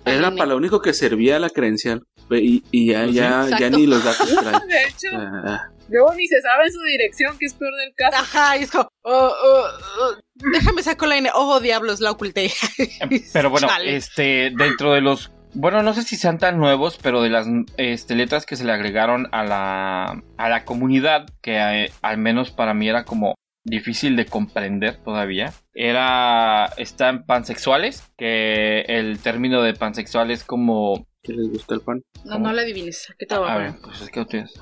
era 0.06 0.32
para 0.32 0.48
lo 0.48 0.58
único 0.58 0.82
que 0.82 0.94
servía 0.94 1.40
la 1.40 1.50
credencial. 1.50 2.02
Y, 2.32 2.64
y 2.72 2.88
ya, 2.88 3.46
ni 3.70 3.86
los 3.86 4.04
datos 4.04 4.28
trae. 4.42 4.68
De 4.68 4.84
hecho, 4.86 5.10
Ah, 5.14 5.70
luego 5.90 6.14
ni 6.16 6.28
se 6.28 6.42
sabe 6.42 6.72
su 6.72 6.82
dirección, 6.82 7.38
que 7.38 7.46
es 7.46 7.54
peor 7.54 7.74
del 7.76 7.94
caso. 7.96 8.18
Ajá, 8.18 8.58
y 8.58 8.64
es 8.64 8.72
como, 8.72 8.88
oh, 9.04 9.32
oh, 9.32 9.66
oh, 10.00 10.16
déjame 10.52 10.82
sacar 10.82 11.08
la 11.10 11.18
INE. 11.18 11.30
Oh, 11.36 11.60
diablos, 11.60 12.00
la 12.00 12.12
oculté. 12.12 12.52
Pero 13.34 13.52
bueno, 13.52 13.68
Chale. 13.68 13.96
este, 13.96 14.52
dentro 14.58 14.94
de 14.94 15.02
los. 15.02 15.32
Bueno, 15.54 15.84
no 15.84 15.94
sé 15.94 16.02
si 16.02 16.18
sean 16.18 16.38
tan 16.38 16.58
nuevos, 16.58 17.00
pero 17.02 17.22
de 17.22 17.30
las 17.30 17.48
este, 17.78 18.14
letras 18.16 18.46
que 18.46 18.58
se 18.58 18.66
le 18.66 18.74
agregaron 18.74 19.30
a 19.32 19.46
la, 19.46 20.22
a 20.36 20.50
la 20.50 20.66
comunidad, 20.66 21.28
que 21.42 21.56
eh, 21.56 21.92
al 22.02 22.18
menos 22.18 22.52
para 22.52 22.74
mí 22.74 22.90
era 22.90 23.06
como 23.06 23.36
difícil 23.66 24.16
de 24.16 24.26
comprender 24.26 24.98
todavía, 25.04 25.54
era. 25.74 26.66
Están 26.78 27.26
pansexuales, 27.26 28.04
que 28.18 28.82
el 28.88 29.20
término 29.20 29.62
de 29.62 29.74
pansexual 29.74 30.32
es 30.32 30.44
como. 30.44 31.08
¿Qué 31.22 31.34
les 31.34 31.50
gusta 31.50 31.74
el 31.74 31.82
pan? 31.82 32.04
No, 32.24 32.38
no 32.38 32.54
la 32.54 32.62
adivines. 32.62 33.14
¿Qué 33.18 33.26
te 33.26 33.34
a 33.34 33.38
A 33.38 33.58
ver, 33.58 33.74
pues 33.84 34.02
es 34.02 34.10
que 34.10 34.22
ustedes. 34.22 34.54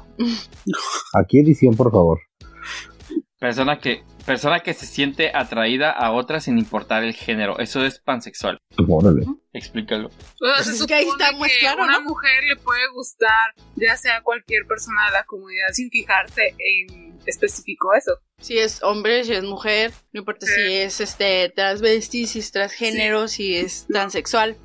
Aquí 1.13 1.39
edición, 1.39 1.76
por 1.76 1.92
favor. 1.92 2.20
Persona 3.44 3.78
que, 3.78 4.06
persona 4.26 4.62
que 4.62 4.74
se 4.74 4.86
siente 4.86 5.30
atraída 5.36 5.92
a 5.92 6.14
otra 6.14 6.40
sin 6.40 6.58
importar 6.58 7.04
el 7.04 7.14
género. 7.14 7.60
Eso 7.60 7.84
es 7.84 8.00
pansexual. 8.00 8.58
Órale. 8.88 9.26
Explícalo. 9.52 10.12
Es 10.62 10.86
que 10.86 10.94
ahí 10.94 11.06
está 11.10 11.34
muy 11.34 11.50
que 11.50 11.60
claro, 11.60 11.84
una 11.84 12.00
¿no? 12.00 12.04
mujer 12.04 12.42
le 12.48 12.56
puede 12.56 12.88
gustar, 12.94 13.54
ya 13.76 13.98
sea 13.98 14.22
cualquier 14.22 14.66
persona 14.66 15.08
de 15.08 15.12
la 15.12 15.26
comunidad, 15.26 15.68
sin 15.74 15.90
fijarse 15.90 16.56
en 16.58 17.20
específico 17.26 17.94
eso. 17.94 18.14
Si 18.40 18.58
es 18.58 18.82
hombre, 18.82 19.26
si 19.26 19.34
es 19.34 19.44
mujer, 19.44 19.92
no 20.14 20.20
importa 20.20 20.46
si 20.46 20.62
es 20.62 21.02
este 21.02 21.52
transvesti, 21.54 22.28
si 22.28 22.40
es 22.40 22.50
transgénero, 22.50 23.28
si 23.28 23.58
es 23.58 23.88
transexual. 23.88 24.56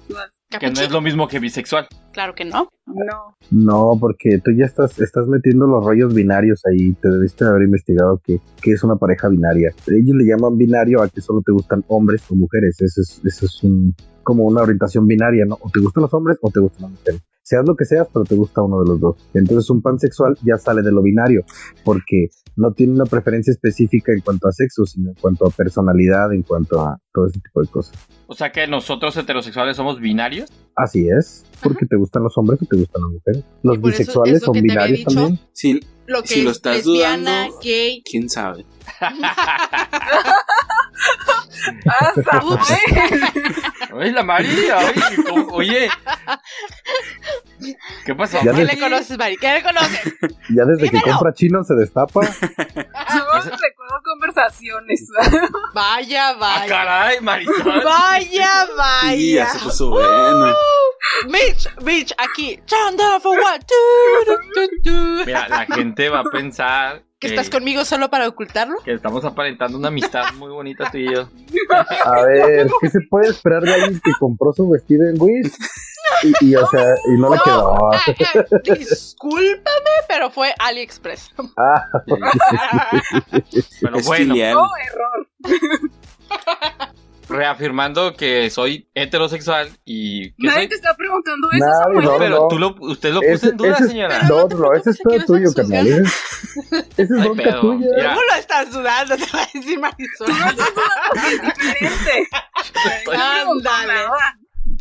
Que 0.48 0.70
no 0.70 0.80
es 0.80 0.90
lo 0.90 1.02
mismo 1.02 1.28
que 1.28 1.38
bisexual. 1.40 1.87
Claro 2.12 2.34
que 2.34 2.46
no. 2.46 2.70
No. 2.87 3.37
No, 3.50 3.99
porque 4.01 4.40
tú 4.42 4.51
ya 4.53 4.64
estás, 4.64 4.99
estás 4.99 5.28
metiendo 5.28 5.66
los 5.66 5.84
rollos 5.84 6.14
binarios 6.14 6.62
ahí. 6.64 6.94
Te 6.94 7.11
debiste 7.11 7.44
haber 7.44 7.64
investigado 7.64 8.18
que, 8.24 8.40
que 8.62 8.72
es 8.72 8.82
una 8.82 8.96
pareja 8.96 9.28
binaria. 9.28 9.74
Ellos 9.86 10.16
le 10.16 10.24
llaman 10.24 10.57
binario 10.57 11.03
a 11.03 11.09
que 11.09 11.20
solo 11.20 11.42
te 11.44 11.53
gustan 11.53 11.84
hombres 11.88 12.22
o 12.30 12.34
mujeres. 12.34 12.80
Eso 12.80 13.03
es, 13.03 13.20
eso 13.24 13.44
es 13.44 13.62
un, 13.62 13.94
como 14.22 14.44
una 14.44 14.62
orientación 14.62 15.07
binaria, 15.07 15.44
¿no? 15.44 15.59
O 15.61 15.70
te 15.70 15.80
gustan 15.80 16.03
los 16.03 16.14
hombres 16.14 16.38
o 16.40 16.51
te 16.51 16.61
gustan 16.61 16.82
las 16.82 16.92
mujeres. 16.92 17.22
Seas 17.42 17.66
lo 17.66 17.76
que 17.76 17.84
seas, 17.84 18.09
pero 18.12 18.24
te 18.24 18.34
gusta 18.34 18.62
uno 18.62 18.82
de 18.82 18.88
los 18.88 19.01
dos. 19.01 19.16
Entonces 19.34 19.68
un 19.68 19.82
pansexual 19.82 20.36
ya 20.42 20.57
sale 20.57 20.82
de 20.82 20.92
lo 20.92 21.03
binario, 21.03 21.44
porque 21.84 22.28
no 22.59 22.72
tiene 22.72 22.92
una 22.94 23.04
preferencia 23.06 23.52
específica 23.52 24.12
en 24.12 24.20
cuanto 24.20 24.48
a 24.48 24.52
sexo, 24.52 24.84
sino 24.84 25.11
en 25.11 25.14
cuanto 25.14 25.46
a 25.46 25.50
personalidad, 25.50 26.32
en 26.32 26.42
cuanto 26.42 26.80
a 26.80 26.98
todo 27.14 27.26
ese 27.26 27.40
tipo 27.40 27.62
de 27.62 27.68
cosas. 27.68 27.96
O 28.26 28.34
sea 28.34 28.50
que 28.52 28.66
nosotros 28.66 29.16
heterosexuales 29.16 29.76
somos 29.76 30.00
binarios. 30.00 30.50
Así 30.76 31.09
es, 31.09 31.44
porque 31.62 31.86
te 31.86 31.96
gustan 31.96 32.22
los 32.24 32.36
hombres 32.36 32.61
o 32.62 32.66
te 32.66 32.76
gustan 32.76 33.02
las 33.02 33.11
mujeres. 33.12 33.44
Los 33.62 33.76
eso 33.78 33.86
bisexuales 33.86 34.42
son 34.42 34.52
binarios 34.61 34.98
dicho. 34.98 35.14
también. 35.14 35.40
Si, 35.52 35.80
Lo 36.06 36.22
que 36.22 36.28
Si 36.28 36.42
lo 36.42 36.50
es 36.50 36.56
estás 36.56 36.76
lesbiana, 36.78 37.46
dudando- 37.46 37.59
gay. 37.62 38.02
quién 38.04 38.28
sabe. 38.28 38.64
¡Ah, 41.86 42.12
Samuel! 42.24 42.59
Oye, 43.92 44.12
la 44.12 44.22
María, 44.22 44.78
oye, 44.78 45.24
¿cómo- 45.28 45.46
oye. 45.55 45.88
¿Qué 48.05 48.14
pasó? 48.14 48.38
Ya 48.42 48.53
¿Qué 48.53 48.64
le 48.64 48.78
conoces, 48.78 49.18
Mari? 49.18 49.36
¿Qué 49.36 49.53
le 49.55 49.62
conoces? 49.62 50.14
Ya 50.51 50.64
desde 50.64 50.84
que 50.90 50.96
Dímelo. 50.99 51.12
compra 51.18 51.32
chino 51.34 51.64
se 51.64 51.74
destapa. 51.74 52.20
Yo 52.24 52.30
recuerdo 53.34 54.01
conversaciones. 54.05 55.09
Vaya, 55.74 56.28
Ah, 56.30 56.34
vaya. 56.38 56.66
caray, 56.68 57.20
Marisol. 57.20 57.82
Vaya, 57.84 58.24
Y 58.26 58.36
ya 58.36 58.66
vaya. 58.76 59.46
se 59.51 59.59
puso 59.59 59.90
bueno. 59.90 60.55
Mitch, 61.28 61.68
Mitch, 61.82 62.12
aquí. 62.18 62.59
Turn 62.66 62.96
down 62.96 63.20
for 63.20 63.36
what? 63.38 63.61
Tu, 63.61 64.55
tu, 64.55 64.68
tu. 64.84 65.24
Mira, 65.26 65.49
la 65.49 65.66
gente 65.66 66.09
va 66.09 66.20
a 66.20 66.24
pensar 66.24 67.03
¿Que 67.19 67.27
estás 67.27 67.51
conmigo 67.51 67.85
solo 67.85 68.11
para 68.11 68.29
ocultarlo? 68.29 68.77
que 68.85 68.93
estamos 68.93 69.25
aparentando 69.25 69.77
una 69.77 69.89
amistad 69.89 70.33
muy 70.37 70.51
bonita 70.51 70.89
tú 70.91 70.99
y 70.99 71.12
yo. 71.12 71.29
A 72.05 72.23
ver, 72.23 72.69
¿qué 72.81 72.89
se 72.89 73.01
puede 73.11 73.29
esperar 73.31 73.62
de 73.64 73.75
alguien 73.75 74.01
que 74.05 74.12
compró 74.21 74.53
su 74.53 74.69
vestido 74.71 75.09
en 75.09 75.21
Wish? 75.21 75.53
Y, 76.23 76.47
y, 76.47 76.55
o 76.55 76.66
sea, 76.69 76.85
y 77.07 77.19
no 77.19 77.31
le 77.35 77.41
quedó. 77.45 77.93
Ah, 77.93 78.01
discúlpame, 78.62 79.91
pero 80.09 80.31
fue 80.31 80.55
AliExpress. 80.59 81.31
Ah, 81.57 81.85
Pero 83.81 83.97
Es 83.99 84.07
bueno, 84.07 84.35
filial. 84.35 84.55
No, 84.55 84.69
error. 84.87 85.29
reafirmando 87.29 88.14
que 88.14 88.49
soy 88.51 88.89
heterosexual 88.95 89.70
y 89.85 90.31
que 90.33 90.47
Nadie 90.47 90.61
soy... 90.61 90.68
te 90.68 90.74
está 90.76 90.95
preguntando 90.97 91.49
eso, 91.51 91.64
Nadie, 91.64 91.83
Samuel. 91.85 92.05
no, 92.07 92.18
Pero 92.18 92.49
tú 92.49 92.59
lo, 92.59 92.74
usted 92.81 93.12
lo 93.12 93.20
puso 93.20 93.51
en 93.51 93.57
duda, 93.57 93.72
ese 93.79 93.89
señora. 93.89 94.22
No, 94.24 94.49
no 94.49 94.72
ese 94.74 94.91
es 94.91 94.99
todo 94.99 95.18
tuyo, 95.26 95.53
carnal. 95.55 95.87
Ese 95.87 97.03
es 97.03 97.09
tuya. 97.09 97.33
Mira, 97.35 97.61
¿Cómo 97.61 98.20
lo 98.22 98.35
estás 98.39 98.72
dudando? 98.72 99.16
Te 99.18 99.24
va 99.33 99.43
a 99.43 99.49
decir 99.53 99.79
Marisol. 99.79 100.29
No 100.29 100.35
estás 100.51 100.57
dudando 100.74 101.03
porque 101.11 101.29
es 101.35 101.43
diferente. 101.43 102.29
estoy- 102.97 103.16
Ándale. 103.16 104.01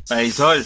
Marisol, 0.09 0.65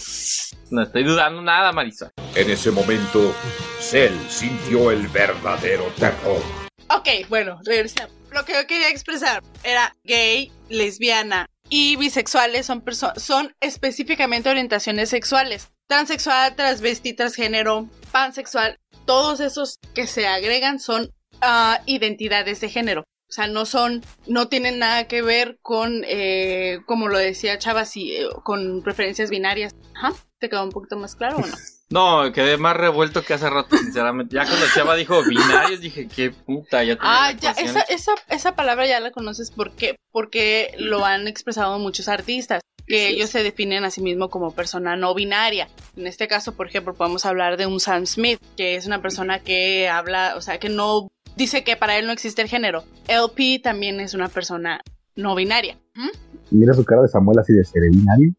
no 0.70 0.82
estoy 0.84 1.04
dudando 1.04 1.42
nada, 1.42 1.72
Marisol. 1.72 2.12
En 2.36 2.50
ese 2.50 2.70
momento, 2.72 3.34
Cell 3.80 4.14
sintió 4.30 4.92
el 4.92 5.08
verdadero 5.08 5.86
terror. 5.98 6.42
Ok, 6.90 7.08
bueno, 7.30 7.60
regresamos. 7.66 8.14
Lo 8.32 8.46
que 8.46 8.54
yo 8.54 8.66
quería 8.68 8.90
expresar 8.90 9.44
era 9.64 9.96
gay, 10.04 10.52
lesbiana 10.70 11.48
y 11.72 11.96
bisexuales 11.96 12.66
son, 12.66 12.84
son 13.16 13.56
específicamente 13.62 14.50
orientaciones 14.50 15.10
sexuales. 15.10 15.72
Transexual, 15.88 16.56
transvesti, 16.56 17.14
transgénero, 17.14 17.90
pansexual, 18.12 18.78
todos 19.06 19.40
esos 19.40 19.80
que 19.96 20.06
se 20.06 20.28
agregan 20.28 20.80
son 20.80 21.12
ah, 21.42 21.80
identidades 21.86 22.60
de 22.60 22.70
género. 22.70 23.02
O 23.02 23.34
sea, 23.34 23.48
no 23.48 23.66
son, 23.66 24.04
no 24.28 24.50
tienen 24.50 24.80
nada 24.80 25.08
que 25.08 25.22
ver 25.22 25.58
con, 25.62 26.04
eh, 26.06 26.80
como 26.86 27.08
lo 27.08 27.18
decía 27.18 27.58
Chava, 27.58 27.86
sí, 27.86 28.18
eh, 28.18 28.28
con 28.44 28.84
preferencias 28.84 29.30
binarias. 29.30 29.74
Ajá, 29.96 30.14
¿te 30.40 30.50
quedó 30.50 30.66
un 30.66 30.72
poquito 30.72 30.98
más 30.98 31.16
claro 31.16 31.38
o 31.38 31.48
no? 31.48 31.56
No, 31.92 32.32
quedé 32.32 32.58
más 32.58 32.78
revuelto 32.78 33.22
que 33.22 33.34
hace 33.34 33.50
rato, 33.50 33.76
sinceramente. 33.78 34.36
Ya 34.36 34.46
cuando 34.46 34.66
Chava 34.74 34.96
dijo 34.96 35.22
binarios, 35.24 35.82
dije, 35.82 36.08
qué 36.08 36.32
puta, 36.32 36.84
ya 36.84 36.96
tenía 36.96 37.26
Ah, 37.26 37.32
ya, 37.34 37.52
esa, 37.52 37.82
esa, 37.82 38.14
esa 38.30 38.56
palabra 38.56 38.88
ya 38.88 39.02
la 39.02 39.12
conoces 39.12 39.52
porque, 39.52 39.98
porque 40.12 40.74
lo 40.78 41.06
han 41.06 41.28
expresado 41.28 41.78
muchos 41.80 42.08
artistas, 42.08 42.62
que 42.88 43.10
ellos 43.10 43.30
se 43.30 43.44
definen 43.44 43.84
a 43.84 43.92
sí 43.92 44.02
mismos 44.02 44.30
como 44.30 44.52
persona 44.52 44.96
no 44.96 45.14
binaria. 45.14 45.68
En 45.98 46.08
este 46.08 46.30
caso, 46.30 46.54
por 46.56 46.68
ejemplo, 46.68 46.94
podemos 46.94 47.26
hablar 47.26 47.58
de 47.58 47.66
un 47.66 47.82
Sam 47.82 48.06
Smith, 48.06 48.40
que 48.56 48.76
es 48.76 48.86
una 48.86 49.02
persona 49.02 49.40
que 49.40 49.90
habla, 49.90 50.36
o 50.38 50.42
sea, 50.42 50.60
que 50.60 50.70
no 50.70 51.10
dice 51.36 51.64
que 51.66 51.76
para 51.76 51.98
él 51.98 52.08
no 52.08 52.14
existe 52.14 52.42
el 52.42 52.48
género. 52.48 52.86
LP 53.10 53.60
también 53.60 54.00
es 54.00 54.14
una 54.14 54.30
persona 54.30 54.82
no 55.16 55.36
binaria. 55.36 55.78
¿Mm? 55.96 56.10
Mira 56.52 56.74
su 56.74 56.84
cara 56.84 57.02
de 57.04 57.08
Samuel 57.08 57.40
así 57.40 57.54
de 57.54 57.64
ser 57.64 57.82
binario. 57.90 58.34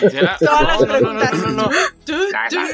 Sincera- 0.00 0.36
Todas 0.38 0.62
las 0.62 0.80
No, 0.80 0.86
no, 0.86 0.86
no, 0.86 0.98
preguntas. 0.98 1.32
no, 1.38 1.46
no, 1.48 1.52
no. 1.62 1.68
Tú- 2.04 2.12
Ya, 2.32 2.48
tú- 2.50 2.56
ya. 2.56 2.64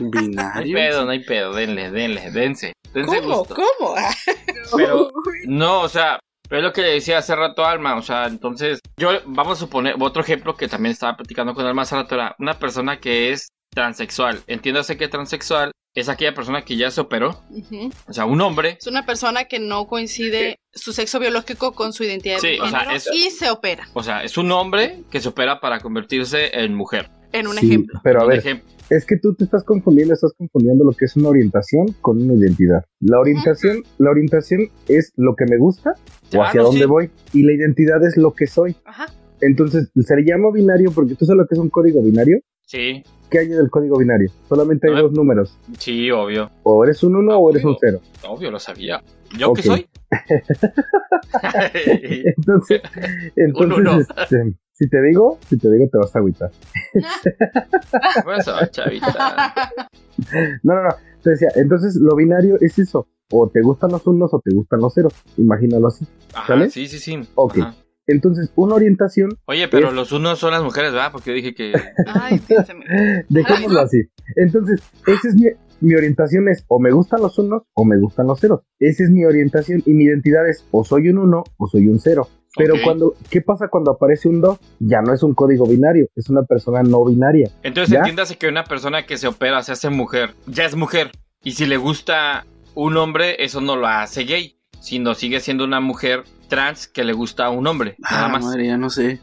No 0.00 0.42
hay 0.54 0.72
pedo, 0.72 1.04
no 1.04 1.10
hay 1.10 1.24
pedo, 1.24 1.52
denle, 1.52 1.90
denle, 1.90 2.30
dense. 2.30 2.72
Dense 2.94 3.20
¿Cómo? 3.20 3.38
gusto. 3.40 3.54
¿Cómo? 3.54 3.94
Pero, 4.76 5.10
no, 5.46 5.80
o 5.82 5.88
sea, 5.88 6.18
es 6.48 6.62
lo 6.62 6.72
que 6.72 6.80
le 6.82 6.92
decía 6.94 7.18
hace 7.18 7.36
rato 7.36 7.64
a 7.64 7.70
Alma, 7.70 7.96
o 7.96 8.02
sea, 8.02 8.26
entonces, 8.26 8.78
yo, 8.96 9.10
vamos 9.26 9.58
a 9.58 9.60
suponer, 9.60 9.96
otro 10.00 10.22
ejemplo 10.22 10.54
que 10.56 10.68
también 10.68 10.92
estaba 10.92 11.16
platicando 11.16 11.54
con 11.54 11.66
Alma 11.66 11.82
hace 11.82 11.96
rato 11.96 12.14
era 12.14 12.34
una 12.38 12.58
persona 12.58 12.98
que 12.98 13.30
es 13.32 13.48
transexual. 13.74 14.40
Entiéndase 14.46 14.96
que 14.96 15.08
transexual 15.08 15.72
es 15.94 16.08
aquella 16.08 16.34
persona 16.34 16.62
que 16.62 16.76
ya 16.76 16.90
se 16.90 17.00
operó, 17.00 17.40
o 18.06 18.12
sea, 18.12 18.24
un 18.24 18.40
hombre. 18.40 18.76
Es 18.80 18.86
una 18.86 19.04
persona 19.06 19.44
que 19.44 19.58
no 19.58 19.86
coincide 19.86 20.60
su 20.72 20.92
sexo 20.92 21.18
biológico 21.18 21.72
con 21.72 21.92
su 21.92 22.04
identidad 22.04 22.38
Sí, 22.38 22.48
de 22.52 22.60
o 22.60 22.68
sea, 22.68 22.80
género 22.80 22.96
es- 22.96 23.08
y 23.12 23.30
se 23.30 23.50
opera. 23.50 23.88
O 23.94 24.02
sea, 24.02 24.22
es 24.22 24.38
un 24.38 24.52
hombre 24.52 25.00
que 25.10 25.20
se 25.20 25.28
opera 25.28 25.60
para 25.60 25.80
convertirse 25.80 26.50
en 26.60 26.74
mujer. 26.74 27.08
En 27.32 27.46
un 27.46 27.56
Sí, 27.56 27.66
ejemplo. 27.66 28.00
Pero 28.04 28.22
a 28.22 28.26
ver, 28.26 28.38
ejemplo. 28.38 28.68
es 28.88 29.04
que 29.06 29.16
tú 29.16 29.34
te 29.34 29.44
estás 29.44 29.62
confundiendo, 29.64 30.14
estás 30.14 30.32
confundiendo 30.36 30.84
lo 30.84 30.92
que 30.92 31.04
es 31.04 31.16
una 31.16 31.28
orientación 31.28 31.86
con 32.00 32.20
una 32.22 32.34
identidad. 32.34 32.84
La 33.00 33.18
orientación, 33.20 33.82
la 33.98 34.10
orientación 34.10 34.68
es 34.88 35.12
lo 35.16 35.34
que 35.36 35.44
me 35.48 35.56
gusta 35.58 35.94
o 36.36 36.42
hacia 36.42 36.62
dónde 36.62 36.80
sí. 36.82 36.86
voy. 36.86 37.10
Y 37.32 37.42
la 37.44 37.52
identidad 37.52 38.04
es 38.04 38.16
lo 38.16 38.32
que 38.34 38.46
soy. 38.48 38.76
Ajá. 38.84 39.06
Entonces, 39.40 39.90
se 39.94 40.16
le 40.16 40.22
llama 40.24 40.50
binario 40.52 40.90
porque 40.92 41.14
tú 41.14 41.24
sabes 41.24 41.38
lo 41.38 41.46
que 41.46 41.54
es 41.54 41.60
un 41.60 41.70
código 41.70 42.02
binario. 42.02 42.38
Sí, 42.70 43.02
¿Qué 43.28 43.40
hay 43.40 43.48
del 43.48 43.68
código 43.68 43.98
binario? 43.98 44.30
Solamente 44.48 44.88
hay 44.88 44.96
A 44.96 45.02
dos 45.02 45.10
números. 45.10 45.58
sí, 45.76 46.08
obvio. 46.12 46.52
O 46.62 46.84
eres 46.84 47.02
un 47.02 47.16
1 47.16 47.36
o 47.36 47.50
eres 47.50 47.64
un 47.64 47.76
0. 47.80 48.00
Obvio, 48.28 48.52
lo 48.52 48.60
sabía. 48.60 49.02
¿Yo 49.36 49.50
Ok. 49.50 49.56
qué 49.56 49.62
soy? 49.64 49.86
Entonces, 52.36 52.80
entonces 53.34 54.06
este, 54.16 54.54
si 54.72 54.88
te 54.88 55.02
digo, 55.02 55.38
si 55.48 55.58
te 55.58 55.68
digo 55.68 55.88
te 55.90 55.98
vas 55.98 56.14
a 56.14 56.20
agüitar. 56.20 56.52
Eso, 58.38 58.54
chavita. 58.70 59.52
No, 60.62 60.74
no, 60.74 60.82
no. 60.84 60.90
Te 61.24 61.30
decía, 61.30 61.48
entonces 61.56 61.96
lo 61.96 62.14
binario 62.14 62.56
es 62.60 62.78
eso. 62.78 63.08
O 63.32 63.48
te 63.48 63.62
gustan 63.62 63.90
los 63.90 64.06
unos 64.06 64.32
o 64.32 64.40
te 64.40 64.54
gustan 64.54 64.78
los 64.80 64.94
ceros. 64.94 65.12
Imagínalo 65.36 65.88
así. 65.88 66.06
Ajá, 66.34 66.46
¿Sale? 66.46 66.70
sí, 66.70 66.86
sí, 66.86 66.98
sí. 67.00 67.18
Ok. 67.34 67.58
Ajá. 67.58 67.74
Entonces, 68.10 68.50
una 68.56 68.74
orientación, 68.74 69.30
Oye, 69.46 69.68
pero 69.68 69.88
Es- 69.88 69.94
los 69.94 70.12
unos 70.12 70.38
son 70.38 70.52
las 70.52 70.62
mujeres, 70.62 70.92
¿verdad? 70.92 71.12
Porque 71.12 71.30
yo 71.30 71.34
dije 71.36 71.54
que... 71.54 71.72
Ay, 72.06 72.40
Dios 72.48 72.66
mío. 72.74 73.24
dejémoslo 73.28 73.80
así. 73.80 74.02
Entonces, 74.36 74.80
esa 75.06 75.28
es 75.28 75.34
mi, 75.34 75.46
mi 75.80 75.94
orientación 75.94 76.48
es 76.48 76.64
o 76.68 76.78
me 76.80 76.90
gustan 76.90 77.20
los 77.22 77.38
unos 77.38 77.62
o 77.74 77.84
me 77.84 77.98
gustan 77.98 78.26
los 78.26 78.40
ceros. 78.40 78.60
Esa 78.78 79.04
es 79.04 79.10
mi 79.10 79.24
orientación 79.24 79.82
y 79.86 79.94
mi 79.94 80.04
identidad 80.04 80.48
es 80.48 80.64
o 80.70 80.84
soy 80.84 81.08
un 81.08 81.18
uno 81.18 81.44
o 81.56 81.66
soy 81.66 81.88
un 81.88 81.98
cero. 82.00 82.28
Pero 82.56 82.74
cuando, 82.82 83.14
¿qué 83.30 83.42
pasa 83.42 83.68
cuando 83.68 83.92
aparece 83.92 84.28
un 84.28 84.40
2? 84.40 84.58
Ya 84.80 85.02
no 85.02 85.14
es 85.14 85.22
un 85.22 85.34
código 85.34 85.66
binario, 85.68 86.08
es 86.16 86.28
una 86.30 86.42
persona 86.42 86.82
no 86.82 87.04
binaria. 87.04 87.48
Entonces 87.62 87.92
¿Ya? 87.92 87.98
entiéndase 88.00 88.38
que 88.38 88.48
una 88.48 88.64
persona 88.64 89.06
que 89.06 89.18
se 89.18 89.28
opera, 89.28 89.62
se 89.62 89.70
hace 89.70 89.88
mujer, 89.88 90.30
ya 90.48 90.64
es 90.64 90.74
mujer. 90.74 91.12
Y 91.44 91.52
si 91.52 91.64
le 91.66 91.76
gusta 91.76 92.44
un 92.74 92.96
hombre, 92.96 93.44
eso 93.44 93.60
no 93.60 93.76
lo 93.76 93.86
hace 93.86 94.24
gay, 94.24 94.56
sino 94.80 95.14
sigue 95.14 95.38
siendo 95.38 95.62
una 95.62 95.78
mujer 95.78 96.24
trans 96.50 96.86
que 96.86 97.02
le 97.04 97.14
gusta 97.14 97.46
a 97.46 97.50
un 97.50 97.66
hombre, 97.66 97.96
nada 97.98 98.26
Ah, 98.26 98.28
más. 98.28 98.44
madre, 98.44 98.66
ya 98.66 98.76
no 98.76 98.90
sé. 98.90 99.20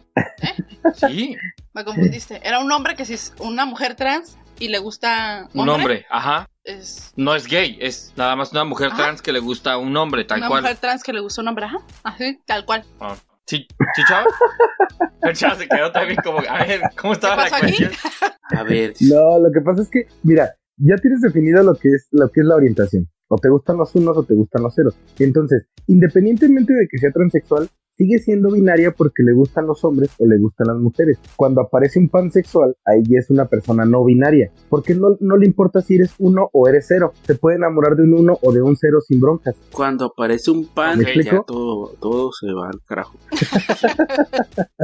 Sí, 0.95 1.35
Me 1.73 1.85
confundiste. 1.85 2.41
Era 2.43 2.59
un 2.59 2.71
hombre 2.71 2.95
que 2.95 3.05
si 3.05 3.13
es 3.13 3.33
una 3.39 3.65
mujer 3.65 3.93
trans 3.95 4.35
y 4.57 4.69
le 4.69 4.79
gusta 4.79 5.47
un 5.53 5.69
hombre, 5.69 6.07
ajá. 6.09 6.47
Es 6.63 7.13
No 7.15 7.35
es 7.35 7.45
gay, 7.47 7.77
es 7.79 8.11
nada 8.17 8.35
más 8.35 8.51
una 8.51 8.63
mujer 8.63 8.87
Ajá. 8.87 8.97
trans 9.03 9.21
que 9.21 9.31
le 9.31 9.39
gusta 9.39 9.73
a 9.73 9.77
un 9.77 9.95
hombre, 9.95 10.25
tal 10.25 10.39
una 10.39 10.47
cual. 10.47 10.61
mujer 10.63 10.77
trans 10.77 11.03
que 11.03 11.13
le 11.13 11.19
gusta 11.21 11.41
un 11.41 11.47
hombre, 11.49 11.65
ajá. 11.65 11.77
Así, 12.03 12.39
tal 12.45 12.65
cual. 12.65 12.83
Ah, 12.99 13.15
¿Sí, 13.45 13.67
¿Sí, 13.95 14.01
chava? 14.07 14.25
El 15.21 15.35
chava 15.35 15.55
se 15.55 15.67
quedó 15.67 15.91
también 15.91 16.19
como, 16.23 16.39
a 16.39 16.65
ver, 16.65 16.81
¿cómo 16.99 17.13
estaba 17.13 17.35
¿Qué 17.35 17.41
la 17.43 17.49
pasó 17.49 17.65
aquí? 17.65 17.77
cuestión? 17.85 18.31
A 18.57 18.63
ver. 18.63 18.93
No, 19.01 19.39
lo 19.39 19.51
que 19.53 19.61
pasa 19.61 19.81
es 19.83 19.89
que, 19.91 20.07
mira, 20.23 20.55
ya 20.77 20.95
tienes 20.97 21.21
definido 21.21 21.63
lo 21.63 21.75
que 21.75 21.89
es, 21.89 22.07
lo 22.11 22.29
que 22.31 22.41
es 22.41 22.45
la 22.45 22.55
orientación. 22.55 23.07
O 23.29 23.37
te 23.37 23.49
gustan 23.49 23.77
los 23.77 23.93
unos 23.95 24.17
o 24.17 24.23
te 24.23 24.33
gustan 24.33 24.63
los 24.63 24.73
ceros. 24.73 24.95
Entonces, 25.19 25.67
independientemente 25.87 26.73
de 26.73 26.87
que 26.89 26.97
sea 26.97 27.11
transexual, 27.11 27.69
sigue 27.97 28.19
siendo 28.19 28.51
binaria 28.51 28.91
porque 28.91 29.23
le 29.23 29.33
gustan 29.33 29.65
los 29.67 29.83
hombres 29.83 30.11
o 30.19 30.25
le 30.27 30.37
gustan 30.37 30.67
las 30.67 30.77
mujeres. 30.77 31.17
Cuando 31.35 31.61
aparece 31.61 31.99
un 31.99 32.09
pansexual, 32.09 32.75
ahí 32.85 33.01
ya 33.03 33.19
es 33.19 33.29
una 33.29 33.45
persona 33.47 33.85
no 33.85 34.03
binaria, 34.05 34.51
porque 34.69 34.93
no, 34.95 35.17
no 35.19 35.35
le 35.37 35.45
importa 35.47 35.81
si 35.81 35.95
eres 35.95 36.13
uno 36.19 36.49
o 36.53 36.67
eres 36.67 36.85
cero. 36.87 37.13
Se 37.25 37.35
puede 37.35 37.57
enamorar 37.57 37.95
de 37.95 38.03
un 38.03 38.13
uno 38.13 38.37
o 38.41 38.51
de 38.51 38.61
un 38.61 38.75
cero 38.77 38.99
sin 39.01 39.19
broncas. 39.19 39.55
Cuando 39.71 40.05
aparece 40.05 40.51
un 40.51 40.67
pan, 40.67 40.99
¿Me 40.99 41.05
ya 41.05 41.11
explico? 41.11 41.43
todo, 41.47 41.93
todo 41.99 42.31
se 42.31 42.53
va 42.53 42.69
al 42.69 42.81
carajo. 42.85 43.17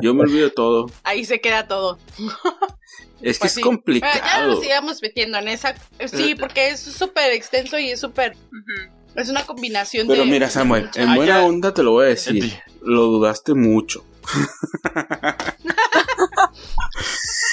Yo 0.02 0.14
me 0.14 0.22
olvido 0.22 0.46
de 0.46 0.52
todo. 0.52 0.88
Ahí 1.04 1.26
se 1.26 1.40
queda 1.42 1.68
todo. 1.68 1.98
Es 3.22 3.38
que 3.40 3.44
Pues 3.44 3.52
es 3.52 3.54
sí. 3.56 3.62
Pero 3.62 3.64
ya 3.64 3.72
no 3.72 3.78
complicado. 3.78 4.48
nos 4.52 4.60
sigamos 4.62 5.02
metiendo 5.02 5.38
en 5.38 5.48
esa. 5.48 5.76
Sí, 6.08 6.36
porque 6.38 6.72
es 6.72 6.82
súper 6.82 7.32
extenso 7.32 7.80
y 7.80 7.90
es 7.90 8.00
súper. 8.02 8.34
Es 9.16 9.30
una 9.30 9.46
combinación 9.46 10.08
Pero 10.08 10.24
de. 10.26 10.32
mira, 10.32 10.50
Samuel, 10.50 10.90
en 10.96 11.10
Ah, 11.10 11.16
buena 11.16 11.42
ya. 11.42 11.46
onda 11.46 11.74
te 11.74 11.84
lo 11.84 11.92
voy 11.92 12.06
a 12.06 12.10
decir. 12.10 12.54
Lo 12.82 13.04
dudaste 13.04 13.54
mucho. 13.54 14.04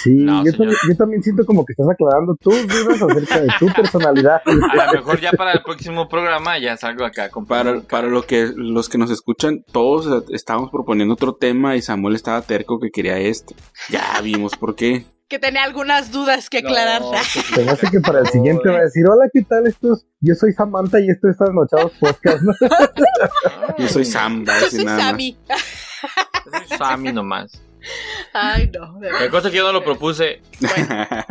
Sí, 0.03 0.15
No, 0.15 0.43
yo, 0.47 0.53
también, 0.53 0.79
yo 0.89 0.97
también 0.97 1.23
siento 1.23 1.45
como 1.45 1.63
que 1.67 1.73
estás 1.75 1.87
aclarando 1.91 2.35
tus 2.41 2.67
dudas 2.67 3.03
acerca 3.03 3.41
de 3.41 3.49
tu 3.59 3.67
personalidad. 3.67 4.41
A 4.47 4.87
lo 4.87 4.93
mejor 4.95 5.21
ya 5.21 5.31
para 5.33 5.53
el 5.53 5.63
próximo 5.63 6.09
programa 6.09 6.59
ya 6.59 6.77
salgo 6.79 7.05
acá 7.05 7.29
Para, 7.47 7.81
para 7.83 8.09
lo 8.09 8.23
que, 8.23 8.51
los 8.57 8.89
que 8.89 8.97
nos 8.97 9.11
escuchan, 9.11 9.63
todos 9.73 10.07
eh, 10.07 10.27
estábamos 10.35 10.71
proponiendo 10.71 11.13
otro 11.15 11.35
tema 11.35 11.77
y 11.77 11.83
Samuel 11.83 12.15
estaba 12.15 12.41
terco 12.41 12.81
que 12.81 12.91
quería 12.91 13.19
este. 13.19 13.55
Ya 13.91 14.19
vimos 14.23 14.57
por 14.57 14.75
qué. 14.75 15.05
Que 15.31 15.39
tenía 15.39 15.62
algunas 15.62 16.11
dudas 16.11 16.51
que 16.51 16.59
aclarar. 16.59 17.01
No, 17.03 17.12
Se 17.55 17.64
me 17.64 17.70
hace 17.70 17.89
que 17.89 18.01
para 18.01 18.18
el 18.18 18.26
siguiente 18.26 18.68
va 18.68 18.78
a 18.78 18.83
decir, 18.83 19.07
hola, 19.07 19.31
¿qué 19.33 19.43
tal? 19.43 19.66
Esto 19.66 19.95
es- 19.95 20.05
yo 20.20 20.35
soy 20.35 20.53
Samantha 20.53 20.99
y 21.01 21.09
esto 21.09 21.28
es 21.31 21.37
Trasnochados 21.39 21.93
Podcast. 22.01 22.43
¿no? 22.43 22.53
Yo 23.78 23.89
soy 23.89 24.05
Sam, 24.05 24.45
Yo 24.45 24.68
soy 24.68 24.85
nada. 24.85 25.01
Sammy. 25.01 25.39
Soy 26.68 26.76
Sammy 26.78 27.12
nomás. 27.12 27.53
Ay, 28.35 28.70
no. 28.74 29.01
La 29.01 29.31
cosa 29.31 29.49
es 29.49 29.53
que 29.53 29.57
yo 29.59 29.64
no 29.64 29.72
lo 29.72 29.83
propuse. 29.85 30.43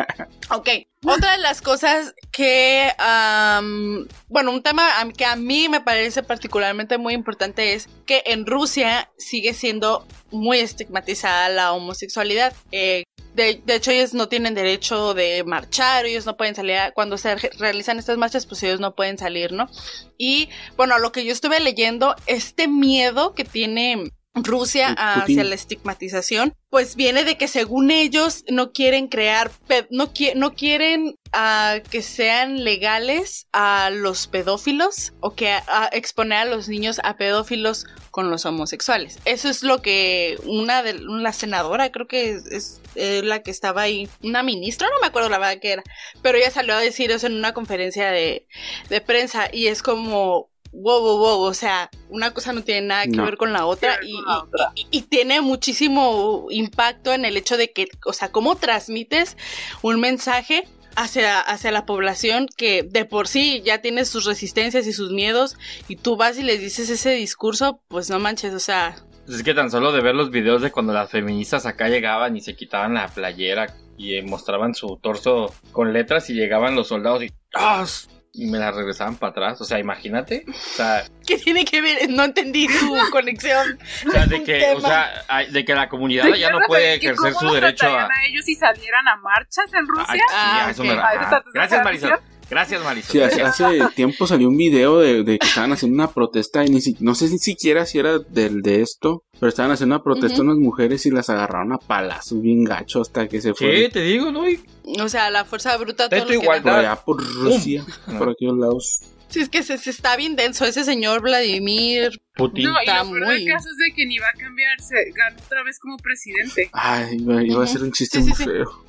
Ok, 0.51 0.67
otra 1.05 1.33
de 1.33 1.37
las 1.37 1.61
cosas 1.61 2.15
que, 2.31 2.91
am, 2.97 4.07
bueno, 4.29 4.49
un 4.51 4.63
tema 4.63 4.89
que 5.15 5.23
a 5.23 5.35
mí 5.35 5.69
me 5.69 5.79
parece 5.79 6.23
particularmente 6.23 6.97
muy 6.97 7.13
importante 7.13 7.73
es 7.75 7.87
que 8.07 8.23
en 8.25 8.47
Rusia 8.47 9.11
sigue 9.19 9.53
siendo 9.53 10.07
muy 10.31 10.57
estigmatizada 10.57 11.49
la 11.49 11.71
homosexualidad. 11.73 12.51
Eh, 12.71 13.03
de, 13.33 13.61
de 13.65 13.75
hecho, 13.75 13.91
ellos 13.91 14.13
no 14.13 14.27
tienen 14.27 14.53
derecho 14.55 15.13
de 15.13 15.43
marchar, 15.43 16.05
ellos 16.05 16.25
no 16.25 16.35
pueden 16.37 16.55
salir, 16.55 16.75
a- 16.77 16.91
cuando 16.91 17.17
se 17.17 17.35
re- 17.35 17.51
realizan 17.57 17.99
estas 17.99 18.17
marchas, 18.17 18.45
pues 18.45 18.61
ellos 18.63 18.79
no 18.79 18.95
pueden 18.95 19.17
salir, 19.17 19.51
¿no? 19.51 19.69
Y 20.17 20.49
bueno, 20.77 20.97
lo 20.99 21.11
que 21.11 21.23
yo 21.25 21.31
estuve 21.31 21.59
leyendo, 21.59 22.15
este 22.25 22.67
miedo 22.67 23.33
que 23.35 23.45
tiene 23.45 24.11
Rusia 24.35 24.89
Putin. 24.89 25.39
hacia 25.39 25.43
la 25.43 25.55
estigmatización, 25.55 26.53
pues 26.69 26.95
viene 26.95 27.23
de 27.23 27.35
que 27.35 27.47
según 27.47 27.89
ellos 27.91 28.43
no 28.47 28.71
quieren 28.71 29.07
crear, 29.07 29.51
no, 29.89 30.13
qui- 30.13 30.33
no 30.35 30.53
quieren 30.53 31.15
ah, 31.33 31.79
que 31.89 32.01
sean 32.03 32.63
legales 32.63 33.47
a 33.53 33.89
los 33.91 34.27
pedófilos 34.27 35.13
o 35.19 35.33
que 35.35 35.49
a, 35.51 35.89
exponer 35.91 36.37
a 36.39 36.45
los 36.45 36.69
niños 36.69 36.99
a 37.03 37.17
pedófilos 37.17 37.85
con 38.11 38.29
los 38.29 38.45
homosexuales. 38.45 39.17
Eso 39.25 39.49
es 39.49 39.63
lo 39.63 39.81
que 39.81 40.37
una 40.45 40.83
de 40.83 40.93
la 40.93 41.33
senadora, 41.33 41.91
creo 41.91 42.07
que 42.07 42.31
es, 42.31 42.45
es, 42.45 42.78
eh, 42.95 43.21
la 43.23 43.41
que 43.43 43.51
estaba 43.51 43.81
ahí, 43.83 44.07
una 44.23 44.43
ministra, 44.43 44.87
no 44.93 44.99
me 45.01 45.07
acuerdo 45.07 45.29
la 45.29 45.37
verdad 45.39 45.59
que 45.61 45.71
era, 45.73 45.83
pero 46.21 46.37
ella 46.37 46.51
salió 46.51 46.73
a 46.75 46.79
decir 46.79 47.11
eso 47.11 47.27
en 47.27 47.35
una 47.35 47.53
conferencia 47.53 48.11
de, 48.11 48.47
de 48.89 49.01
prensa 49.01 49.49
y 49.51 49.67
es 49.67 49.81
como 49.83 50.49
wow, 50.71 51.01
wow, 51.01 51.17
wow, 51.17 51.39
o 51.41 51.53
sea, 51.55 51.89
una 52.09 52.31
cosa 52.31 52.53
no 52.53 52.63
tiene 52.63 52.81
nada 52.87 53.03
que 53.05 53.09
No. 53.17 53.25
ver 53.25 53.37
con 53.37 53.51
la 53.53 53.65
otra 53.65 53.97
y, 54.03 54.13
con 54.13 54.25
la 54.25 54.33
y- 54.33 54.37
otra. 54.37 54.71
y- 54.75 54.87
y 54.91 55.01
tiene 55.01 55.41
muchísimo 55.41 56.45
impacto 56.51 57.11
en 57.13 57.25
el 57.25 57.37
hecho 57.37 57.57
de 57.57 57.71
que, 57.71 57.87
o 58.05 58.13
sea, 58.13 58.31
cómo 58.31 58.55
transmites 58.55 59.35
un 59.81 59.99
mensaje 59.99 60.67
hacia, 60.95 61.39
hacia 61.39 61.71
la 61.71 61.85
población 61.87 62.47
que 62.55 62.83
de 62.83 63.05
por 63.05 63.27
sí 63.27 63.63
ya 63.65 63.81
tiene 63.81 64.05
sus 64.05 64.25
resistencias 64.25 64.85
y 64.85 64.93
sus 64.93 65.11
miedos 65.11 65.55
y 65.87 65.95
tú 65.95 66.17
vas 66.17 66.37
y 66.37 66.43
les 66.43 66.59
dices 66.59 66.89
ese 66.91 67.11
discurso, 67.11 67.81
pues 67.87 68.09
no 68.11 68.19
manches, 68.19 68.53
o 68.53 68.59
sea, 68.59 68.95
Es 69.29 69.43
que 69.43 69.53
tan 69.53 69.69
solo 69.69 69.91
de 69.91 70.01
ver 70.01 70.15
los 70.15 70.31
videos 70.31 70.61
de 70.61 70.71
cuando 70.71 70.91
las 70.91 71.11
feministas 71.11 71.65
acá 71.65 71.87
llegaban 71.87 72.35
y 72.35 72.41
se 72.41 72.55
quitaban 72.55 72.95
la 72.95 73.07
playera 73.07 73.67
y 73.97 74.15
eh, 74.15 74.23
mostraban 74.23 74.73
su 74.73 74.97
torso 74.97 75.53
con 75.71 75.93
letras 75.93 76.29
y 76.29 76.33
llegaban 76.33 76.75
los 76.75 76.87
soldados 76.87 77.23
y 77.23 77.31
¡ah! 77.53 77.85
y 78.33 78.45
me 78.45 78.57
la 78.57 78.71
regresaban 78.71 79.15
para 79.17 79.31
atrás. 79.31 79.61
O 79.61 79.65
sea, 79.65 79.79
imagínate. 79.79 80.45
O 80.47 80.53
sea, 80.53 81.03
¿qué 81.27 81.37
tiene 81.37 81.65
que 81.65 81.81
ver? 81.81 82.09
No 82.09 82.23
entendí 82.23 82.67
tu 82.67 82.97
conexión. 83.11 83.79
o 84.07 84.11
sea, 84.11 84.25
de 84.25 84.43
que, 84.43 84.71
o 84.75 84.81
sea, 84.81 85.25
de 85.49 85.65
que 85.65 85.75
la 85.75 85.89
comunidad 85.89 86.25
¿Te 86.31 86.39
ya 86.39 86.51
no 86.51 86.59
puede 86.65 86.95
ejercer 86.95 87.33
su 87.33 87.51
derecho 87.51 87.87
a. 87.87 88.05
a 88.05 88.25
ellos 88.27 88.45
si 88.45 88.55
salieran 88.55 89.07
a 89.07 89.15
marchas 89.17 89.73
en 89.73 89.87
Rusia? 89.87 90.05
Ay, 90.07 90.19
sí, 90.19 90.25
Ah, 90.31 90.67
a 90.67 90.71
eso 90.71 90.83
me 90.83 90.91
¿A 90.91 91.13
eso 91.13 91.35
ah, 91.35 91.43
Gracias, 91.53 91.83
Marisol. 91.83 92.19
Gracias, 92.49 92.83
Marisol. 92.83 93.11
Sí, 93.11 93.21
hace, 93.21 93.41
hace 93.43 93.79
tiempo 93.95 94.25
salió 94.27 94.47
un 94.49 94.57
video 94.57 94.99
de, 94.99 95.23
de 95.23 95.37
que 95.37 95.45
estaban 95.47 95.71
haciendo 95.71 95.95
una 95.95 96.11
protesta 96.11 96.65
y 96.65 96.69
ni 96.69 96.81
si- 96.81 96.97
no 96.99 97.13
sé 97.15 97.29
ni 97.29 97.37
siquiera 97.37 97.85
si 97.85 97.99
era 97.99 98.17
del 98.19 98.61
de 98.61 98.81
esto, 98.81 99.23
pero 99.39 99.49
estaban 99.49 99.71
haciendo 99.71 99.95
una 99.95 100.03
protesta 100.03 100.41
unas 100.41 100.57
mujeres 100.57 101.05
y 101.05 101.11
las 101.11 101.29
agarraron 101.29 101.73
a 101.73 101.77
palazos 101.77 102.41
bien 102.41 102.63
gacho 102.63 103.01
hasta 103.01 103.27
que 103.27 103.39
se 103.41 103.49
Sí, 103.49 103.55
fueron 103.57 103.91
te 103.91 104.01
digo, 104.01 104.31
¿no? 104.31 104.49
Y- 104.49 104.59
O 104.99 105.07
sea, 105.09 105.29
la 105.29 105.45
fuerza 105.45 105.77
bruta 105.77 106.07
De 106.07 106.21
todo 106.21 106.33
igualdad. 106.33 106.63
por 106.71 106.79
allá 106.79 106.95
por 106.95 107.23
Rusia, 107.35 107.85
por 108.17 108.29
aquellos 108.29 108.57
lados. 108.57 109.01
Sí, 109.27 109.41
es 109.41 109.49
que 109.49 109.61
se, 109.61 109.77
se 109.77 109.91
está 109.91 110.15
bien 110.17 110.35
denso 110.35 110.65
ese 110.65 110.83
señor 110.83 111.21
Vladimir. 111.21 112.19
Putin. 112.35 112.63
No, 112.63 112.71
y 112.77 112.79
Está 112.79 113.03
lo 113.03 113.11
muy- 113.11 113.19
del 113.19 113.45
caso 113.45 113.67
es 113.69 113.77
de 113.77 113.93
que 113.95 114.07
ni 114.07 114.17
va 114.17 114.25
a 114.27 114.33
cambiar, 114.39 114.81
se 114.81 114.95
ganó 115.15 115.37
otra 115.45 115.61
vez 115.61 115.77
como 115.77 115.97
presidente. 115.97 116.67
Ay, 116.73 117.17
iba, 117.19 117.43
iba 117.43 117.63
a 117.63 117.67
ser 117.67 117.83
un 117.83 117.91
chiste 117.91 118.17
Sí, 118.17 118.23
sí, 118.23 118.29
muy 118.29 118.37
sí. 118.37 118.43
feo. 118.45 118.85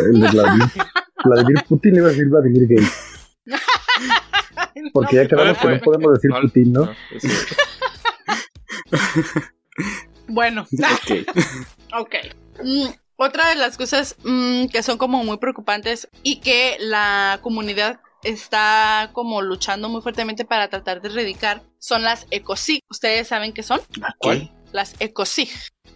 El 0.00 0.20
de 0.20 0.28
Vladimir, 0.28 0.68
Vladimir 1.24 1.64
Putin 1.68 1.96
iba 1.96 2.06
a 2.06 2.10
decir 2.10 2.26
Vladimir 2.28 2.68
Gay. 2.68 2.86
Porque 4.92 5.16
ya 5.16 5.26
quedamos 5.26 5.58
que 5.58 5.68
no 5.68 5.80
podemos 5.80 6.12
decir 6.14 6.30
Putin, 6.40 6.72
¿no? 6.72 6.88
Bueno, 10.28 10.62
Ok. 10.62 11.28
ok. 11.98 12.14
Mm, 12.62 12.88
otra 13.16 13.48
de 13.48 13.54
las 13.56 13.76
cosas 13.76 14.16
mm, 14.24 14.66
que 14.66 14.82
son 14.82 14.98
como 14.98 15.24
muy 15.24 15.38
preocupantes 15.38 16.08
y 16.22 16.40
que 16.40 16.76
la 16.80 17.38
comunidad 17.42 18.00
está 18.24 19.10
como 19.12 19.42
luchando 19.42 19.88
muy 19.88 20.02
fuertemente 20.02 20.44
para 20.44 20.68
tratar 20.68 21.00
de 21.00 21.08
erradicar 21.08 21.62
son 21.78 22.02
las 22.02 22.26
ecosig. 22.30 22.82
¿Ustedes 22.90 23.28
saben 23.28 23.52
qué 23.52 23.62
son? 23.62 23.80
¿Cuál? 24.18 24.52
Las 24.72 24.94
ecosig. 25.00 25.48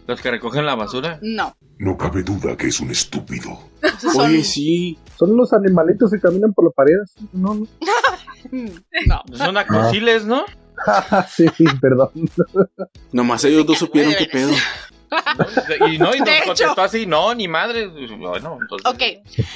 Los 0.07 0.19
que 0.21 0.31
recogen 0.31 0.65
la 0.65 0.75
basura. 0.75 1.19
No. 1.21 1.55
No 1.79 1.97
cabe 1.97 2.23
duda 2.23 2.55
que 2.57 2.67
es 2.67 2.79
un 2.79 2.91
estúpido. 2.91 3.59
Son- 3.99 4.25
Oye, 4.27 4.43
sí. 4.43 4.97
Son 5.17 5.35
los 5.37 5.53
animalitos 5.53 6.11
que 6.11 6.19
caminan 6.19 6.53
por 6.53 6.65
la 6.65 6.71
pared. 6.71 6.93
así, 7.03 7.27
No, 7.33 7.53
no. 7.55 7.67
No. 9.07 9.23
Son 9.37 9.57
acosiles, 9.57 10.25
¿no? 10.25 10.43
sí, 11.29 11.45
sí, 11.57 11.63
perdón. 11.81 12.09
Nomás 13.11 13.43
ellos 13.45 13.65
dos 13.65 13.77
supieron 13.77 14.13
qué 14.17 14.25
pedo. 14.25 14.51
Y 15.89 15.97
no, 15.99 16.13
y 16.15 16.19
nos 16.19 16.25
De 16.27 16.37
hecho. 16.39 16.45
contestó 16.47 16.81
así, 16.81 17.05
no, 17.05 17.33
ni 17.35 17.47
madre. 17.47 17.87
Bueno, 17.87 18.57
entonces. 18.61 18.85
Ok, 18.85 19.01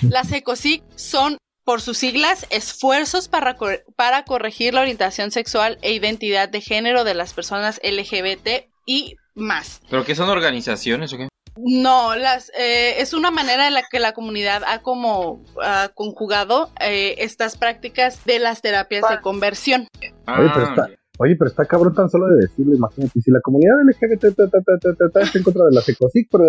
las 0.09 0.31
ECOSIG 0.31 0.83
son, 0.95 1.37
por 1.63 1.81
sus 1.81 1.97
siglas, 1.97 2.45
esfuerzos 2.51 3.27
para, 3.27 3.55
cor- 3.57 3.83
para 3.95 4.23
corregir 4.23 4.73
la 4.75 4.81
orientación 4.81 5.31
sexual 5.31 5.79
e 5.81 5.93
identidad 5.93 6.47
de 6.47 6.61
género 6.61 7.03
de 7.03 7.15
las 7.15 7.33
personas 7.33 7.81
LGBT 7.83 8.69
y 8.87 9.15
más. 9.35 9.81
¿Pero 9.91 10.03
qué 10.03 10.15
son 10.15 10.29
organizaciones 10.29 11.13
o 11.13 11.17
qué? 11.17 11.27
No, 11.59 12.15
las 12.15 12.51
eh, 12.57 13.01
es 13.01 13.13
una 13.13 13.31
manera 13.31 13.67
en 13.67 13.73
la 13.73 13.83
que 13.89 13.99
la 13.99 14.13
comunidad 14.13 14.63
ha 14.65 14.81
como 14.81 15.43
ah, 15.61 15.89
conjugado 15.93 16.69
eh, 16.79 17.15
estas 17.19 17.57
prácticas 17.57 18.23
de 18.25 18.39
las 18.39 18.61
terapias 18.61 19.03
de 19.09 19.19
conversión. 19.21 19.87
Oye, 20.27 20.51
pero 20.53 20.65
está, 20.65 20.87
oye, 21.17 21.35
pero 21.35 21.49
está 21.49 21.65
cabrón 21.65 21.95
tan 21.95 22.09
solo 22.09 22.27
de 22.27 22.45
decirlo, 22.45 22.75
imagínate, 22.75 23.19
si 23.19 23.31
la 23.31 23.41
comunidad 23.41 23.73
LGBT 23.89 24.23
está 24.39 25.37
en 25.37 25.43
contra 25.43 25.65
de 25.65 25.71
las 25.71 25.89
ecosic, 25.89 26.27
pero... 26.31 26.43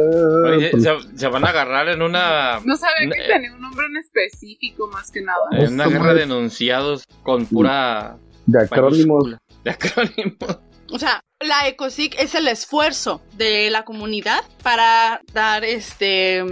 Oye, 0.56 0.70
pues, 0.70 0.82
se, 0.82 0.90
se 1.16 1.28
van 1.28 1.46
a 1.46 1.48
agarrar 1.48 1.88
en 1.88 2.02
una, 2.02 2.60
No 2.64 2.76
sabía 2.76 3.06
No, 3.06 3.14
que 3.14 3.32
tenía 3.32 3.54
un 3.54 3.62
nombre 3.62 3.86
en 3.86 3.96
específico 3.96 4.88
más 4.88 5.10
que 5.10 5.22
nada. 5.22 5.46
en 5.52 5.72
una 5.72 5.88
guerra 5.88 6.12
de 6.12 6.24
enunciados 6.24 7.04
con 7.22 7.46
pura 7.46 8.18
de 8.44 8.62
acrónimos. 8.62 9.36
De 9.64 9.70
acrónimos. 9.70 10.60
O 10.90 10.98
sea, 10.98 11.22
la 11.40 11.68
ECOSIC 11.68 12.18
es 12.18 12.34
el 12.34 12.48
esfuerzo 12.48 13.20
de 13.34 13.70
la 13.70 13.84
comunidad 13.84 14.44
para 14.62 15.22
dar 15.32 15.64
este 15.64 16.44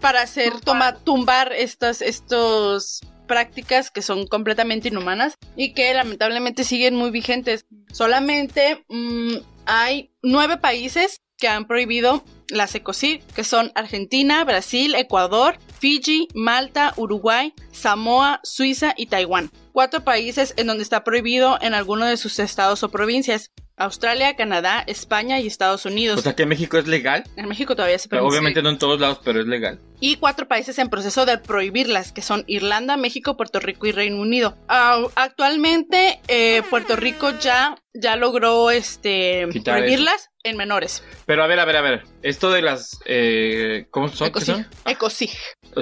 para 0.00 0.22
hacer 0.22 0.60
toma, 0.60 0.96
tumbar 0.96 1.52
estas 1.52 2.00
estos 2.00 3.00
prácticas 3.26 3.90
que 3.90 4.02
son 4.02 4.26
completamente 4.26 4.88
inhumanas 4.88 5.38
y 5.56 5.74
que 5.74 5.92
lamentablemente 5.94 6.64
siguen 6.64 6.96
muy 6.96 7.10
vigentes. 7.10 7.66
Solamente 7.92 8.84
mm, 8.88 9.36
hay 9.66 10.10
nueve 10.22 10.56
países 10.56 11.20
que 11.38 11.48
han 11.48 11.66
prohibido 11.66 12.24
las 12.48 12.74
ECOSIG, 12.74 13.24
que 13.34 13.44
son 13.44 13.72
Argentina, 13.74 14.44
Brasil, 14.44 14.94
Ecuador, 14.94 15.58
Fiji, 15.80 16.28
Malta, 16.34 16.94
Uruguay, 16.96 17.54
Samoa, 17.72 18.40
Suiza 18.44 18.94
y 18.96 19.06
Taiwán. 19.06 19.50
cuatro 19.72 20.04
países 20.04 20.54
en 20.56 20.66
donde 20.66 20.84
está 20.84 21.02
prohibido 21.02 21.58
en 21.60 21.74
alguno 21.74 22.06
de 22.06 22.16
sus 22.16 22.38
estados 22.38 22.82
o 22.82 22.90
provincias. 22.90 23.50
Australia, 23.84 24.36
Canadá, 24.36 24.82
España 24.86 25.40
y 25.40 25.46
Estados 25.46 25.84
Unidos. 25.86 26.18
O 26.18 26.22
sea 26.22 26.34
que 26.34 26.44
en 26.44 26.48
México 26.48 26.78
es 26.78 26.86
legal. 26.86 27.24
en 27.36 27.48
México 27.48 27.74
todavía 27.76 27.98
se 27.98 28.08
permite. 28.08 28.28
Obviamente 28.30 28.62
no 28.62 28.70
en 28.70 28.78
todos 28.78 29.00
lados, 29.00 29.20
pero 29.24 29.40
es 29.40 29.46
legal. 29.46 29.78
y 30.00 30.16
cuatro 30.16 30.48
países 30.48 30.78
en 30.78 30.88
proceso 30.88 31.26
de 31.26 31.38
prohibirlas, 31.38 32.12
que 32.12 32.22
son 32.22 32.44
Irlanda, 32.46 32.96
México, 32.96 33.36
Puerto 33.36 33.60
Rico 33.60 33.86
y 33.86 33.92
Reino 33.92 34.20
Unido. 34.20 34.56
Ah, 34.68 35.02
actualmente, 35.14 36.20
eh, 36.28 36.62
Puerto 36.70 36.96
Rico 36.96 37.30
ya, 37.40 37.76
ya 37.94 38.16
logró 38.16 38.70
este, 38.70 39.46
Quitar 39.52 39.78
prohibirlas 39.78 40.30
en 40.44 40.56
menores. 40.56 41.02
Pero 41.26 41.42
a 41.44 41.46
ver, 41.46 41.60
a 41.60 41.64
ver, 41.64 41.76
a 41.76 41.80
ver. 41.82 42.02
Esto 42.22 42.50
de 42.50 42.62
las. 42.62 42.98
Eh, 43.04 43.86
¿Cómo 43.90 44.08
son? 44.08 44.26
¿Qué 44.26 44.30
Ecosig. 44.30 44.54
son? 44.54 44.66
Ecosig. 44.86 45.30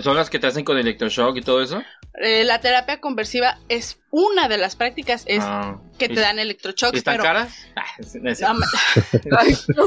¿Son 0.03 0.16
las 0.16 0.28
que 0.30 0.38
te 0.38 0.46
hacen 0.46 0.64
con 0.64 0.76
electroshock 0.78 1.36
y 1.36 1.42
todo 1.42 1.62
eso? 1.62 1.82
Eh, 2.22 2.44
la 2.44 2.61
terapia 2.61 3.01
conversiva 3.01 3.59
es 3.68 3.99
una 4.11 4.48
de 4.48 4.58
las 4.58 4.76
prácticas 4.76 5.24
es 5.26 5.42
Ah. 5.42 5.78
que 5.98 6.08
te 6.08 6.14
¿Y- 6.14 6.16
dan 6.16 6.38
¿Y 6.38 6.42
electroshocks, 6.42 6.98
están 6.98 7.14
pero 7.14 7.24
caras? 7.24 7.54
Ah, 7.76 7.84
es- 7.98 8.14
es- 8.14 8.40
No, 8.40 8.54
ma- 8.54 8.66
Ay, 9.38 9.56
no. 9.76 9.84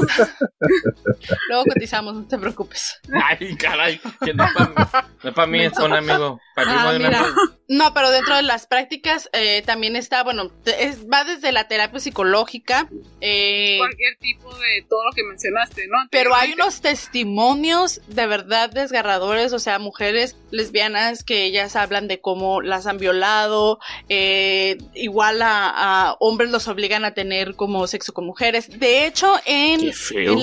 luego 1.48 1.64
cotizamos, 1.64 2.14
no 2.14 2.26
te 2.26 2.38
preocupes. 2.38 3.00
Ay, 3.12 3.56
caray. 3.56 4.00
Que 4.24 4.34
no 4.34 4.44
es 4.44 4.52
para 4.52 4.66
mí, 4.68 4.74
no 5.22 5.28
es 5.30 5.34
pa' 5.34 5.46
mí, 5.46 5.62
es 5.64 5.72
para 5.72 5.84
un 5.86 5.92
amigo. 5.94 6.40
Ah, 6.56 6.94
mira. 6.98 7.24
No, 7.68 7.94
pero 7.94 8.10
dentro 8.10 8.36
de 8.36 8.42
las 8.42 8.66
prácticas 8.66 9.28
eh, 9.32 9.62
también 9.64 9.96
está, 9.96 10.22
bueno, 10.22 10.50
es- 10.66 11.04
va 11.06 11.24
desde 11.24 11.50
la 11.52 11.66
terapia 11.68 11.98
psicológica, 12.00 12.88
eh, 13.20 13.76
Cualquier 13.78 14.16
tipo 14.18 14.54
de 14.54 14.84
todo 14.88 15.04
lo 15.04 15.12
que 15.12 15.22
mencionaste, 15.24 15.86
¿no? 15.88 15.96
pero 16.10 16.34
hay 16.34 16.52
unos 16.52 16.80
testimonios 16.80 18.00
de 18.08 18.26
verdad 18.26 18.70
desgarradores, 18.70 19.52
o 19.52 19.58
sea, 19.58 19.78
mujeres 19.78 20.36
lesbianas 20.50 21.24
que 21.24 21.44
ellas 21.44 21.74
hablan 21.76 22.06
de 22.08 22.20
cómo 22.20 22.60
las 22.60 22.86
han 22.86 22.98
violado, 22.98 23.78
eh, 24.08 24.13
igual 24.94 25.42
a, 25.42 25.68
a 26.08 26.16
hombres 26.20 26.50
los 26.50 26.68
obligan 26.68 27.04
a 27.04 27.14
tener 27.14 27.54
como 27.54 27.86
sexo 27.86 28.12
con 28.12 28.26
mujeres. 28.26 28.78
De 28.78 29.06
hecho, 29.06 29.34
en, 29.46 29.92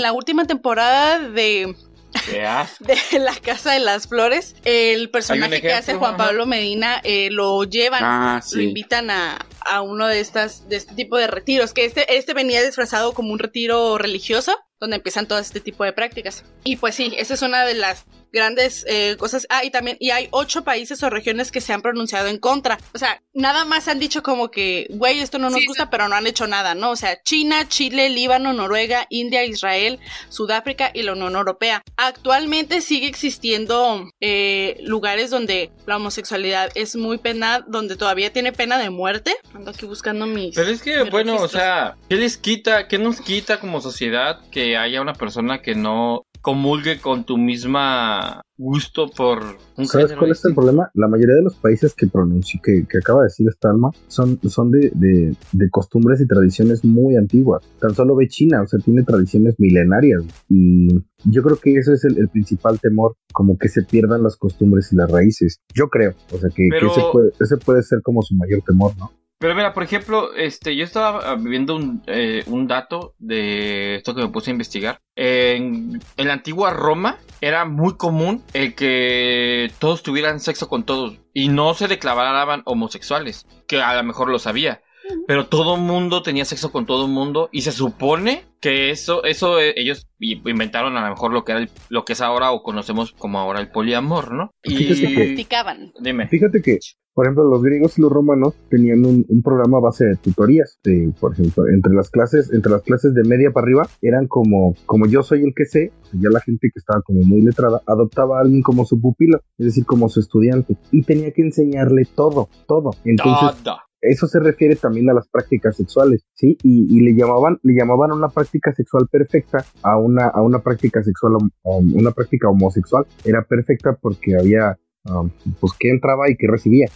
la 0.01 0.13
última 0.13 0.45
temporada 0.45 1.19
de 1.19 1.75
de 2.79 3.19
La 3.19 3.35
Casa 3.35 3.71
de 3.71 3.79
las 3.79 4.07
Flores, 4.07 4.55
el 4.65 5.09
personaje 5.09 5.61
que 5.61 5.73
hace 5.73 5.93
Juan. 5.93 6.17
Pablo 6.17 6.45
Medina 6.45 6.99
eh, 7.03 7.29
lo 7.31 7.63
llevan, 7.63 8.01
Ah, 8.03 8.41
lo 8.51 8.61
invitan 8.61 9.09
a, 9.09 9.45
a 9.61 9.81
uno 9.81 10.07
de 10.07 10.19
estas, 10.19 10.67
de 10.67 10.75
este 10.75 10.93
tipo 10.93 11.17
de 11.17 11.27
retiros, 11.27 11.73
que 11.73 11.85
este, 11.85 12.17
este 12.17 12.33
venía 12.33 12.61
disfrazado 12.61 13.13
como 13.13 13.31
un 13.31 13.39
retiro 13.39 13.97
religioso, 13.97 14.57
donde 14.79 14.97
empiezan 14.97 15.27
todo 15.27 15.39
este 15.39 15.61
tipo 15.61 15.85
de 15.85 15.93
prácticas. 15.93 16.43
Y 16.63 16.75
pues 16.75 16.95
sí, 16.95 17.13
esa 17.17 17.33
es 17.33 17.41
una 17.41 17.65
de 17.65 17.75
las 17.75 18.05
grandes 18.31 18.85
eh, 18.87 19.15
cosas. 19.17 19.47
Ah, 19.49 19.63
y 19.63 19.71
también, 19.71 19.97
y 19.99 20.11
hay 20.11 20.27
ocho 20.31 20.63
países 20.63 21.01
o 21.03 21.09
regiones 21.09 21.51
que 21.51 21.61
se 21.61 21.73
han 21.73 21.81
pronunciado 21.81 22.27
en 22.27 22.37
contra. 22.37 22.77
O 22.93 22.97
sea, 22.97 23.21
nada 23.33 23.65
más 23.65 23.87
han 23.87 23.99
dicho 23.99 24.23
como 24.23 24.51
que, 24.51 24.87
güey, 24.89 25.19
esto 25.19 25.37
no 25.37 25.49
nos 25.49 25.59
Sí, 25.59 25.65
gusta, 25.67 25.83
sí. 25.83 25.89
pero 25.91 26.07
no 26.07 26.15
han 26.15 26.27
hecho 26.27 26.47
nada, 26.47 26.75
¿no? 26.75 26.91
O 26.91 26.95
sea, 26.95 27.21
China, 27.23 27.67
Chile, 27.67 28.09
Líbano, 28.09 28.53
Noruega, 28.53 29.05
India, 29.09 29.43
Israel, 29.45 29.99
Sudáfrica 30.29 30.91
y 30.93 31.03
la 31.03 31.13
Unión 31.13 31.35
Europea. 31.35 31.81
Actualmente 31.97 32.81
sigue 32.81 33.07
existiendo 33.07 34.09
eh, 34.19 34.77
lugares 34.83 35.29
donde 35.29 35.71
la 35.85 35.97
homosexualidad 35.97 36.71
es 36.75 36.95
muy 36.95 37.17
penada, 37.17 37.65
donde 37.67 37.95
todavía 37.95 38.31
tiene 38.33 38.51
pena 38.51 38.77
de 38.77 38.89
muerte. 38.89 39.35
Ando 39.53 39.71
aquí 39.71 39.85
buscando 39.85 40.25
mis. 40.25 40.55
Pero 40.55 40.69
es 40.69 40.81
que, 40.81 41.03
bueno, 41.03 41.35
o 41.35 41.47
sea, 41.47 41.97
¿qué 42.09 42.15
les 42.15 42.37
quita, 42.37 42.87
qué 42.87 42.97
nos 42.97 43.21
quita 43.21 43.59
como 43.59 43.81
sociedad 43.81 44.39
que 44.51 44.77
haya 44.77 45.01
una 45.01 45.13
persona 45.13 45.61
que 45.61 45.75
no 45.75 46.25
comulgue 46.41 46.99
con 46.99 47.23
tu 47.23 47.37
misma 47.37 48.41
gusto 48.57 49.09
por 49.09 49.39
un 49.77 49.87
¿Sabes 49.87 50.13
cuál 50.13 50.31
es 50.31 50.45
el 50.45 50.53
problema? 50.53 50.91
La 50.93 51.07
mayoría 51.07 51.35
de 51.35 51.41
los 51.43 51.55
países 51.55 51.93
que 51.95 52.07
pronuncio, 52.07 52.59
que, 52.63 52.85
que 52.87 52.97
acaba 52.99 53.21
de 53.21 53.25
decir 53.25 53.47
esta 53.49 53.69
alma, 53.69 53.89
son, 54.07 54.39
son 54.49 54.69
de, 54.71 54.91
de- 54.93 55.35
de 55.51 55.69
costumbres 55.69 56.21
y 56.21 56.27
tradiciones 56.27 56.83
muy 56.85 57.15
antiguas. 57.15 57.63
Tan 57.79 57.93
solo 57.95 58.15
ve 58.15 58.27
China, 58.27 58.61
o 58.61 58.67
sea, 58.67 58.79
tiene 58.79 59.03
tradiciones 59.03 59.55
milenarias. 59.59 60.23
Y 60.49 60.89
yo 61.25 61.41
creo 61.43 61.57
que 61.57 61.75
eso 61.75 61.93
es 61.93 62.03
el, 62.05 62.17
el 62.19 62.29
principal 62.29 62.79
temor, 62.79 63.15
como 63.33 63.57
que 63.57 63.67
se 63.69 63.81
pierdan 63.83 64.21
las 64.23 64.35
costumbres 64.35 64.91
y 64.93 64.95
las 64.95 65.09
raíces. 65.09 65.59
Yo 65.73 65.89
creo, 65.89 66.13
o 66.31 66.37
sea, 66.37 66.49
que, 66.49 66.67
ese, 66.87 67.01
puede, 67.11 67.31
ese 67.39 67.57
puede 67.57 67.81
ser 67.83 68.01
como 68.03 68.21
su 68.21 68.35
mayor 68.35 68.61
temor, 68.65 68.91
¿no? 68.97 69.11
Pero 69.41 69.55
mira, 69.55 69.73
por 69.73 69.81
ejemplo, 69.83 70.33
este, 70.35 70.75
yo 70.75 70.83
estaba 70.85 71.19
ah, 71.31 71.35
viendo 71.37 71.75
un, 71.75 72.03
eh, 72.05 72.43
un 72.45 72.67
dato 72.67 73.15
de 73.17 73.95
esto 73.95 74.13
que 74.13 74.21
me 74.21 74.29
puse 74.29 74.51
a 74.51 74.53
investigar. 74.53 74.99
En, 75.15 75.99
en 76.15 76.27
la 76.27 76.33
antigua 76.33 76.69
Roma 76.71 77.17
era 77.41 77.65
muy 77.65 77.97
común 77.97 78.43
el 78.53 78.75
que 78.75 79.71
todos 79.79 80.03
tuvieran 80.03 80.39
sexo 80.39 80.69
con 80.69 80.83
todos 80.83 81.17
y 81.33 81.47
no 81.49 81.73
se 81.73 81.87
declaraban 81.87 82.61
homosexuales, 82.65 83.47
que 83.67 83.81
a 83.81 83.95
lo 83.95 84.03
mejor 84.03 84.29
lo 84.29 84.37
sabía. 84.37 84.81
Pero 85.27 85.47
todo 85.47 85.75
mundo 85.75 86.21
tenía 86.21 86.45
sexo 86.45 86.71
con 86.71 86.85
todo 86.85 87.07
mundo 87.07 87.49
y 87.51 87.63
se 87.63 87.71
supone 87.71 88.43
que 88.61 88.91
eso, 88.91 89.23
eso 89.23 89.59
eh, 89.59 89.73
ellos 89.75 90.07
inventaron 90.19 90.95
a 90.95 91.01
lo 91.03 91.09
mejor 91.09 91.33
lo 91.33 91.43
que 91.43 91.53
era 91.53 91.61
el- 91.61 91.69
lo 91.89 92.05
que 92.05 92.13
es 92.13 92.21
ahora 92.21 92.51
o 92.51 92.61
conocemos 92.61 93.11
como 93.11 93.39
ahora 93.39 93.59
el 93.59 93.71
poliamor, 93.71 94.31
¿no? 94.31 94.51
Y 94.63 95.15
Practicaban. 95.15 95.91
dime. 95.99 96.27
Fíjate 96.27 96.61
que, 96.61 96.77
por 97.13 97.25
ejemplo, 97.25 97.43
los 97.49 97.61
griegos 97.61 97.97
y 97.97 98.01
los 98.01 98.11
romanos 98.11 98.53
tenían 98.69 99.05
un, 99.05 99.25
un 99.27 99.41
programa 99.41 99.77
a 99.77 99.81
base 99.81 100.05
de 100.05 100.15
tutorías. 100.15 100.79
de, 100.83 101.13
por 101.19 101.33
ejemplo, 101.33 101.67
entre 101.67 101.93
las 101.93 102.09
clases, 102.09 102.51
entre 102.53 102.71
las 102.71 102.81
clases 102.83 103.13
de 103.13 103.23
media 103.23 103.51
para 103.51 103.65
arriba, 103.65 103.87
eran 104.01 104.27
como, 104.27 104.75
como 104.85 105.05
yo 105.07 105.23
soy 105.23 105.43
el 105.43 105.53
que 105.55 105.65
sé, 105.65 105.91
ya 106.13 106.29
la 106.31 106.39
gente 106.41 106.69
que 106.73 106.79
estaba 106.79 107.01
como 107.01 107.21
muy 107.23 107.41
letrada, 107.41 107.81
adoptaba 107.85 108.37
a 108.37 108.41
alguien 108.41 108.61
como 108.61 108.85
su 108.85 108.99
pupilo, 108.99 109.39
es 109.57 109.65
decir, 109.67 109.85
como 109.85 110.09
su 110.09 110.19
estudiante, 110.19 110.75
y 110.91 111.03
tenía 111.03 111.31
que 111.31 111.41
enseñarle 111.41 112.03
todo, 112.15 112.49
todo. 112.67 112.91
Entonces, 113.05 113.63
Todo. 113.63 113.77
eso 114.01 114.27
se 114.27 114.39
refiere 114.39 114.75
también 114.75 115.09
a 115.09 115.13
las 115.13 115.27
prácticas 115.29 115.75
sexuales, 115.75 116.25
¿sí? 116.33 116.57
Y, 116.63 116.87
y 116.97 117.01
le 117.01 117.13
llamaban, 117.13 117.59
le 117.63 117.73
llamaban 117.75 118.11
una 118.11 118.29
práctica 118.29 118.73
sexual 118.73 119.07
perfecta 119.11 119.63
a 119.83 119.97
una, 119.99 120.27
a 120.27 120.41
una 120.41 120.59
práctica 120.59 121.03
sexual, 121.03 121.33
hom- 121.63 121.93
una 121.99 122.11
práctica 122.11 122.49
homosexual. 122.49 123.05
Era 123.25 123.43
perfecta 123.43 123.97
porque 124.01 124.35
había, 124.37 124.77
um, 125.05 125.29
pues, 125.59 125.73
que 125.79 125.89
entraba 125.89 126.29
y 126.29 126.35
que 126.35 126.47
recibía 126.47 126.87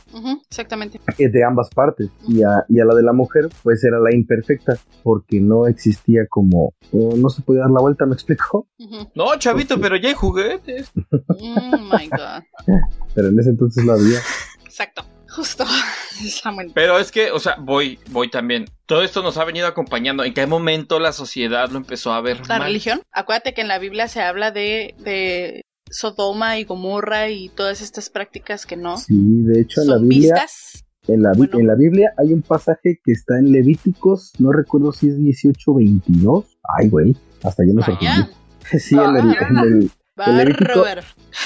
exactamente. 0.50 1.00
de 1.18 1.44
ambas 1.44 1.70
partes. 1.70 2.10
Y 2.28 2.44
a, 2.44 2.66
y 2.70 2.80
a 2.80 2.86
la 2.86 2.96
de 2.96 3.04
la 3.04 3.14
mujer, 3.14 3.50
pues 3.64 3.84
era 3.84 4.00
la 4.00 4.14
imperfecta, 4.14 4.78
porque 5.04 5.40
no 5.40 5.68
existía 5.68 6.26
como, 6.30 6.74
no 6.92 7.30
se 7.30 7.42
podía 7.42 7.62
dar 7.62 7.72
la 7.72 7.82
vuelta, 7.82 8.06
¿me 8.06 8.14
explico? 8.14 8.68
No, 9.16 9.36
chavito, 9.38 9.80
pero 9.80 9.96
ya 9.96 10.10
hay 10.10 10.16
juguetes. 10.16 10.92
Oh 11.12 11.78
my 11.78 12.08
god. 12.10 12.44
Pero 13.14 13.28
en 13.30 13.40
ese 13.40 13.50
entonces 13.50 13.84
lo 13.86 13.94
había. 13.94 14.20
Exacto. 14.66 15.04
Justo. 15.36 15.66
Pero 16.74 16.98
es 16.98 17.12
que, 17.12 17.32
o 17.32 17.40
sea, 17.40 17.58
voy, 17.60 18.00
voy 18.12 18.30
también. 18.30 18.66
Todo 18.86 19.04
esto 19.04 19.22
nos 19.22 19.38
ha 19.38 19.44
venido 19.44 19.68
acompañando. 19.68 20.24
¿En 20.24 20.34
qué 20.34 20.48
momento 20.48 20.98
la 21.00 21.12
sociedad 21.12 21.70
lo 21.70 21.78
empezó 21.78 22.14
a 22.14 22.22
ver 22.22 22.40
La 22.48 22.60
mal? 22.60 22.68
religión. 22.68 23.02
Acuérdate 23.12 23.54
que 23.54 23.60
en 23.62 23.68
la 23.68 23.78
Biblia 23.78 24.08
se 24.08 24.22
habla 24.22 24.52
de, 24.52 24.96
de 25.00 25.66
Sodoma 25.96 26.58
y 26.60 26.64
Gomorra 26.66 27.30
y 27.30 27.50
todas 27.50 27.82
estas 27.82 28.10
prácticas 28.10 28.66
que 28.66 28.76
no 28.78 28.98
Sí, 28.98 29.16
de 29.44 29.62
hecho 29.62 29.82
en 29.82 29.88
la 29.90 29.98
Biblia 29.98 30.34
vistas. 30.34 30.86
En 31.08 31.22
la, 31.22 31.34
Bueno. 31.38 31.60
en 31.60 31.68
la 31.68 31.76
Biblia 31.76 32.14
hay 32.18 32.34
un 32.34 32.42
pasaje 32.42 33.00
que 33.04 33.12
está 33.12 33.38
en 33.38 33.52
Levíticos, 33.52 34.32
no 34.40 34.52
recuerdo 34.52 34.92
si 34.92 35.08
es 35.10 35.18
18 35.18 35.72
o 35.72 35.76
22. 35.76 36.58
Ay, 36.78 36.90
güey, 36.90 37.16
hasta 37.44 37.64
yo 37.66 37.74
me 37.74 37.84
sorprendí. 37.84 38.32
Sí, 38.80 38.96
en 38.96 39.16
el, 39.16 39.36
en 39.36 39.58
el- 39.58 39.92
El 40.18 40.38
Levítico- 40.38 40.86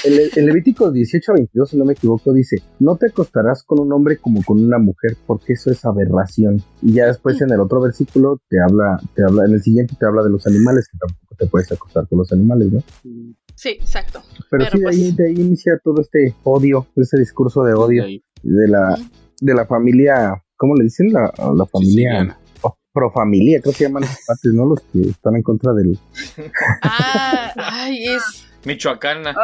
en 0.04 0.12
el- 0.14 0.30
en 0.36 0.46
Levíticos 0.46 0.92
18 0.94 1.32
a 1.32 1.34
22, 1.34 1.68
si 1.70 1.76
no 1.76 1.84
me 1.84 1.92
equivoco, 1.92 2.32
dice, 2.32 2.62
no 2.78 2.96
te 2.96 3.08
acostarás 3.08 3.62
con 3.64 3.80
un 3.80 3.92
hombre 3.92 4.16
como 4.18 4.42
con 4.44 4.64
una 4.64 4.78
mujer, 4.78 5.16
porque 5.26 5.52
eso 5.54 5.70
es 5.70 5.84
aberración. 5.84 6.62
Y 6.80 6.92
ya 6.94 7.06
después 7.08 7.40
en 7.42 7.50
el 7.50 7.60
otro 7.60 7.80
versículo 7.82 8.40
te 8.48 8.56
habla, 8.60 8.98
te 9.14 9.24
habla, 9.24 9.44
en 9.44 9.52
el 9.54 9.62
siguiente 9.62 9.96
te 9.98 10.06
habla 10.06 10.22
de 10.22 10.30
los 10.30 10.46
animales, 10.46 10.88
que 10.90 10.96
tampoco 10.98 11.34
te 11.36 11.46
puedes 11.48 11.70
acostar 11.72 12.08
con 12.08 12.18
los 12.20 12.32
animales, 12.32 12.72
¿no? 12.72 12.80
Sí, 13.02 13.36
exacto. 13.68 14.22
Pero, 14.50 14.64
Pero 14.64 14.70
sí, 14.70 14.78
de, 14.78 14.82
pues- 14.84 14.96
ahí, 14.96 15.12
de 15.12 15.26
ahí 15.28 15.34
inicia 15.34 15.72
todo 15.82 16.00
este 16.00 16.34
odio, 16.44 16.86
ese 16.96 17.18
discurso 17.18 17.62
de 17.62 17.74
odio 17.74 18.04
Ahí. 18.04 18.24
de 18.42 18.68
la, 18.68 18.96
de 19.40 19.54
la 19.54 19.66
familia, 19.66 20.42
¿cómo 20.56 20.74
le 20.74 20.84
dicen? 20.84 21.12
La, 21.12 21.32
la 21.54 21.66
familia 21.66 22.38
oh, 22.62 22.76
profamilia, 22.92 23.60
creo 23.60 23.74
que 23.74 23.84
llaman 23.84 24.04
esos 24.04 24.18
partes, 24.26 24.52
¿no? 24.52 24.66
Los 24.66 24.80
que 24.80 25.02
están 25.10 25.36
en 25.36 25.42
contra 25.42 25.72
del... 25.72 25.98
Ah, 26.82 27.52
ay, 27.56 28.04
es. 28.08 28.46
Michoacana. 28.64 29.34